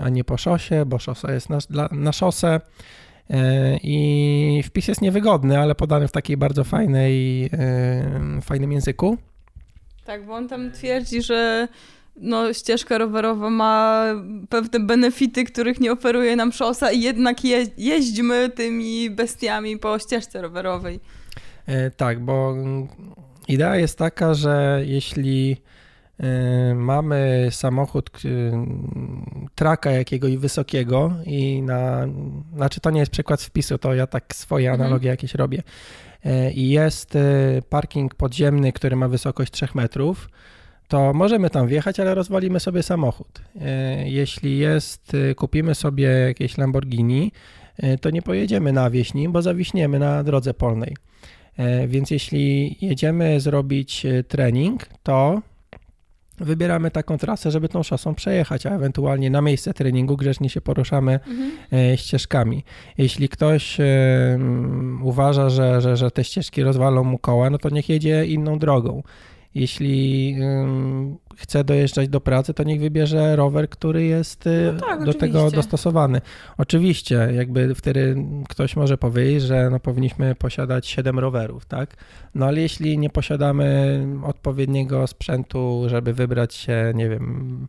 a 0.04 0.10
nie 0.10 0.24
po 0.24 0.38
szosie, 0.38 0.86
bo 0.86 1.00
szosa 1.00 1.32
jest 1.32 1.50
na, 1.50 1.60
na 1.92 2.12
szosę. 2.12 2.62
E, 3.30 3.78
I 3.84 4.64
wpis 4.66 4.88
jest 4.88 5.02
niewygodny, 5.02 5.60
ale 5.60 5.76
podany 5.76 6.08
w 6.08 6.12
takiej 6.12 6.38
bardzo 6.38 6.64
fajnej, 6.64 7.46
e, 7.46 8.42
fajnym 8.42 8.72
języku. 8.72 9.18
Tak, 10.06 10.26
bo 10.26 10.34
on 10.34 10.48
tam 10.48 10.72
twierdzi, 10.72 11.22
że 11.22 11.68
no, 12.16 12.54
ścieżka 12.54 12.98
rowerowa 12.98 13.50
ma 13.50 14.06
pewne 14.50 14.80
benefity, 14.80 15.44
których 15.44 15.80
nie 15.80 15.92
oferuje 15.92 16.36
nam 16.36 16.52
szosa 16.52 16.92
i 16.92 17.02
jednak 17.02 17.44
je, 17.44 17.66
jeźdźmy 17.78 18.50
tymi 18.50 19.10
bestiami 19.10 19.78
po 19.78 20.00
ścieżce 20.00 20.42
rowerowej. 20.42 21.00
E, 21.66 21.92
tak, 21.92 22.20
bo 22.20 22.56
idea 23.48 23.76
jest 23.76 23.98
taka, 23.98 24.34
że 24.34 24.82
jeśli 24.86 25.58
mamy 26.76 27.48
samochód 27.52 28.26
y, 28.26 28.52
traka 29.56 29.92
jakiegoś 29.92 30.38
wysokiego 30.38 31.14
i 31.26 31.62
na, 31.62 32.08
znaczy 32.56 32.80
to 32.80 32.92
nie 32.92 33.00
jest 33.00 33.12
przykład 33.12 33.42
wpisu, 33.42 33.78
to 33.78 33.94
ja 33.94 34.08
tak 34.08 34.36
swoje 34.36 34.70
mhm. 34.70 34.82
analogie 34.82 35.10
jakieś 35.10 35.36
robię. 35.36 35.64
Y, 36.26 36.52
I 36.52 36.70
jest 36.70 37.18
parking 37.70 38.16
podziemny, 38.16 38.74
który 38.74 38.96
ma 38.96 39.08
wysokość 39.08 39.52
3 39.52 39.68
metrów, 39.74 40.30
to 40.88 41.14
możemy 41.14 41.50
tam 41.50 41.68
wjechać, 41.68 42.00
ale 42.00 42.16
rozwalimy 42.16 42.60
sobie 42.60 42.84
samochód. 42.84 43.42
Jeśli 44.06 44.58
jest, 44.58 45.12
kupimy 45.36 45.76
sobie 45.76 46.08
jakieś 46.08 46.58
Lamborghini, 46.58 47.32
to 48.02 48.10
nie 48.10 48.22
pojedziemy 48.22 48.74
na 48.74 48.90
wieśni, 48.90 49.30
bo 49.30 49.42
zawiśniemy 49.42 50.00
na 50.00 50.24
drodze 50.24 50.54
polnej. 50.54 50.96
Więc 51.88 52.12
jeśli 52.12 52.76
jedziemy 52.82 53.40
zrobić 53.40 54.06
trening, 54.28 54.86
to 55.04 55.42
wybieramy 56.40 56.92
taką 56.92 57.18
trasę, 57.18 57.52
żeby 57.52 57.70
tą 57.70 57.84
szosą 57.84 58.16
przejechać, 58.16 58.66
a 58.66 58.76
ewentualnie 58.76 59.30
na 59.30 59.42
miejsce 59.42 59.74
treningu 59.74 60.18
grzecznie 60.18 60.50
się 60.50 60.62
poruszamy 60.62 61.14
mhm. 61.14 61.52
E, 61.74 61.98
ścieżkami. 61.98 62.64
Jeśli 62.98 63.30
ktoś 63.30 63.80
e, 63.80 63.86
uważa, 65.04 65.50
że, 65.50 65.82
że, 65.82 65.98
że 65.98 66.12
te 66.12 66.24
ścieżki 66.24 66.64
rozwalą 66.64 67.04
mu 67.04 67.18
koła, 67.18 67.50
no 67.50 67.58
to 67.58 67.70
niech 67.70 67.90
jedzie 67.90 68.26
inną 68.26 68.60
drogą. 68.60 69.04
Jeśli 69.56 70.36
chce 71.36 71.64
dojeżdżać 71.64 72.10
do 72.10 72.22
pracy, 72.22 72.54
to 72.54 72.64
niech 72.64 72.80
wybierze 72.80 73.36
rower, 73.36 73.70
który 73.70 74.06
jest 74.06 74.48
y, 74.48 74.72
no 74.74 74.80
tak, 74.80 74.90
do 75.04 75.12
oczywiście. 75.12 75.20
tego 75.20 75.52
dostosowany. 75.52 76.22
Oczywiście, 76.58 77.30
jakby 77.34 77.76
wtedy 77.76 78.16
ktoś 78.50 78.76
może 78.76 78.98
powiedzieć, 78.98 79.44
że 79.44 79.70
no 79.70 79.80
powinniśmy 79.80 80.36
posiadać 80.36 80.88
7 80.88 81.20
rowerów, 81.20 81.66
tak? 81.66 81.96
No 82.36 82.46
ale 82.46 82.62
jeśli 82.62 82.98
nie 82.98 83.10
posiadamy 83.10 84.00
odpowiedniego 84.24 85.08
sprzętu, 85.08 85.84
żeby 85.88 86.14
wybrać 86.14 86.54
się, 86.54 86.92
nie 86.96 87.10
wiem, 87.10 87.68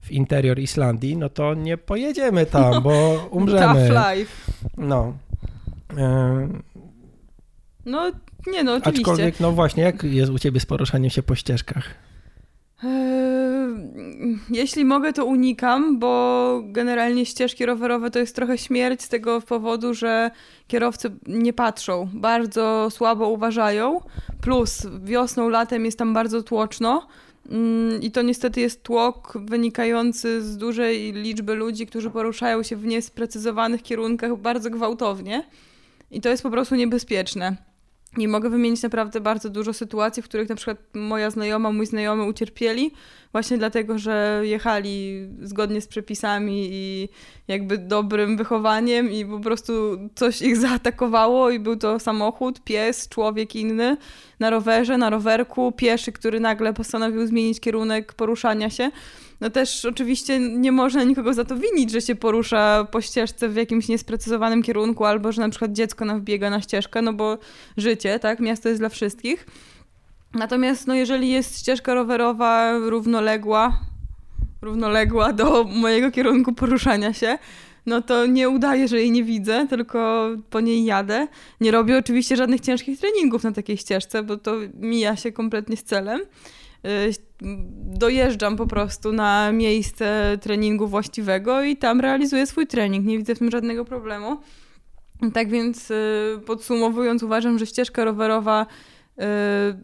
w 0.00 0.12
interior 0.12 0.58
Islandii, 0.58 1.16
no 1.16 1.28
to 1.28 1.54
nie 1.54 1.76
pojedziemy 1.76 2.46
tam, 2.46 2.70
no, 2.74 2.80
bo 2.80 3.26
umrzemy. 3.30 3.88
Tough 3.88 4.16
life. 4.16 4.52
No. 4.76 5.14
No, 7.86 8.12
nie 8.46 8.64
no, 8.64 8.74
oczywiście. 8.74 9.00
Aczkolwiek, 9.00 9.40
no 9.40 9.52
właśnie, 9.52 9.82
jak 9.82 10.02
jest 10.02 10.32
u 10.32 10.38
ciebie 10.38 10.60
z 10.60 10.66
poruszaniem 10.66 11.10
się 11.10 11.22
po 11.22 11.34
ścieżkach? 11.34 11.94
Eee, 12.84 14.38
jeśli 14.50 14.84
mogę, 14.84 15.12
to 15.12 15.24
unikam, 15.24 15.98
bo 15.98 16.62
generalnie 16.64 17.26
ścieżki 17.26 17.66
rowerowe 17.66 18.10
to 18.10 18.18
jest 18.18 18.36
trochę 18.36 18.58
śmierć 18.58 19.02
z 19.02 19.08
tego 19.08 19.40
powodu, 19.40 19.94
że 19.94 20.30
kierowcy 20.66 21.10
nie 21.26 21.52
patrzą, 21.52 22.08
bardzo 22.12 22.88
słabo 22.90 23.28
uważają. 23.28 24.00
Plus 24.40 24.86
wiosną, 25.04 25.48
latem 25.48 25.84
jest 25.84 25.98
tam 25.98 26.14
bardzo 26.14 26.42
tłoczno. 26.42 27.06
Mm, 27.50 28.02
I 28.02 28.10
to 28.10 28.22
niestety 28.22 28.60
jest 28.60 28.82
tłok 28.82 29.38
wynikający 29.40 30.42
z 30.42 30.56
dużej 30.56 31.12
liczby 31.12 31.54
ludzi, 31.54 31.86
którzy 31.86 32.10
poruszają 32.10 32.62
się 32.62 32.76
w 32.76 32.86
niesprecyzowanych 32.86 33.82
kierunkach 33.82 34.36
bardzo 34.36 34.70
gwałtownie. 34.70 35.44
I 36.10 36.20
to 36.20 36.28
jest 36.28 36.42
po 36.42 36.50
prostu 36.50 36.74
niebezpieczne. 36.74 37.56
I 38.18 38.28
mogę 38.28 38.50
wymienić 38.50 38.82
naprawdę 38.82 39.20
bardzo 39.20 39.50
dużo 39.50 39.72
sytuacji, 39.72 40.22
w 40.22 40.28
których 40.28 40.48
na 40.48 40.54
przykład 40.54 40.78
moja 40.94 41.30
znajoma, 41.30 41.72
mój 41.72 41.86
znajomy 41.86 42.24
ucierpieli 42.24 42.90
właśnie 43.32 43.58
dlatego, 43.58 43.98
że 43.98 44.40
jechali 44.42 45.28
zgodnie 45.42 45.80
z 45.80 45.86
przepisami 45.86 46.68
i 46.70 47.08
jakby 47.48 47.78
dobrym 47.78 48.36
wychowaniem 48.36 49.10
i 49.12 49.24
po 49.24 49.40
prostu 49.40 49.72
coś 50.14 50.42
ich 50.42 50.56
zaatakowało 50.56 51.50
i 51.50 51.58
był 51.58 51.76
to 51.76 51.98
samochód, 51.98 52.64
pies, 52.64 53.08
człowiek 53.08 53.56
inny 53.56 53.96
na 54.40 54.50
rowerze, 54.50 54.98
na 54.98 55.10
rowerku, 55.10 55.72
pieszy, 55.72 56.12
który 56.12 56.40
nagle 56.40 56.72
postanowił 56.72 57.26
zmienić 57.26 57.60
kierunek 57.60 58.12
poruszania 58.12 58.70
się 58.70 58.90
no 59.40 59.50
też 59.50 59.84
oczywiście 59.84 60.38
nie 60.38 60.72
można 60.72 61.04
nikogo 61.04 61.34
za 61.34 61.44
to 61.44 61.56
winić, 61.56 61.90
że 61.90 62.00
się 62.00 62.14
porusza 62.14 62.86
po 62.90 63.00
ścieżce 63.00 63.48
w 63.48 63.56
jakimś 63.56 63.88
niesprecyzowanym 63.88 64.62
kierunku, 64.62 65.04
albo 65.04 65.32
że 65.32 65.42
na 65.42 65.48
przykład 65.48 65.72
dziecko 65.72 66.04
wbiega 66.18 66.50
na 66.50 66.60
ścieżkę, 66.60 67.02
no 67.02 67.12
bo 67.12 67.38
życie, 67.76 68.18
tak, 68.18 68.40
miasto 68.40 68.68
jest 68.68 68.80
dla 68.80 68.88
wszystkich. 68.88 69.46
Natomiast 70.34 70.86
no 70.86 70.94
jeżeli 70.94 71.28
jest 71.28 71.58
ścieżka 71.58 71.94
rowerowa 71.94 72.78
równoległa, 72.78 73.80
równoległa 74.62 75.32
do 75.32 75.64
mojego 75.64 76.10
kierunku 76.10 76.52
poruszania 76.52 77.12
się, 77.12 77.38
no 77.86 78.02
to 78.02 78.26
nie 78.26 78.48
udaję, 78.48 78.88
że 78.88 78.98
jej 78.98 79.10
nie 79.10 79.24
widzę, 79.24 79.66
tylko 79.70 80.28
po 80.50 80.60
niej 80.60 80.84
jadę. 80.84 81.28
Nie 81.60 81.70
robię 81.70 81.98
oczywiście 81.98 82.36
żadnych 82.36 82.60
ciężkich 82.60 83.00
treningów 83.00 83.44
na 83.44 83.52
takiej 83.52 83.76
ścieżce, 83.76 84.22
bo 84.22 84.36
to 84.36 84.56
mija 84.74 85.16
się 85.16 85.32
kompletnie 85.32 85.76
z 85.76 85.84
celem. 85.84 86.20
Y, 86.84 87.12
dojeżdżam 87.98 88.56
po 88.56 88.66
prostu 88.66 89.12
na 89.12 89.52
miejsce 89.52 90.38
treningu 90.40 90.88
właściwego 90.88 91.62
i 91.62 91.76
tam 91.76 92.00
realizuję 92.00 92.46
swój 92.46 92.66
trening. 92.66 93.06
Nie 93.06 93.18
widzę 93.18 93.34
w 93.34 93.38
tym 93.38 93.50
żadnego 93.50 93.84
problemu. 93.84 94.40
Tak 95.34 95.50
więc 95.50 95.90
y, 95.90 96.40
podsumowując, 96.46 97.22
uważam, 97.22 97.58
że 97.58 97.66
ścieżka 97.66 98.04
rowerowa 98.04 98.66
y, 98.66 99.22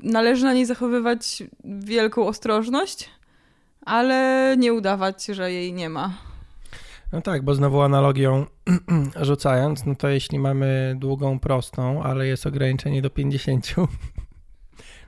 należy 0.02 0.44
na 0.44 0.52
niej 0.52 0.66
zachowywać 0.66 1.42
wielką 1.64 2.26
ostrożność, 2.26 3.10
ale 3.86 4.54
nie 4.58 4.72
udawać, 4.72 5.24
że 5.24 5.52
jej 5.52 5.72
nie 5.72 5.88
ma. 5.88 6.14
No 7.12 7.20
tak, 7.20 7.44
bo 7.44 7.54
znowu 7.54 7.80
analogią 7.80 8.46
rzucając, 9.20 9.86
no 9.86 9.94
to 9.94 10.08
jeśli 10.08 10.38
mamy 10.38 10.96
długą 10.98 11.38
prostą, 11.38 12.02
ale 12.02 12.26
jest 12.26 12.46
ograniczenie 12.46 13.02
do 13.02 13.10
50, 13.10 13.74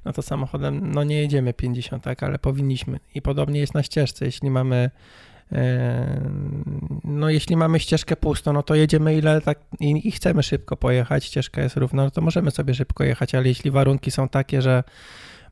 no 0.05 0.13
to 0.13 0.23
samochodem 0.23 0.93
no 0.93 1.05
nie 1.05 1.17
jedziemy 1.17 1.53
50, 1.53 2.03
tak, 2.03 2.23
ale 2.23 2.39
powinniśmy. 2.39 3.01
I 3.15 3.23
podobnie 3.23 3.61
jest 3.61 3.75
na 3.75 3.83
ścieżce, 3.83 4.25
jeśli 4.25 4.51
mamy 4.51 4.91
e, 5.53 6.21
no 7.05 7.31
jeśli 7.31 7.57
mamy 7.57 7.81
ścieżkę 7.81 8.17
pustą, 8.17 8.53
no 8.53 8.63
to 8.63 8.75
jedziemy 8.75 9.17
ile 9.17 9.41
tak 9.41 9.59
i, 9.81 10.09
i, 10.09 10.13
chcemy 10.13 10.43
szybko 10.43 10.77
pojechać, 10.77 11.25
ścieżka 11.25 11.63
jest 11.63 11.77
równa, 11.77 12.05
no 12.05 12.11
to 12.11 12.21
możemy 12.21 12.51
sobie 12.51 12.75
szybko 12.75 13.05
jechać, 13.05 13.35
ale 13.35 13.49
jeśli 13.49 13.71
warunki 13.71 14.11
są 14.11 14.29
takie, 14.29 14.63
że 14.63 14.85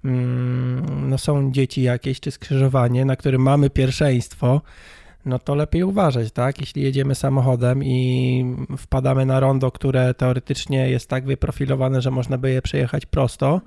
mm, 0.05 1.09
no 1.11 1.19
są 1.19 1.53
dzieci 1.53 1.83
jakieś 1.83 2.21
czy 2.21 2.31
skrzyżowanie, 2.31 3.05
na 3.05 3.17
którym 3.17 3.43
mamy 3.43 3.71
pierwszeństwo, 3.71 4.61
no 5.25 5.39
to 5.39 5.55
lepiej 5.55 5.83
uważać, 5.83 6.33
tak? 6.33 6.61
Jeśli 6.61 6.83
jedziemy 6.83 7.15
samochodem 7.15 7.85
i 7.85 8.45
wpadamy 8.79 9.27
na 9.27 9.41
rondo, 9.41 9.71
które 9.71 10.15
teoretycznie 10.15 10.91
jest 10.91 11.09
tak 11.09 11.25
wyprofilowane, 11.25 12.03
że 12.03 12.11
można 12.11 12.39
by 12.39 12.51
je 12.51 12.63
przejechać 12.63 13.07
prosto, 13.07 13.61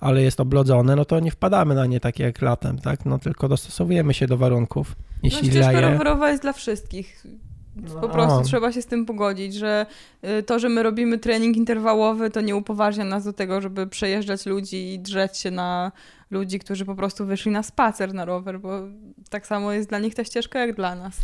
ale 0.00 0.22
jest 0.22 0.40
oblodzone, 0.40 0.96
no 0.96 1.04
to 1.04 1.20
nie 1.20 1.30
wpadamy 1.30 1.74
na 1.74 1.86
nie 1.86 2.00
tak 2.00 2.18
jak 2.18 2.42
latem, 2.42 2.78
tak? 2.78 3.04
No 3.04 3.18
tylko 3.18 3.48
dostosowujemy 3.48 4.14
się 4.14 4.26
do 4.26 4.36
warunków. 4.36 4.96
Jeśli 5.22 5.48
no, 5.48 5.54
ścieżka 5.54 5.72
laje... 5.72 5.90
rowerowa 5.90 6.30
jest 6.30 6.42
dla 6.42 6.52
wszystkich. 6.52 7.24
No. 7.76 8.00
Po 8.00 8.08
prostu 8.08 8.42
trzeba 8.42 8.72
się 8.72 8.82
z 8.82 8.86
tym 8.86 9.06
pogodzić, 9.06 9.54
że 9.54 9.86
y, 10.24 10.42
to, 10.42 10.58
że 10.58 10.68
my 10.68 10.82
robimy 10.82 11.18
trening 11.18 11.56
interwałowy, 11.56 12.30
to 12.30 12.40
nie 12.40 12.56
upoważnia 12.56 13.04
nas 13.04 13.24
do 13.24 13.32
tego, 13.32 13.60
żeby 13.60 13.86
przejeżdżać 13.86 14.46
ludzi 14.46 14.94
i 14.94 14.98
drzeć 14.98 15.38
się 15.38 15.50
na 15.50 15.92
ludzi, 16.30 16.58
którzy 16.58 16.84
po 16.84 16.94
prostu 16.94 17.26
wyszli 17.26 17.50
na 17.50 17.62
spacer 17.62 18.14
na 18.14 18.24
rower, 18.24 18.60
bo 18.60 18.80
tak 19.30 19.46
samo 19.46 19.72
jest 19.72 19.88
dla 19.88 19.98
nich 19.98 20.14
ta 20.14 20.24
ścieżka 20.24 20.58
jak 20.58 20.76
dla 20.76 20.94
nas. 20.94 21.16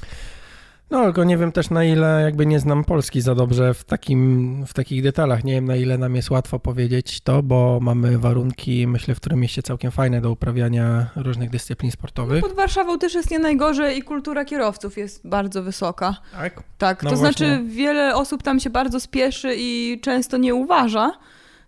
No, 0.90 1.04
tylko 1.04 1.24
nie 1.24 1.36
wiem 1.36 1.52
też 1.52 1.70
na 1.70 1.84
ile 1.84 2.20
jakby 2.24 2.46
nie 2.46 2.60
znam 2.60 2.84
Polski 2.84 3.20
za 3.20 3.34
dobrze 3.34 3.74
w, 3.74 3.84
takim, 3.84 4.64
w 4.66 4.74
takich 4.74 5.02
detalach. 5.02 5.44
Nie 5.44 5.52
wiem 5.52 5.64
na 5.64 5.76
ile 5.76 5.98
nam 5.98 6.16
jest 6.16 6.30
łatwo 6.30 6.58
powiedzieć 6.58 7.20
to, 7.20 7.42
bo 7.42 7.78
mamy 7.82 8.18
warunki, 8.18 8.86
myślę, 8.86 9.14
w 9.14 9.20
którym 9.20 9.40
mieście 9.40 9.62
całkiem 9.62 9.90
fajne 9.90 10.20
do 10.20 10.30
uprawiania 10.30 11.06
różnych 11.16 11.50
dyscyplin 11.50 11.92
sportowych. 11.92 12.42
No 12.42 12.48
pod 12.48 12.56
Warszawą 12.56 12.98
też 12.98 13.14
jest 13.14 13.30
nie 13.30 13.38
najgorzej 13.38 13.98
i 13.98 14.02
kultura 14.02 14.44
kierowców 14.44 14.98
jest 14.98 15.28
bardzo 15.28 15.62
wysoka. 15.62 16.16
Tak? 16.32 16.62
Tak, 16.78 17.02
no 17.02 17.10
to 17.10 17.16
właśnie. 17.16 17.46
znaczy 17.46 17.64
wiele 17.66 18.14
osób 18.14 18.42
tam 18.42 18.60
się 18.60 18.70
bardzo 18.70 19.00
spieszy 19.00 19.54
i 19.58 20.00
często 20.02 20.36
nie 20.36 20.54
uważa, 20.54 21.12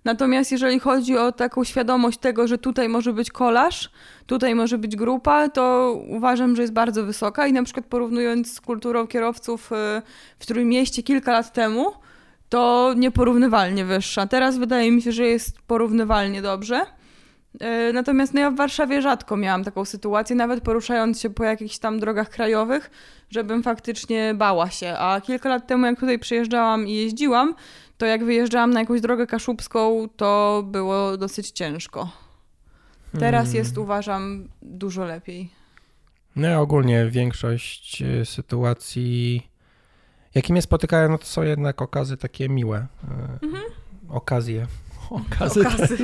Natomiast 0.04 0.52
jeżeli 0.52 0.80
chodzi 0.80 1.18
o 1.18 1.32
taką 1.32 1.64
świadomość 1.64 2.18
tego, 2.18 2.46
że 2.46 2.58
tutaj 2.58 2.88
może 2.88 3.12
być 3.12 3.30
kolaż, 3.30 3.90
tutaj 4.26 4.54
może 4.54 4.78
być 4.78 4.96
grupa, 4.96 5.48
to 5.48 5.94
uważam, 6.08 6.56
że 6.56 6.62
jest 6.62 6.74
bardzo 6.74 7.04
wysoka 7.04 7.46
i 7.46 7.52
na 7.52 7.62
przykład 7.62 7.86
porównując 7.86 8.52
z 8.52 8.60
kulturą 8.60 9.06
kierowców 9.06 9.72
y, 9.72 10.02
w 10.38 10.46
Trójmieście 10.46 11.02
kilka 11.02 11.32
lat 11.32 11.52
temu, 11.52 11.92
to 12.48 12.94
nieporównywalnie 12.96 13.84
wyższa. 13.84 14.26
Teraz 14.26 14.58
wydaje 14.58 14.92
mi 14.92 15.02
się, 15.02 15.12
że 15.12 15.24
jest 15.24 15.60
porównywalnie 15.66 16.42
dobrze. 16.42 16.80
Y, 17.90 17.92
natomiast 17.92 18.34
no 18.34 18.40
ja 18.40 18.50
w 18.50 18.56
Warszawie 18.56 19.02
rzadko 19.02 19.36
miałam 19.36 19.64
taką 19.64 19.84
sytuację, 19.84 20.36
nawet 20.36 20.60
poruszając 20.60 21.20
się 21.20 21.30
po 21.30 21.44
jakichś 21.44 21.78
tam 21.78 22.00
drogach 22.00 22.30
krajowych, 22.30 22.90
żebym 23.30 23.62
faktycznie 23.62 24.34
bała 24.34 24.70
się. 24.70 24.94
A 24.98 25.20
kilka 25.20 25.48
lat 25.48 25.66
temu, 25.66 25.86
jak 25.86 26.00
tutaj 26.00 26.18
przyjeżdżałam 26.18 26.86
i 26.86 26.94
jeździłam, 26.94 27.54
to 28.00 28.06
jak 28.06 28.24
wyjeżdżałam 28.24 28.70
na 28.70 28.80
jakąś 28.80 29.00
drogę 29.00 29.26
kaszubską, 29.26 30.08
to 30.16 30.62
było 30.66 31.16
dosyć 31.16 31.50
ciężko. 31.50 32.10
Teraz 33.18 33.42
hmm. 33.42 33.56
jest, 33.56 33.78
uważam, 33.78 34.48
dużo 34.62 35.04
lepiej. 35.04 35.50
No 36.36 36.60
ogólnie 36.60 37.06
większość 37.06 38.02
y, 38.02 38.24
sytuacji, 38.24 39.46
jakie 40.34 40.52
mnie 40.52 40.62
spotykają, 40.62 41.08
no 41.08 41.18
to 41.18 41.26
są 41.26 41.42
jednak 41.42 41.82
okazy 41.82 42.16
takie 42.16 42.48
miłe. 42.48 42.86
Y, 43.42 43.46
mhm. 43.46 43.64
Okazje. 44.08 44.66
Okazy. 45.10 45.60
Okazy. 45.60 45.98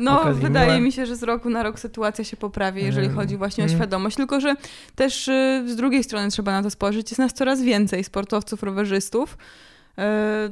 No, 0.00 0.34
wydaje 0.34 0.70
miłe. 0.70 0.80
mi 0.80 0.92
się, 0.92 1.06
że 1.06 1.16
z 1.16 1.22
roku 1.22 1.50
na 1.50 1.62
rok 1.62 1.78
sytuacja 1.80 2.24
się 2.24 2.36
poprawi, 2.36 2.84
jeżeli 2.84 3.06
hmm. 3.06 3.16
chodzi 3.16 3.36
właśnie 3.36 3.64
o 3.64 3.66
hmm. 3.66 3.80
świadomość. 3.80 4.16
Tylko, 4.16 4.40
że 4.40 4.54
też 4.94 5.28
y, 5.28 5.64
z 5.68 5.76
drugiej 5.76 6.04
strony 6.04 6.30
trzeba 6.30 6.52
na 6.52 6.62
to 6.62 6.70
spojrzeć. 6.70 7.10
Jest 7.10 7.18
nas 7.18 7.32
coraz 7.32 7.62
więcej 7.62 8.04
sportowców, 8.04 8.62
rowerzystów, 8.62 9.36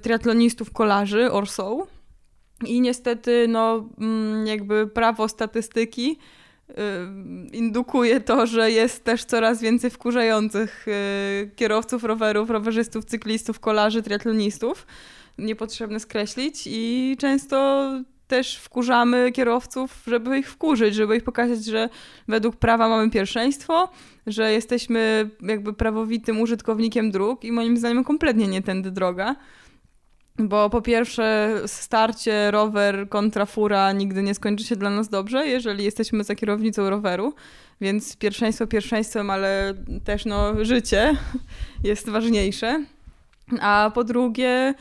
triatlonistów 0.03 0.73
kolarzy 0.73 1.33
Orso. 1.33 1.87
I 2.67 2.81
niestety, 2.81 3.47
no, 3.49 3.89
mm, 3.99 4.47
jakby 4.47 4.87
prawo 4.87 5.29
statystyki 5.29 6.19
e, 6.69 6.75
indukuje 7.53 8.21
to, 8.21 8.47
że 8.47 8.71
jest 8.71 9.05
też 9.05 9.25
coraz 9.25 9.61
więcej 9.61 9.91
wkurzających 9.91 10.87
e, 10.89 11.47
kierowców 11.57 12.05
rowerów, 12.05 12.51
rowerzystów, 12.51 13.05
cyklistów, 13.05 13.61
kolarzy, 13.61 14.03
triatlonistów. 14.03 14.87
Niepotrzebne 15.39 16.01
skreślić 16.01 16.63
i 16.67 17.17
często 17.19 17.91
też 18.27 18.57
wkurzamy 18.57 19.33
kierowców, 19.33 20.03
żeby 20.07 20.39
ich 20.39 20.51
wkurzyć, 20.51 20.95
żeby 20.95 21.17
ich 21.17 21.25
pokazać, 21.25 21.65
że 21.65 21.89
według 22.29 22.57
prawa 22.57 22.89
mamy 22.89 23.11
pierwszeństwo, 23.11 23.89
że 24.27 24.53
jesteśmy 24.53 25.31
jakby 25.43 25.73
prawowitym 25.73 26.41
użytkownikiem 26.41 27.11
dróg 27.11 27.45
i 27.45 27.53
moim 27.53 27.77
zdaniem 27.77 28.05
kompletnie 28.05 28.49
nie 28.49 28.63
tędy 28.63 28.91
droga. 28.91 29.37
Bo 30.39 30.71
po 30.71 30.83
pierwsze, 30.83 31.55
starcie 31.67 32.51
rower 32.51 33.09
kontra 33.09 33.47
fura 33.47 33.93
nigdy 33.93 34.23
nie 34.23 34.35
skończy 34.35 34.65
się 34.65 34.77
dla 34.77 34.91
nas 34.91 35.09
dobrze, 35.09 35.47
jeżeli 35.47 35.85
jesteśmy 35.85 36.25
za 36.25 36.35
kierownicą 36.35 36.91
roweru. 36.91 37.35
Więc 37.81 38.17
pierwszeństwo 38.17 38.67
pierwszeństwem, 38.67 39.31
ale 39.31 39.75
też 40.05 40.25
no, 40.25 40.65
życie 40.65 41.17
jest 41.85 42.09
ważniejsze. 42.09 42.85
A 43.61 43.91
po 43.95 44.05
drugie, 44.05 44.75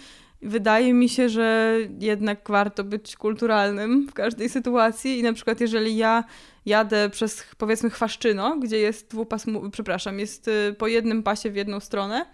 wydaje 0.44 0.94
mi 0.94 1.10
się, 1.10 1.30
że 1.30 1.78
jednak 2.00 2.40
warto 2.50 2.84
być 2.84 3.16
kulturalnym 3.16 4.08
w 4.08 4.14
każdej 4.14 4.50
sytuacji 4.50 5.20
i 5.20 5.24
na 5.24 5.34
przykład 5.34 5.62
jeżeli 5.62 5.98
ja 5.98 6.24
jadę 6.66 7.10
przez 7.10 7.44
powiedzmy 7.58 7.90
Chwaszczyno, 7.90 8.58
gdzie 8.60 8.78
jest 8.78 9.10
dwupasmu, 9.10 9.70
przepraszam, 9.70 10.20
jest 10.20 10.48
y, 10.48 10.76
po 10.78 10.88
jednym 10.88 11.24
pasie 11.24 11.52
w 11.52 11.56
jedną 11.56 11.80
stronę 11.80 12.26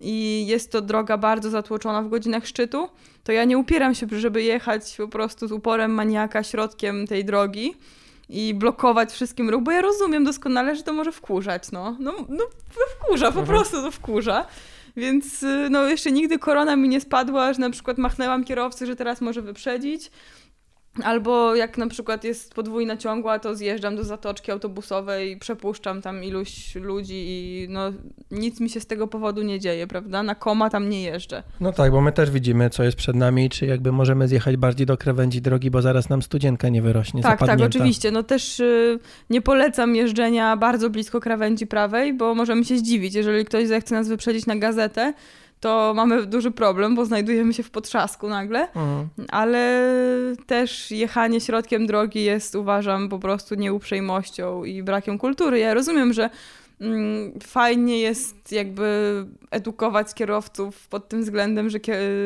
i 0.00 0.46
jest 0.46 0.72
to 0.72 0.80
droga 0.80 1.18
bardzo 1.18 1.50
zatłoczona 1.50 2.02
w 2.02 2.08
godzinach 2.08 2.46
szczytu, 2.46 2.88
to 3.24 3.32
ja 3.32 3.44
nie 3.44 3.58
upieram 3.58 3.94
się, 3.94 4.06
żeby 4.10 4.42
jechać 4.42 4.96
po 4.96 5.08
prostu 5.08 5.48
z 5.48 5.52
uporem 5.52 5.90
maniaka 5.90 6.42
środkiem 6.42 7.06
tej 7.06 7.24
drogi 7.24 7.74
i 8.28 8.54
blokować 8.54 9.12
wszystkim 9.12 9.50
ruch, 9.50 9.62
bo 9.62 9.70
ja 9.70 9.80
rozumiem 9.80 10.24
doskonale, 10.24 10.76
że 10.76 10.82
to 10.82 10.92
może 10.92 11.12
wkurzać, 11.12 11.72
no. 11.72 11.96
No, 12.00 12.14
no 12.28 12.44
wkurza, 12.96 13.32
po 13.32 13.40
mhm. 13.40 13.46
prostu 13.46 13.82
to 13.82 13.90
wkurza. 13.90 14.46
Więc 14.96 15.42
y, 15.42 15.68
no 15.70 15.88
jeszcze 15.88 16.12
nigdy 16.12 16.38
korona 16.38 16.76
mi 16.76 16.88
nie 16.88 17.00
spadła, 17.00 17.52
że 17.52 17.60
na 17.60 17.70
przykład 17.70 17.98
machnęłam 17.98 18.44
kierowcy, 18.44 18.86
że 18.86 18.96
teraz 18.96 19.20
może 19.20 19.42
wyprzedzić. 19.42 20.10
Albo 21.04 21.54
jak 21.54 21.78
na 21.78 21.86
przykład 21.86 22.24
jest 22.24 22.54
podwójna 22.54 22.96
ciągła, 22.96 23.38
to 23.38 23.54
zjeżdżam 23.54 23.96
do 23.96 24.04
zatoczki 24.04 24.52
autobusowej, 24.52 25.36
przepuszczam 25.36 26.02
tam 26.02 26.24
iluś 26.24 26.74
ludzi 26.74 27.24
i 27.26 27.66
no 27.70 27.92
nic 28.30 28.60
mi 28.60 28.70
się 28.70 28.80
z 28.80 28.86
tego 28.86 29.06
powodu 29.06 29.42
nie 29.42 29.60
dzieje, 29.60 29.86
prawda? 29.86 30.22
Na 30.22 30.34
koma 30.34 30.70
tam 30.70 30.88
nie 30.88 31.02
jeżdżę. 31.02 31.42
No 31.60 31.72
tak, 31.72 31.92
bo 31.92 32.00
my 32.00 32.12
też 32.12 32.30
widzimy, 32.30 32.70
co 32.70 32.82
jest 32.82 32.96
przed 32.96 33.16
nami, 33.16 33.50
czy 33.50 33.66
jakby 33.66 33.92
możemy 33.92 34.28
zjechać 34.28 34.56
bardziej 34.56 34.86
do 34.86 34.96
krawędzi 34.96 35.40
drogi, 35.40 35.70
bo 35.70 35.82
zaraz 35.82 36.08
nam 36.08 36.22
studzienka 36.22 36.68
nie 36.68 36.82
wyrośnie. 36.82 37.22
Tak, 37.22 37.30
tak, 37.30 37.40
zapadnięta. 37.40 37.78
oczywiście. 37.78 38.10
No 38.10 38.22
też 38.22 38.60
y, 38.60 38.98
nie 39.30 39.42
polecam 39.42 39.96
jeżdżenia 39.96 40.56
bardzo 40.56 40.90
blisko 40.90 41.20
krawędzi 41.20 41.66
prawej, 41.66 42.14
bo 42.14 42.34
możemy 42.34 42.64
się 42.64 42.78
zdziwić, 42.78 43.14
jeżeli 43.14 43.44
ktoś 43.44 43.66
zechce 43.66 43.94
nas 43.94 44.08
wyprzedzić 44.08 44.46
na 44.46 44.56
gazetę, 44.56 45.12
to 45.60 45.92
mamy 45.96 46.26
duży 46.26 46.50
problem, 46.50 46.94
bo 46.94 47.04
znajdujemy 47.04 47.54
się 47.54 47.62
w 47.62 47.70
potrzasku 47.70 48.28
nagle, 48.28 48.60
Mhm. 48.60 49.08
ale 49.28 49.82
też 50.46 50.90
jechanie 50.90 51.40
środkiem 51.40 51.86
drogi 51.86 52.24
jest, 52.24 52.54
uważam, 52.54 53.08
po 53.08 53.18
prostu 53.18 53.54
nieuprzejmością 53.54 54.64
i 54.64 54.82
brakiem 54.82 55.18
kultury. 55.18 55.58
Ja 55.58 55.74
rozumiem, 55.74 56.12
że 56.12 56.30
mm, 56.80 57.32
fajnie 57.42 57.98
jest 58.00 58.52
jakby 58.52 59.24
edukować 59.50 60.14
kierowców 60.14 60.88
pod 60.88 61.08
tym 61.08 61.22
względem, 61.22 61.70
że, 61.70 61.78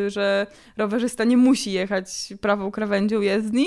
że 0.09 0.47
rowerzysta 0.76 1.24
nie 1.24 1.37
musi 1.37 1.72
jechać 1.72 2.33
prawą 2.41 2.70
krawędzią 2.70 3.20
jezdni, 3.20 3.66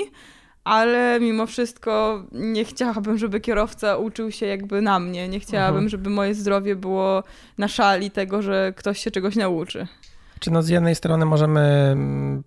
ale 0.64 1.20
mimo 1.20 1.46
wszystko 1.46 2.22
nie 2.32 2.64
chciałabym, 2.64 3.18
żeby 3.18 3.40
kierowca 3.40 3.96
uczył 3.96 4.30
się 4.30 4.46
jakby 4.46 4.82
na 4.82 4.98
mnie. 5.00 5.28
Nie 5.28 5.40
chciałabym, 5.40 5.74
Mhm. 5.74 5.88
żeby 5.88 6.10
moje 6.10 6.34
zdrowie 6.34 6.76
było 6.76 7.22
na 7.58 7.68
szali 7.68 8.10
tego, 8.10 8.42
że 8.42 8.72
ktoś 8.76 8.98
się 8.98 9.10
czegoś 9.10 9.36
nauczy. 9.36 9.86
Czy 10.40 10.50
no 10.50 10.62
z 10.62 10.68
jednej 10.68 10.94
strony 10.94 11.24
możemy 11.24 11.60
mm, 11.60 12.42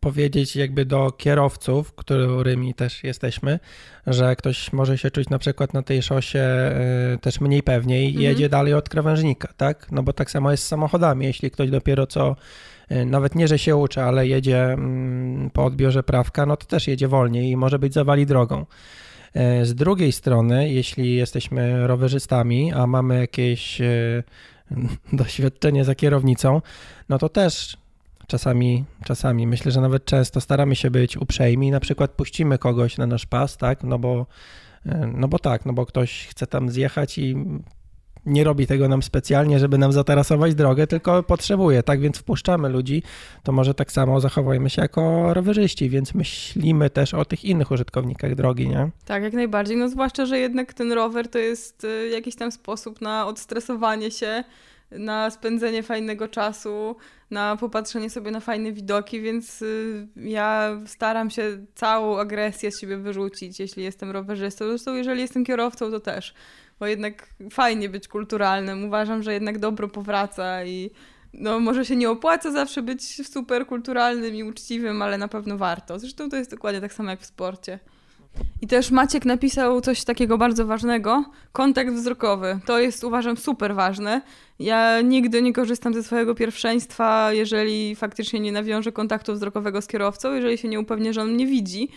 powiedzieć 0.00 0.56
jakby 0.56 0.84
do 0.84 1.10
kierowców, 1.12 1.92
którymi 1.94 2.74
też 2.74 3.04
jesteśmy, 3.04 3.58
że 4.06 4.36
ktoś 4.36 4.72
może 4.72 4.98
się 4.98 5.10
czuć 5.10 5.28
na 5.28 5.38
przykład 5.38 5.74
na 5.74 5.82
tej 5.82 6.02
szosie 6.02 6.72
y, 7.14 7.18
też 7.18 7.40
mniej 7.40 7.62
pewnie 7.62 8.02
i 8.04 8.06
Mhm. 8.06 8.24
jedzie 8.24 8.48
dalej 8.48 8.74
od 8.74 8.88
krawężnika, 8.88 9.48
tak? 9.56 9.86
No 9.92 10.02
bo 10.02 10.12
tak 10.12 10.30
samo 10.30 10.50
jest 10.50 10.62
z 10.62 10.66
samochodami, 10.66 11.26
jeśli 11.26 11.50
ktoś 11.50 11.70
dopiero 11.70 12.06
co 12.06 12.36
nawet 12.90 13.34
nie, 13.34 13.48
że 13.48 13.58
się 13.58 13.76
uczy, 13.76 14.02
ale 14.02 14.26
jedzie 14.26 14.64
mm, 14.64 15.50
po 15.50 15.64
odbiorze 15.64 16.02
prawka, 16.02 16.46
no 16.46 16.56
to 16.56 16.66
też 16.66 16.88
jedzie 16.88 17.08
wolniej 17.08 17.50
i 17.50 17.56
może 17.56 17.78
być 17.78 17.94
zawali 17.94 18.26
drogą. 18.26 18.66
Y, 19.60 19.66
Z 19.66 19.74
drugiej 19.74 20.12
strony, 20.12 20.72
jeśli 20.72 21.14
jesteśmy 21.14 21.86
rowerzystami, 21.86 22.72
a 22.72 22.86
mamy 22.86 23.20
jakieś 23.20 23.80
y, 23.80 24.22
doświadczenie 25.12 25.84
za 25.84 25.94
kierownicą, 25.94 26.62
no 27.08 27.18
to 27.18 27.28
też 27.28 27.76
czasami, 28.26 28.84
czasami, 29.04 29.46
myślę, 29.46 29.72
że 29.72 29.80
nawet 29.80 30.04
często 30.04 30.40
staramy 30.40 30.76
się 30.76 30.90
być 30.90 31.16
uprzejmi, 31.16 31.70
na 31.70 31.80
przykład 31.80 32.10
puścimy 32.10 32.58
kogoś 32.58 32.98
na 32.98 33.06
nasz 33.06 33.26
pas, 33.26 33.56
tak, 33.56 33.82
no 33.82 33.98
bo, 33.98 34.26
e, 34.86 35.10
no 35.14 35.28
bo 35.28 35.38
tak, 35.38 35.66
no 35.66 35.72
bo 35.72 35.86
ktoś 35.86 36.26
chce 36.26 36.46
tam 36.46 36.70
zjechać 36.70 37.18
i 37.18 37.36
nie 38.26 38.44
robi 38.44 38.66
tego 38.66 38.88
nam 38.88 39.02
specjalnie, 39.02 39.58
żeby 39.58 39.78
nam 39.78 39.92
zatarasować 39.92 40.54
drogę, 40.54 40.86
tylko 40.86 41.22
potrzebuje, 41.22 41.82
tak, 41.82 42.00
więc 42.00 42.18
wpuszczamy 42.18 42.68
ludzi, 42.68 43.02
to 43.42 43.52
może 43.52 43.74
tak 43.74 43.92
samo 43.92 44.20
zachowajmy 44.20 44.70
się 44.70 44.82
jako 44.82 45.34
rowerzyści, 45.34 45.90
więc 45.90 46.14
myślimy 46.14 46.90
też 46.90 47.14
o 47.14 47.24
tych 47.24 47.44
innych 47.44 47.70
użytkownikach 47.70 48.34
drogi, 48.34 48.68
nie? 48.68 48.90
Tak, 49.04 49.22
jak 49.22 49.32
najbardziej. 49.32 49.76
No 49.76 49.88
zwłaszcza, 49.88 50.26
że 50.26 50.38
jednak 50.38 50.74
ten 50.74 50.92
rower 50.92 51.28
to 51.28 51.38
jest 51.38 51.84
y, 51.84 52.08
jakiś 52.08 52.36
tam 52.36 52.52
sposób 52.52 53.00
na 53.00 53.26
odstresowanie 53.26 54.10
się, 54.10 54.44
na 54.90 55.30
spędzenie 55.30 55.82
fajnego 55.82 56.28
czasu, 56.28 56.96
na 57.30 57.56
popatrzenie 57.56 58.10
sobie 58.10 58.30
na 58.30 58.40
fajne 58.40 58.72
widoki, 58.72 59.20
więc 59.20 59.62
y, 59.62 60.08
ja 60.16 60.80
staram 60.86 61.30
się 61.30 61.66
całą 61.74 62.18
agresję 62.18 62.72
z 62.72 62.80
siebie 62.80 62.96
wyrzucić, 62.96 63.60
jeśli 63.60 63.84
jestem 63.84 64.10
rowerzystą. 64.10 64.68
Zresztą 64.68 64.94
jeżeli 64.94 65.20
jestem 65.20 65.44
kierowcą, 65.44 65.90
to 65.90 66.00
też, 66.00 66.34
bo 66.80 66.86
jednak 66.86 67.28
fajnie 67.50 67.88
być 67.88 68.08
kulturalnym. 68.08 68.84
Uważam, 68.84 69.22
że 69.22 69.32
jednak 69.32 69.58
dobro 69.58 69.88
powraca 69.88 70.64
i 70.64 70.90
no 71.32 71.60
może 71.60 71.84
się 71.84 71.96
nie 71.96 72.10
opłaca 72.10 72.52
zawsze 72.52 72.82
być 72.82 73.28
super 73.28 73.66
kulturalnym 73.66 74.34
i 74.34 74.44
uczciwym, 74.44 75.02
ale 75.02 75.18
na 75.18 75.28
pewno 75.28 75.58
warto. 75.58 75.98
Zresztą 75.98 76.30
to 76.30 76.36
jest 76.36 76.50
dokładnie 76.50 76.80
tak 76.80 76.92
samo 76.92 77.10
jak 77.10 77.20
w 77.20 77.26
sporcie. 77.26 77.78
I 78.62 78.66
też 78.66 78.90
Maciek 78.90 79.24
napisał 79.24 79.80
coś 79.80 80.04
takiego 80.04 80.38
bardzo 80.38 80.66
ważnego. 80.66 81.24
Kontakt 81.52 81.90
wzrokowy. 81.90 82.58
To 82.66 82.78
jest 82.80 83.04
uważam 83.04 83.36
super 83.36 83.74
ważne. 83.74 84.22
Ja 84.58 85.00
nigdy 85.00 85.42
nie 85.42 85.52
korzystam 85.52 85.94
ze 85.94 86.02
swojego 86.02 86.34
pierwszeństwa, 86.34 87.32
jeżeli 87.32 87.96
faktycznie 87.96 88.40
nie 88.40 88.52
nawiążę 88.52 88.92
kontaktu 88.92 89.32
wzrokowego 89.32 89.82
z 89.82 89.86
kierowcą, 89.86 90.34
jeżeli 90.34 90.58
się 90.58 90.68
nie 90.68 90.80
upewnię, 90.80 91.12
że 91.12 91.22
on 91.22 91.32
mnie 91.32 91.46
widzi, 91.46 91.88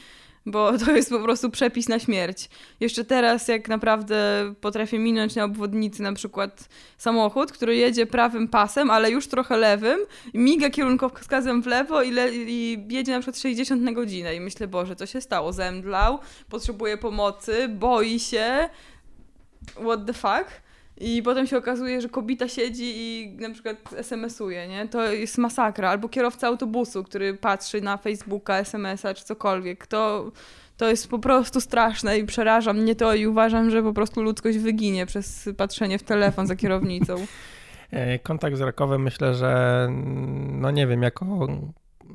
bo 0.52 0.78
to 0.78 0.91
jest 0.91 1.10
po 1.10 1.20
prostu 1.20 1.50
przepis 1.50 1.89
na 1.89 2.00
śmierć. 2.00 2.50
Jeszcze 2.80 3.06
teraz, 3.06 3.47
jak 3.47 3.68
naprawdę 3.70 4.18
potrafię 4.62 5.00
minąć 5.00 5.36
na 5.36 5.43
obwodnicy 5.43 6.02
na 6.02 6.14
przykład 6.14 6.70
samochód, 6.97 7.52
który 7.52 7.76
jedzie 7.76 8.06
prawym 8.06 8.47
pasem, 8.47 8.91
ale 8.91 9.12
już 9.12 9.28
trochę 9.28 9.58
lewym, 9.58 10.00
miga 10.34 10.70
kierunkowskazem 10.70 11.62
w 11.62 11.68
lewo 11.68 12.02
i, 12.02 12.12
le- 12.12 12.36
i 12.36 12.86
jedzie 12.89 13.12
na 13.12 13.20
przykład 13.20 13.38
60 13.41 13.82
na 13.82 13.91
godzinę 13.91 14.36
i 14.36 14.39
myślę, 14.39 14.68
Boże, 14.68 14.95
co 14.95 15.06
się 15.06 15.22
stało? 15.22 15.54
Zemdlał, 15.54 16.20
potrzebuje 16.50 16.97
pomocy, 16.97 17.68
boi 17.68 18.20
się, 18.20 18.70
what 19.84 20.06
the 20.06 20.14
fuck? 20.14 20.68
I 21.00 21.24
potem 21.24 21.47
się 21.47 21.58
okazuje, 21.58 22.02
że 22.02 22.10
kobita 22.10 22.47
siedzi 22.47 22.93
i 22.95 23.36
na 23.39 23.50
przykład 23.50 23.93
SMS-uje, 23.93 24.68
nie? 24.68 24.88
To 24.88 25.14
jest 25.14 25.38
masakra. 25.38 25.89
Albo 25.89 26.10
kierowca 26.10 26.47
autobusu, 26.47 27.04
który 27.04 27.34
patrzy 27.34 27.82
na 27.82 27.97
Facebooka, 27.97 28.58
SMS-a 28.58 29.14
czy 29.14 29.26
cokolwiek. 29.26 29.88
To, 29.88 30.32
to 30.78 30.89
jest 30.89 31.08
po 31.08 31.20
prostu 31.20 31.62
straszne 31.62 32.18
i 32.18 32.26
przeraża 32.26 32.74
mnie 32.74 32.95
to 32.95 33.14
i 33.14 33.28
uważam, 33.28 33.70
że 33.70 33.84
po 33.84 33.93
prostu 33.93 34.22
ludzkość 34.22 34.58
wyginie 34.58 35.06
przez 35.06 35.50
patrzenie 35.58 36.00
w 36.00 36.04
telefon 36.04 36.47
za 36.47 36.56
kierownicą. 36.56 37.16
E, 37.91 38.20
Kontakt 38.20 38.56
wzrokowy 38.56 39.00
myślę, 39.00 39.36
że 39.36 39.84
mm, 39.88 40.62
no 40.62 40.72
nie 40.72 40.88
wiem, 40.88 41.04
jako 41.04 41.47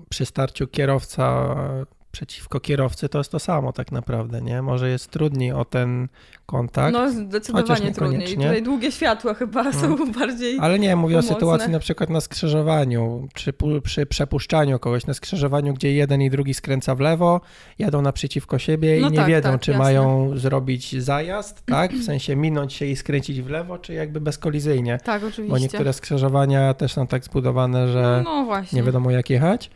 przy 0.08 0.26
starciu 0.26 0.66
kierowca 0.66 1.56
przeciwko 2.14 2.60
kierowcy 2.60 3.08
to 3.08 3.18
jest 3.18 3.32
to 3.32 3.38
samo 3.38 3.72
tak 3.72 3.92
naprawdę, 3.92 4.42
nie? 4.42 4.62
Może 4.62 4.88
jest 4.90 5.10
trudniej 5.10 5.52
o 5.52 5.64
ten 5.64 6.08
kontakt, 6.46 6.92
No 6.92 7.10
zdecydowanie 7.10 7.66
trudniej. 7.92 8.18
niekoniecznie. 8.20 8.44
Tutaj 8.46 8.62
długie 8.62 8.92
światła 8.92 9.34
chyba 9.34 9.72
są 9.72 10.12
bardziej... 10.12 10.58
ale 10.60 10.78
nie, 10.78 10.96
mówię 10.96 11.14
pomocne. 11.14 11.30
o 11.30 11.34
sytuacji 11.34 11.72
na 11.72 11.78
przykład 11.78 12.10
na 12.10 12.20
skrzyżowaniu, 12.20 13.28
przy, 13.34 13.52
pu- 13.52 13.80
przy 13.80 14.06
przepuszczaniu 14.06 14.78
kogoś 14.78 15.06
na 15.06 15.14
skrzyżowaniu, 15.14 15.74
gdzie 15.74 15.92
jeden 15.92 16.22
i 16.22 16.30
drugi 16.30 16.54
skręca 16.54 16.94
w 16.94 17.00
lewo, 17.00 17.40
jadą 17.78 18.02
naprzeciwko 18.02 18.58
siebie 18.58 18.98
No 19.00 19.08
i 19.08 19.10
nie 19.10 19.16
tak, 19.18 19.26
wiedzą, 19.28 19.50
tak, 19.52 19.60
czy 19.60 19.70
jasne. 19.70 19.84
mają 19.84 20.30
zrobić 20.38 21.02
zajazd, 21.02 21.62
tak? 21.76 21.92
W 21.92 22.04
sensie 22.04 22.36
minąć 22.36 22.72
się 22.72 22.86
i 22.86 22.96
skręcić 22.96 23.42
w 23.42 23.50
lewo, 23.50 23.78
czy 23.78 23.94
jakby 23.94 24.20
bezkolizyjnie. 24.20 24.98
Tak, 25.04 25.22
Bo 25.22 25.28
oczywiście. 25.28 25.60
niektóre 25.60 25.92
skrzyżowania 25.92 26.74
też 26.74 26.92
są 26.92 27.06
tak 27.06 27.24
zbudowane, 27.24 27.88
że 27.88 28.22
No 28.24 28.62
nie 28.72 28.82
wiadomo 28.82 29.10
jak 29.10 29.30
jechać. 29.30 29.70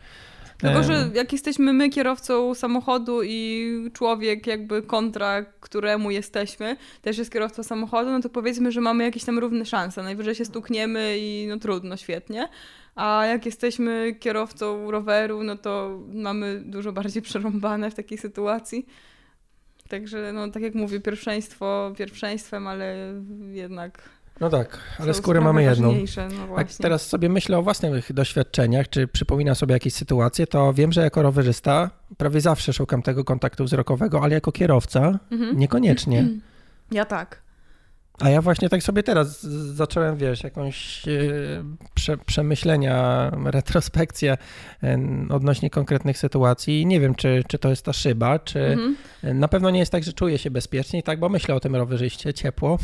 Tylko, 0.59 0.83
że 0.83 1.09
jak 1.13 1.31
jesteśmy 1.31 1.73
my 1.73 1.89
kierowcą 1.89 2.55
samochodu 2.55 3.23
i 3.23 3.73
człowiek 3.93 4.47
jakby 4.47 4.81
kontra 4.81 5.45
któremu 5.59 6.11
jesteśmy, 6.11 6.77
też 7.01 7.17
jest 7.17 7.33
kierowcą 7.33 7.63
samochodu, 7.63 8.11
no 8.11 8.21
to 8.21 8.29
powiedzmy, 8.29 8.71
że 8.71 8.81
mamy 8.81 9.03
jakieś 9.03 9.23
tam 9.23 9.39
równe 9.39 9.65
szanse. 9.65 10.03
Najwyżej 10.03 10.35
się 10.35 10.45
stukniemy 10.45 11.17
i 11.19 11.45
no 11.49 11.57
trudno, 11.57 11.97
świetnie. 11.97 12.49
A 12.95 13.25
jak 13.25 13.45
jesteśmy 13.45 14.15
kierowcą 14.19 14.91
roweru, 14.91 15.43
no 15.43 15.57
to 15.57 15.99
mamy 16.13 16.61
dużo 16.65 16.91
bardziej 16.91 17.21
przerąbane 17.21 17.91
w 17.91 17.95
takiej 17.95 18.17
sytuacji. 18.17 18.85
Także, 19.89 20.31
no 20.33 20.51
tak 20.51 20.63
jak 20.63 20.75
mówię, 20.75 20.99
pierwszeństwo 20.99 21.93
pierwszeństwem, 21.97 22.67
ale 22.67 23.13
jednak. 23.51 24.09
No 24.41 24.49
tak, 24.49 24.79
ale 24.99 25.13
skórę 25.13 25.41
mamy 25.41 25.63
jedną. 25.63 25.93
No 26.49 26.57
Jak 26.57 26.67
teraz 26.73 27.07
sobie 27.07 27.29
myślę 27.29 27.57
o 27.57 27.61
własnych 27.63 28.13
doświadczeniach, 28.13 28.89
czy 28.89 29.07
przypominam 29.07 29.55
sobie 29.55 29.73
jakieś 29.73 29.93
sytuacje, 29.93 30.47
to 30.47 30.73
wiem, 30.73 30.91
że 30.91 31.01
jako 31.01 31.21
rowerzysta 31.21 31.89
prawie 32.17 32.41
zawsze 32.41 32.73
szukam 32.73 33.01
tego 33.01 33.23
kontaktu 33.23 33.63
wzrokowego, 33.63 34.21
ale 34.23 34.33
jako 34.33 34.51
kierowca 34.51 35.19
Mhm. 35.31 35.57
niekoniecznie. 35.57 36.27
Ja 36.91 37.05
tak. 37.05 37.41
A 38.19 38.29
ja 38.29 38.41
właśnie 38.41 38.69
tak 38.69 38.83
sobie 38.83 39.03
teraz 39.03 39.43
zacząłem, 39.75 40.17
wiesz, 40.17 40.43
jakąś 40.43 41.07
e, 41.07 41.11
prze, 41.93 42.17
przemyślenia, 42.17 43.31
retrospekcję 43.45 44.37
odnośnie 45.29 45.69
konkretnych 45.69 46.17
sytuacji 46.17 46.85
nie 46.85 46.99
wiem, 46.99 47.15
czy, 47.15 47.43
czy 47.47 47.59
to 47.59 47.69
jest 47.69 47.85
ta 47.85 47.93
szyba, 47.93 48.39
czy 48.39 48.59
Mhm. 48.59 48.95
na 49.39 49.47
pewno 49.47 49.69
nie 49.69 49.79
jest 49.79 49.91
tak, 49.91 50.03
że 50.03 50.13
czuję 50.13 50.37
się 50.37 50.51
bezpiecznie, 50.51 51.03
tak, 51.03 51.19
bo 51.19 51.29
myślę 51.29 51.55
o 51.55 51.59
tym 51.59 51.75
rowerzyście, 51.75 52.33
ciepło. 52.33 52.77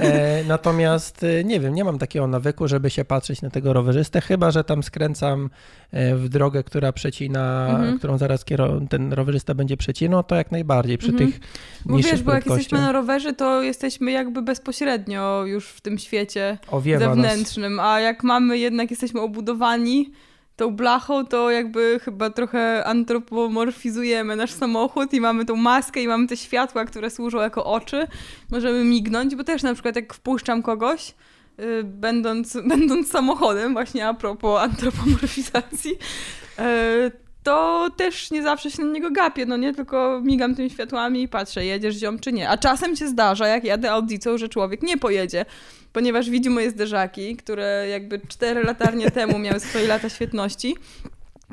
E, 0.00 0.44
natomiast 0.48 1.24
e, 1.24 1.44
nie 1.44 1.60
wiem, 1.60 1.74
nie 1.74 1.84
mam 1.84 1.98
takiego 1.98 2.26
nawyku, 2.26 2.68
żeby 2.68 2.90
się 2.90 3.04
patrzeć 3.04 3.42
na 3.42 3.50
tego 3.50 3.72
rowerzystę, 3.72 4.20
chyba 4.20 4.50
że 4.50 4.64
tam 4.64 4.82
skręcam 4.82 5.50
w 5.92 6.28
drogę, 6.28 6.64
która 6.64 6.92
przecina, 6.92 7.66
Mhm. 7.70 7.98
którą 7.98 8.18
zaraz 8.18 8.44
ten 8.90 9.12
rowerzysta 9.12 9.54
będzie 9.54 9.76
przecinał, 9.76 10.22
to 10.24 10.34
jak 10.36 10.52
najbardziej 10.52 10.98
przy 10.98 11.10
Mhm. 11.10 11.32
tych 11.32 11.40
niższych 11.86 12.12
wiesz, 12.12 12.22
bo 12.22 12.32
jak 12.32 12.46
jesteśmy 12.46 12.78
na 12.80 12.92
rowerze, 12.92 13.32
to 13.32 13.62
jesteśmy 13.62 14.10
jakby 14.10 14.42
bezpośrednio 14.50 15.44
już 15.46 15.68
w 15.68 15.80
tym 15.80 15.98
świecie 15.98 16.58
Owiewa 16.70 17.06
nas. 17.06 17.16
zewnętrznym, 17.16 17.80
a 17.80 18.00
jak 18.00 18.24
mamy 18.24 18.58
jednak, 18.58 18.90
jesteśmy 18.90 19.20
obudowani, 19.20 20.12
tą 20.56 20.70
blachą, 20.76 21.26
to 21.26 21.50
jakby 21.50 22.00
chyba 22.04 22.30
trochę 22.30 22.84
antropomorfizujemy 22.84 24.36
nasz 24.36 24.52
samochód 24.52 25.12
i 25.12 25.20
mamy 25.20 25.44
tą 25.44 25.56
maskę 25.56 26.02
i 26.02 26.08
mamy 26.08 26.26
te 26.26 26.36
światła, 26.36 26.84
które 26.84 27.10
służą 27.10 27.38
jako 27.38 27.64
oczy. 27.64 28.06
Możemy 28.50 28.84
mignąć, 28.84 29.36
bo 29.36 29.44
też 29.44 29.62
na 29.62 29.74
przykład 29.74 29.96
jak 29.96 30.14
wpuszczam 30.14 30.62
kogoś, 30.62 31.14
y, 31.60 31.84
będąc, 31.84 32.58
będąc 32.72 33.10
samochodem, 33.10 33.72
właśnie 33.72 34.08
a 34.08 34.14
propos 34.14 34.60
antropomorfizacji, 34.70 35.90
y, 35.90 37.29
to 37.42 37.88
też 37.96 38.30
nie 38.30 38.42
zawsze 38.42 38.70
się 38.70 38.84
na 38.84 38.92
niego 38.92 39.10
gapię, 39.10 39.46
no 39.46 39.56
nie, 39.56 39.74
tylko 39.74 40.20
migam 40.24 40.54
tymi 40.54 40.70
światłami 40.70 41.22
i 41.22 41.28
patrzę, 41.28 41.64
jedziesz 41.64 41.96
ziom 41.96 42.18
czy 42.18 42.32
nie. 42.32 42.48
A 42.48 42.58
czasem 42.58 42.96
się 42.96 43.08
zdarza, 43.08 43.48
jak 43.48 43.64
jadę 43.64 43.92
audicą, 43.92 44.38
że 44.38 44.48
człowiek 44.48 44.82
nie 44.82 44.98
pojedzie, 44.98 45.44
ponieważ 45.92 46.30
widzi 46.30 46.50
moje 46.50 46.70
zderzaki, 46.70 47.36
które 47.36 47.86
jakby 47.90 48.20
cztery 48.28 48.62
latarnie 48.64 49.10
temu 49.10 49.38
miały 49.38 49.60
swoje 49.60 49.86
lata 49.86 50.08
świetności. 50.08 50.76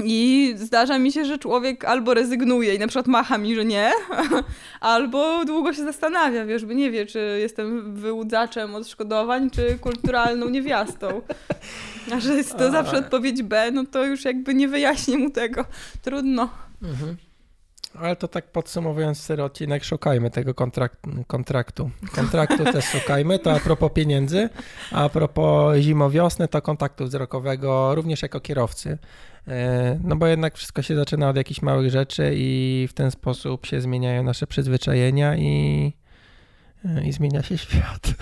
I 0.03 0.53
zdarza 0.57 0.99
mi 0.99 1.11
się, 1.11 1.25
że 1.25 1.37
człowiek 1.37 1.85
albo 1.85 2.13
rezygnuje 2.13 2.75
i 2.75 2.79
na 2.79 2.87
przykład 2.87 3.07
macha 3.07 3.37
mi, 3.37 3.55
że 3.55 3.65
nie, 3.65 3.91
albo 4.79 5.45
długo 5.45 5.73
się 5.73 5.83
zastanawia, 5.83 6.45
wiesz, 6.45 6.65
bo 6.65 6.73
nie 6.73 6.91
wie, 6.91 7.05
czy 7.05 7.37
jestem 7.41 7.95
wyłudzaczem 7.95 8.75
odszkodowań, 8.75 9.49
czy 9.49 9.77
kulturalną 9.81 10.49
niewiastą. 10.57 11.21
A 12.13 12.19
że 12.19 12.33
jest 12.33 12.57
to 12.57 12.71
zawsze 12.71 12.97
odpowiedź 12.97 13.43
B, 13.43 13.71
no 13.71 13.83
to 13.91 14.05
już 14.05 14.25
jakby 14.25 14.53
nie 14.53 14.67
wyjaśnię 14.67 15.17
mu 15.17 15.29
tego. 15.29 15.65
Trudno. 16.01 16.49
Mhm. 16.83 17.17
Ale 17.99 18.15
to 18.15 18.27
tak 18.27 18.51
podsumowując 18.51 19.19
sery 19.19 19.43
odcinek, 19.43 19.83
szukajmy 19.83 20.31
tego 20.31 20.53
kontrakt, 20.53 20.99
kontraktu. 21.27 21.89
Kontraktu 22.15 22.63
też 22.63 22.85
szukajmy, 22.99 23.39
to 23.39 23.51
a 23.51 23.59
propos 23.59 23.91
pieniędzy, 23.93 24.49
a, 24.91 25.03
a 25.03 25.09
propos 25.09 25.77
zimowiosny, 25.77 26.47
to 26.47 26.61
kontaktu 26.61 27.05
wzrokowego 27.05 27.95
również 27.95 28.21
jako 28.21 28.39
kierowcy. 28.39 28.97
E, 29.47 29.99
no 30.03 30.15
bo 30.15 30.27
jednak 30.27 30.55
wszystko 30.55 30.81
się 30.81 30.95
zaczyna 30.95 31.29
od 31.29 31.35
jakichś 31.35 31.61
małych 31.61 31.91
rzeczy 31.91 32.31
i 32.35 32.87
w 32.89 32.93
ten 32.93 33.11
sposób 33.11 33.65
się 33.65 33.81
zmieniają 33.81 34.23
nasze 34.23 34.47
przyzwyczajenia 34.47 35.35
i, 35.35 35.93
e, 36.85 37.07
i 37.07 37.11
zmienia 37.11 37.43
się 37.43 37.57
świat. 37.57 38.13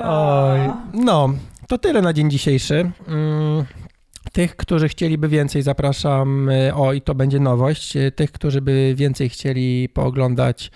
Oj, 0.00 0.60
no, 0.94 1.28
to 1.68 1.78
tyle 1.78 2.02
na 2.02 2.12
dzień 2.12 2.30
dzisiejszy. 2.30 2.90
Mm, 3.08 3.64
tych, 4.32 4.56
którzy 4.56 4.88
chcieliby 4.88 5.28
więcej, 5.28 5.62
zapraszam. 5.62 6.48
E, 6.48 6.74
o, 6.74 6.92
i 6.92 7.00
to 7.00 7.14
będzie 7.14 7.40
nowość. 7.40 7.94
Tych, 8.16 8.32
którzy 8.32 8.60
by 8.60 8.94
więcej 8.96 9.28
chcieli 9.28 9.88
pooglądać, 9.88 10.70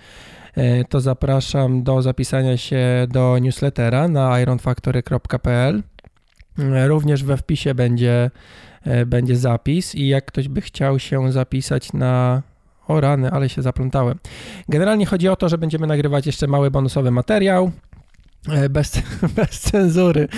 to 0.88 1.00
zapraszam 1.00 1.82
do 1.82 2.02
zapisania 2.02 2.56
się 2.56 3.06
do 3.08 3.38
newslettera 3.38 4.08
na 4.08 4.40
ironfactory.pl. 4.40 5.82
Również 6.86 7.24
we 7.24 7.36
wpisie 7.36 7.74
będzie, 7.74 8.30
e, 8.84 9.06
będzie 9.06 9.36
zapis 9.36 9.94
i 9.94 10.08
jak 10.08 10.24
ktoś 10.24 10.48
by 10.48 10.60
chciał 10.60 10.98
się 10.98 11.32
zapisać 11.32 11.92
na 11.92 12.42
o 12.88 13.00
rany, 13.00 13.30
ale 13.30 13.48
się 13.48 13.62
zaplątałem. 13.62 14.18
Generalnie 14.68 15.06
chodzi 15.06 15.28
o 15.28 15.36
to, 15.36 15.48
że 15.48 15.58
będziemy 15.58 15.86
nagrywać 15.86 16.26
jeszcze 16.26 16.46
mały 16.46 16.70
bonusowy 16.70 17.10
materiał. 17.10 17.70
E, 18.48 18.68
bez, 18.68 19.02
bez 19.36 19.60
cenzury. 19.60 20.28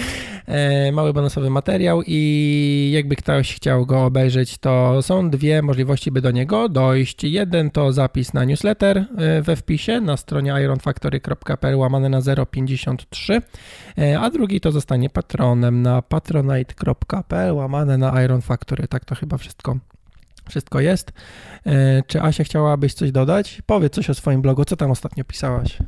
E, 0.47 0.93
mały 0.93 1.13
bonusowy 1.13 1.51
materiał 1.51 2.03
i 2.07 2.91
jakby 2.95 3.17
ktoś 3.17 3.55
chciał 3.57 3.87
go 3.87 4.05
obejrzeć, 4.05 4.59
to 4.59 5.03
są 5.03 5.31
dwie 5.31 5.63
możliwości, 5.63 6.11
by 6.11 6.21
do 6.21 6.31
niego 6.31 6.69
dojść. 6.69 7.25
Jeden 7.25 7.71
to 7.71 7.93
zapis 7.93 8.35
na 8.35 8.45
newsletter 8.45 8.99
e, 8.99 9.43
we 9.43 9.57
wpisie 9.57 10.01
na 10.01 10.17
stronie 10.17 10.55
ironfactory.pl 10.65 11.77
łamane 11.77 12.09
na 12.09 12.21
053, 12.51 13.43
a 14.21 14.31
drugi 14.31 14.61
to 14.61 14.73
zostanie 14.73 15.11
patronem 15.11 15.83
na 15.83 16.03
patronite.pl 16.03 17.55
łamane 17.55 17.99
na 17.99 18.25
ironfactory. 18.25 18.89
Tak 18.89 19.05
to 19.05 19.15
chyba 19.15 19.39
wszystko 19.39 19.77
wszystko 20.49 20.81
jest. 20.81 21.13
Czy 22.07 22.23
Asia 22.23 22.45
chciałabyś 22.45 22.95
coś 22.95 23.13
dodać? 23.13 23.63
Powiedz 23.67 23.93
coś 23.93 24.11
o 24.11 24.15
swoim 24.15 24.43
blogu. 24.43 24.65
Co 24.65 24.77
tam 24.77 24.91
ostatnio 24.91 25.25
pisałaś? 25.25 25.79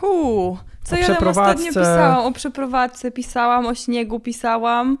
Huu, 0.00 0.58
co 0.84 0.96
o 0.96 0.98
ja 0.98 1.14
tam 1.14 1.28
ostatnio 1.28 1.66
pisałam? 1.66 2.26
O 2.26 2.32
przeprowadzce 2.32 3.10
pisałam, 3.10 3.66
o 3.66 3.74
śniegu 3.74 4.20
pisałam. 4.20 4.98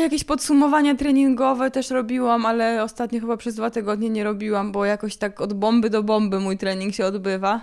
Jakieś 0.00 0.24
podsumowania 0.24 0.94
treningowe 0.94 1.70
też 1.70 1.90
robiłam, 1.90 2.46
ale 2.46 2.82
ostatnio 2.82 3.20
chyba 3.20 3.36
przez 3.36 3.54
dwa 3.54 3.70
tygodnie 3.70 4.10
nie 4.10 4.24
robiłam, 4.24 4.72
bo 4.72 4.84
jakoś 4.84 5.16
tak 5.16 5.40
od 5.40 5.52
bomby 5.52 5.90
do 5.90 6.02
bomby 6.02 6.40
mój 6.40 6.58
trening 6.58 6.94
się 6.94 7.06
odbywa. 7.06 7.60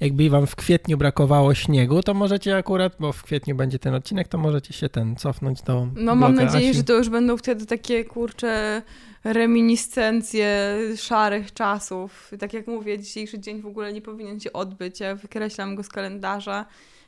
Jakby 0.00 0.30
wam 0.30 0.46
w 0.46 0.56
kwietniu 0.56 0.98
brakowało 0.98 1.54
śniegu, 1.54 2.02
to 2.02 2.14
możecie 2.14 2.56
akurat, 2.56 2.96
bo 3.00 3.12
w 3.12 3.22
kwietniu 3.22 3.54
będzie 3.54 3.78
ten 3.78 3.94
odcinek, 3.94 4.28
to 4.28 4.38
możecie 4.38 4.72
się 4.72 4.88
ten 4.88 5.16
cofnąć 5.16 5.62
do. 5.62 5.88
No 5.96 6.14
mam 6.14 6.34
nadzieję, 6.34 6.68
Asi. 6.70 6.78
że 6.78 6.84
to 6.84 6.92
już 6.92 7.08
będą 7.08 7.36
wtedy 7.36 7.66
takie 7.66 8.04
kurcze 8.04 8.82
reminiscencje 9.24 10.78
szarych 10.96 11.52
czasów. 11.52 12.32
Tak 12.38 12.52
jak 12.52 12.66
mówię, 12.66 12.98
dzisiejszy 12.98 13.38
dzień 13.38 13.60
w 13.60 13.66
ogóle 13.66 13.92
nie 13.92 14.02
powinien 14.02 14.40
się 14.40 14.52
odbyć. 14.52 15.00
Ja 15.00 15.14
wykreślam 15.14 15.74
go 15.74 15.82
z 15.82 15.88
kalendarza 15.88 16.66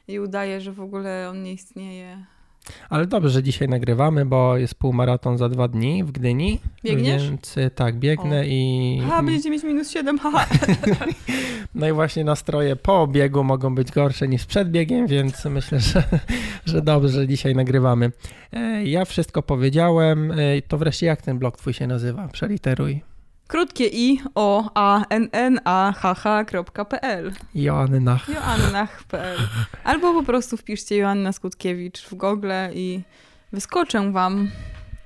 i 0.08 0.20
udaję, 0.20 0.60
że 0.60 0.72
w 0.72 0.80
ogóle 0.80 1.28
on 1.30 1.42
nie 1.42 1.52
istnieje. 1.52 2.24
Ale 2.90 3.06
dobrze, 3.06 3.30
że 3.30 3.42
dzisiaj 3.42 3.68
nagrywamy, 3.68 4.24
bo 4.26 4.56
jest 4.56 4.74
półmaraton 4.74 5.38
za 5.38 5.48
dwa 5.48 5.68
dni 5.68 6.04
w 6.04 6.12
Gdyni. 6.12 6.60
Biegniesz? 6.84 7.30
Więc 7.30 7.56
y, 7.56 7.70
tak, 7.74 7.98
biegnę 7.98 8.40
o. 8.40 8.44
i... 8.44 9.02
Ha, 9.08 9.22
będziecie 9.22 9.50
mieć 9.50 9.64
minus 9.64 9.90
7, 9.90 10.18
haha. 10.18 10.46
no 11.74 11.88
i 11.88 11.92
właśnie 11.92 12.24
nastroje 12.24 12.76
po 12.76 13.06
biegu 13.06 13.44
mogą 13.44 13.74
być 13.74 13.92
gorsze 13.92 14.28
niż 14.28 14.46
przed 14.46 14.70
biegiem, 14.70 15.06
więc 15.06 15.44
myślę, 15.44 15.80
że, 15.80 16.02
że 16.64 16.82
dobrze, 16.82 17.08
że 17.08 17.28
dzisiaj 17.28 17.54
nagrywamy. 17.54 18.12
E, 18.52 18.84
ja 18.84 19.04
wszystko 19.04 19.42
powiedziałem. 19.42 20.32
E, 20.32 20.36
to 20.68 20.78
wreszcie 20.78 21.06
jak 21.06 21.22
ten 21.22 21.38
blog 21.38 21.56
twój 21.56 21.72
się 21.72 21.86
nazywa? 21.86 22.28
Przeliteruj. 22.28 23.07
Krótkie 23.48 23.86
i 23.86 24.20
o 24.34 24.70
a 24.74 25.04
n 25.10 25.28
n 25.32 25.60
a 25.64 25.92
h 25.96 26.14
h.pl. 26.14 27.32
Joannach. 27.54 28.28
Joannach.pl. 28.28 29.38
Albo 29.84 30.14
po 30.14 30.22
prostu 30.22 30.56
wpiszcie 30.56 30.96
Joanna 30.96 31.32
Skutkiewicz 31.32 32.02
w 32.02 32.14
Google 32.14 32.52
i 32.74 33.02
wyskoczę 33.52 34.12
wam 34.12 34.50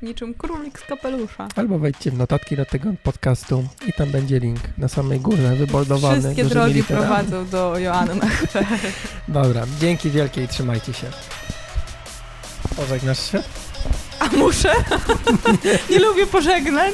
niczym 0.02 0.34
królik 0.34 0.78
z 0.78 0.84
kapelusza. 0.84 1.48
Albo 1.56 1.78
wejdźcie 1.78 2.10
w 2.10 2.18
notatki 2.18 2.56
do 2.56 2.64
tego 2.64 2.90
podcastu 3.02 3.64
i 3.86 3.92
tam 3.92 4.10
będzie 4.10 4.38
link 4.38 4.60
na 4.78 4.88
samej 4.88 5.20
górze 5.20 5.56
wyboldowany. 5.56 6.20
Wszystkie 6.20 6.44
drogi 6.44 6.74
literami. 6.74 7.06
prowadzą 7.06 7.46
do 7.48 7.78
Joannach.pl. 7.78 8.66
Dobra, 9.28 9.62
dzięki 9.80 10.10
wielkie 10.10 10.44
i 10.44 10.48
trzymajcie 10.48 10.92
się. 10.92 11.06
Pożegnasz 12.76 13.30
się? 13.32 13.42
A 14.18 14.28
muszę? 14.28 14.72
Nie 15.90 15.98
lubię 15.98 16.26
pożegnań. 16.26 16.92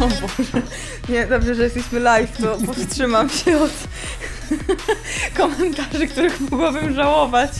O 0.00 0.08
Boże. 0.08 0.62
Nie, 1.08 1.26
dobrze, 1.26 1.54
że 1.54 1.62
jesteśmy 1.62 2.00
live, 2.00 2.36
to 2.36 2.58
powstrzymam 2.66 3.30
się 3.30 3.60
od 3.60 3.70
komentarzy, 5.38 6.06
których 6.08 6.40
mogłabym 6.40 6.94
żałować, 6.94 7.50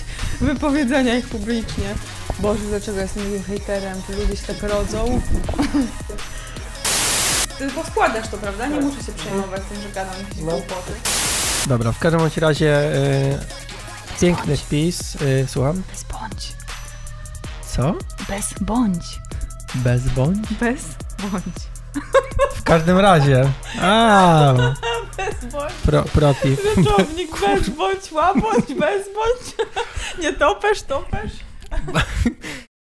wypowiedzenia 0.41 1.17
ich 1.17 1.29
publicznie. 1.29 1.95
Boże, 2.39 2.61
dlaczego 2.69 3.01
jestem 3.01 3.23
takim 3.23 3.43
hejterem? 3.43 4.03
Czy 4.07 4.17
ludzie 4.17 4.37
się 4.37 4.55
tak 4.55 4.63
rodzą? 4.71 5.21
Ty 7.59 7.71
poskładasz 7.71 8.29
to, 8.29 8.37
prawda? 8.39 8.67
Nie 8.67 8.81
muszę 8.81 9.03
się 9.03 9.13
przejmować 9.13 9.63
tym, 9.69 9.83
że 9.83 9.89
gadam 9.89 10.15
jakieś 10.19 10.43
no. 10.43 10.51
głupoty. 10.53 10.93
Dobra, 11.67 11.93
w 11.93 11.99
każdym 11.99 12.21
razie 12.37 12.91
yy, 13.35 14.19
piękny 14.21 14.57
wpis. 14.57 15.15
Yy, 15.15 15.47
słucham? 15.49 15.83
Bez 15.93 16.03
bądź. 16.05 16.53
Co? 17.67 17.95
Bez 18.29 18.53
bądź. 18.61 19.30
Bez 19.75 20.09
bądź? 20.09 20.39
Bez 20.61 20.85
bądź. 21.19 21.45
W 22.55 22.63
każdym 22.63 22.99
razie. 22.99 23.45
A. 23.83 24.55
Bez 25.17 25.53
bądź. 25.53 25.73
Pro, 25.73 26.03
protip. 26.03 26.61
Rzeczownik 26.77 27.31
bez 27.41 27.69
bądź, 27.69 28.13
łabądź, 28.13 28.67
bez 28.67 29.07
bądź. 29.15 29.69
Nie 30.19 30.33
topesz, 30.33 30.83
topesz. 30.83 31.33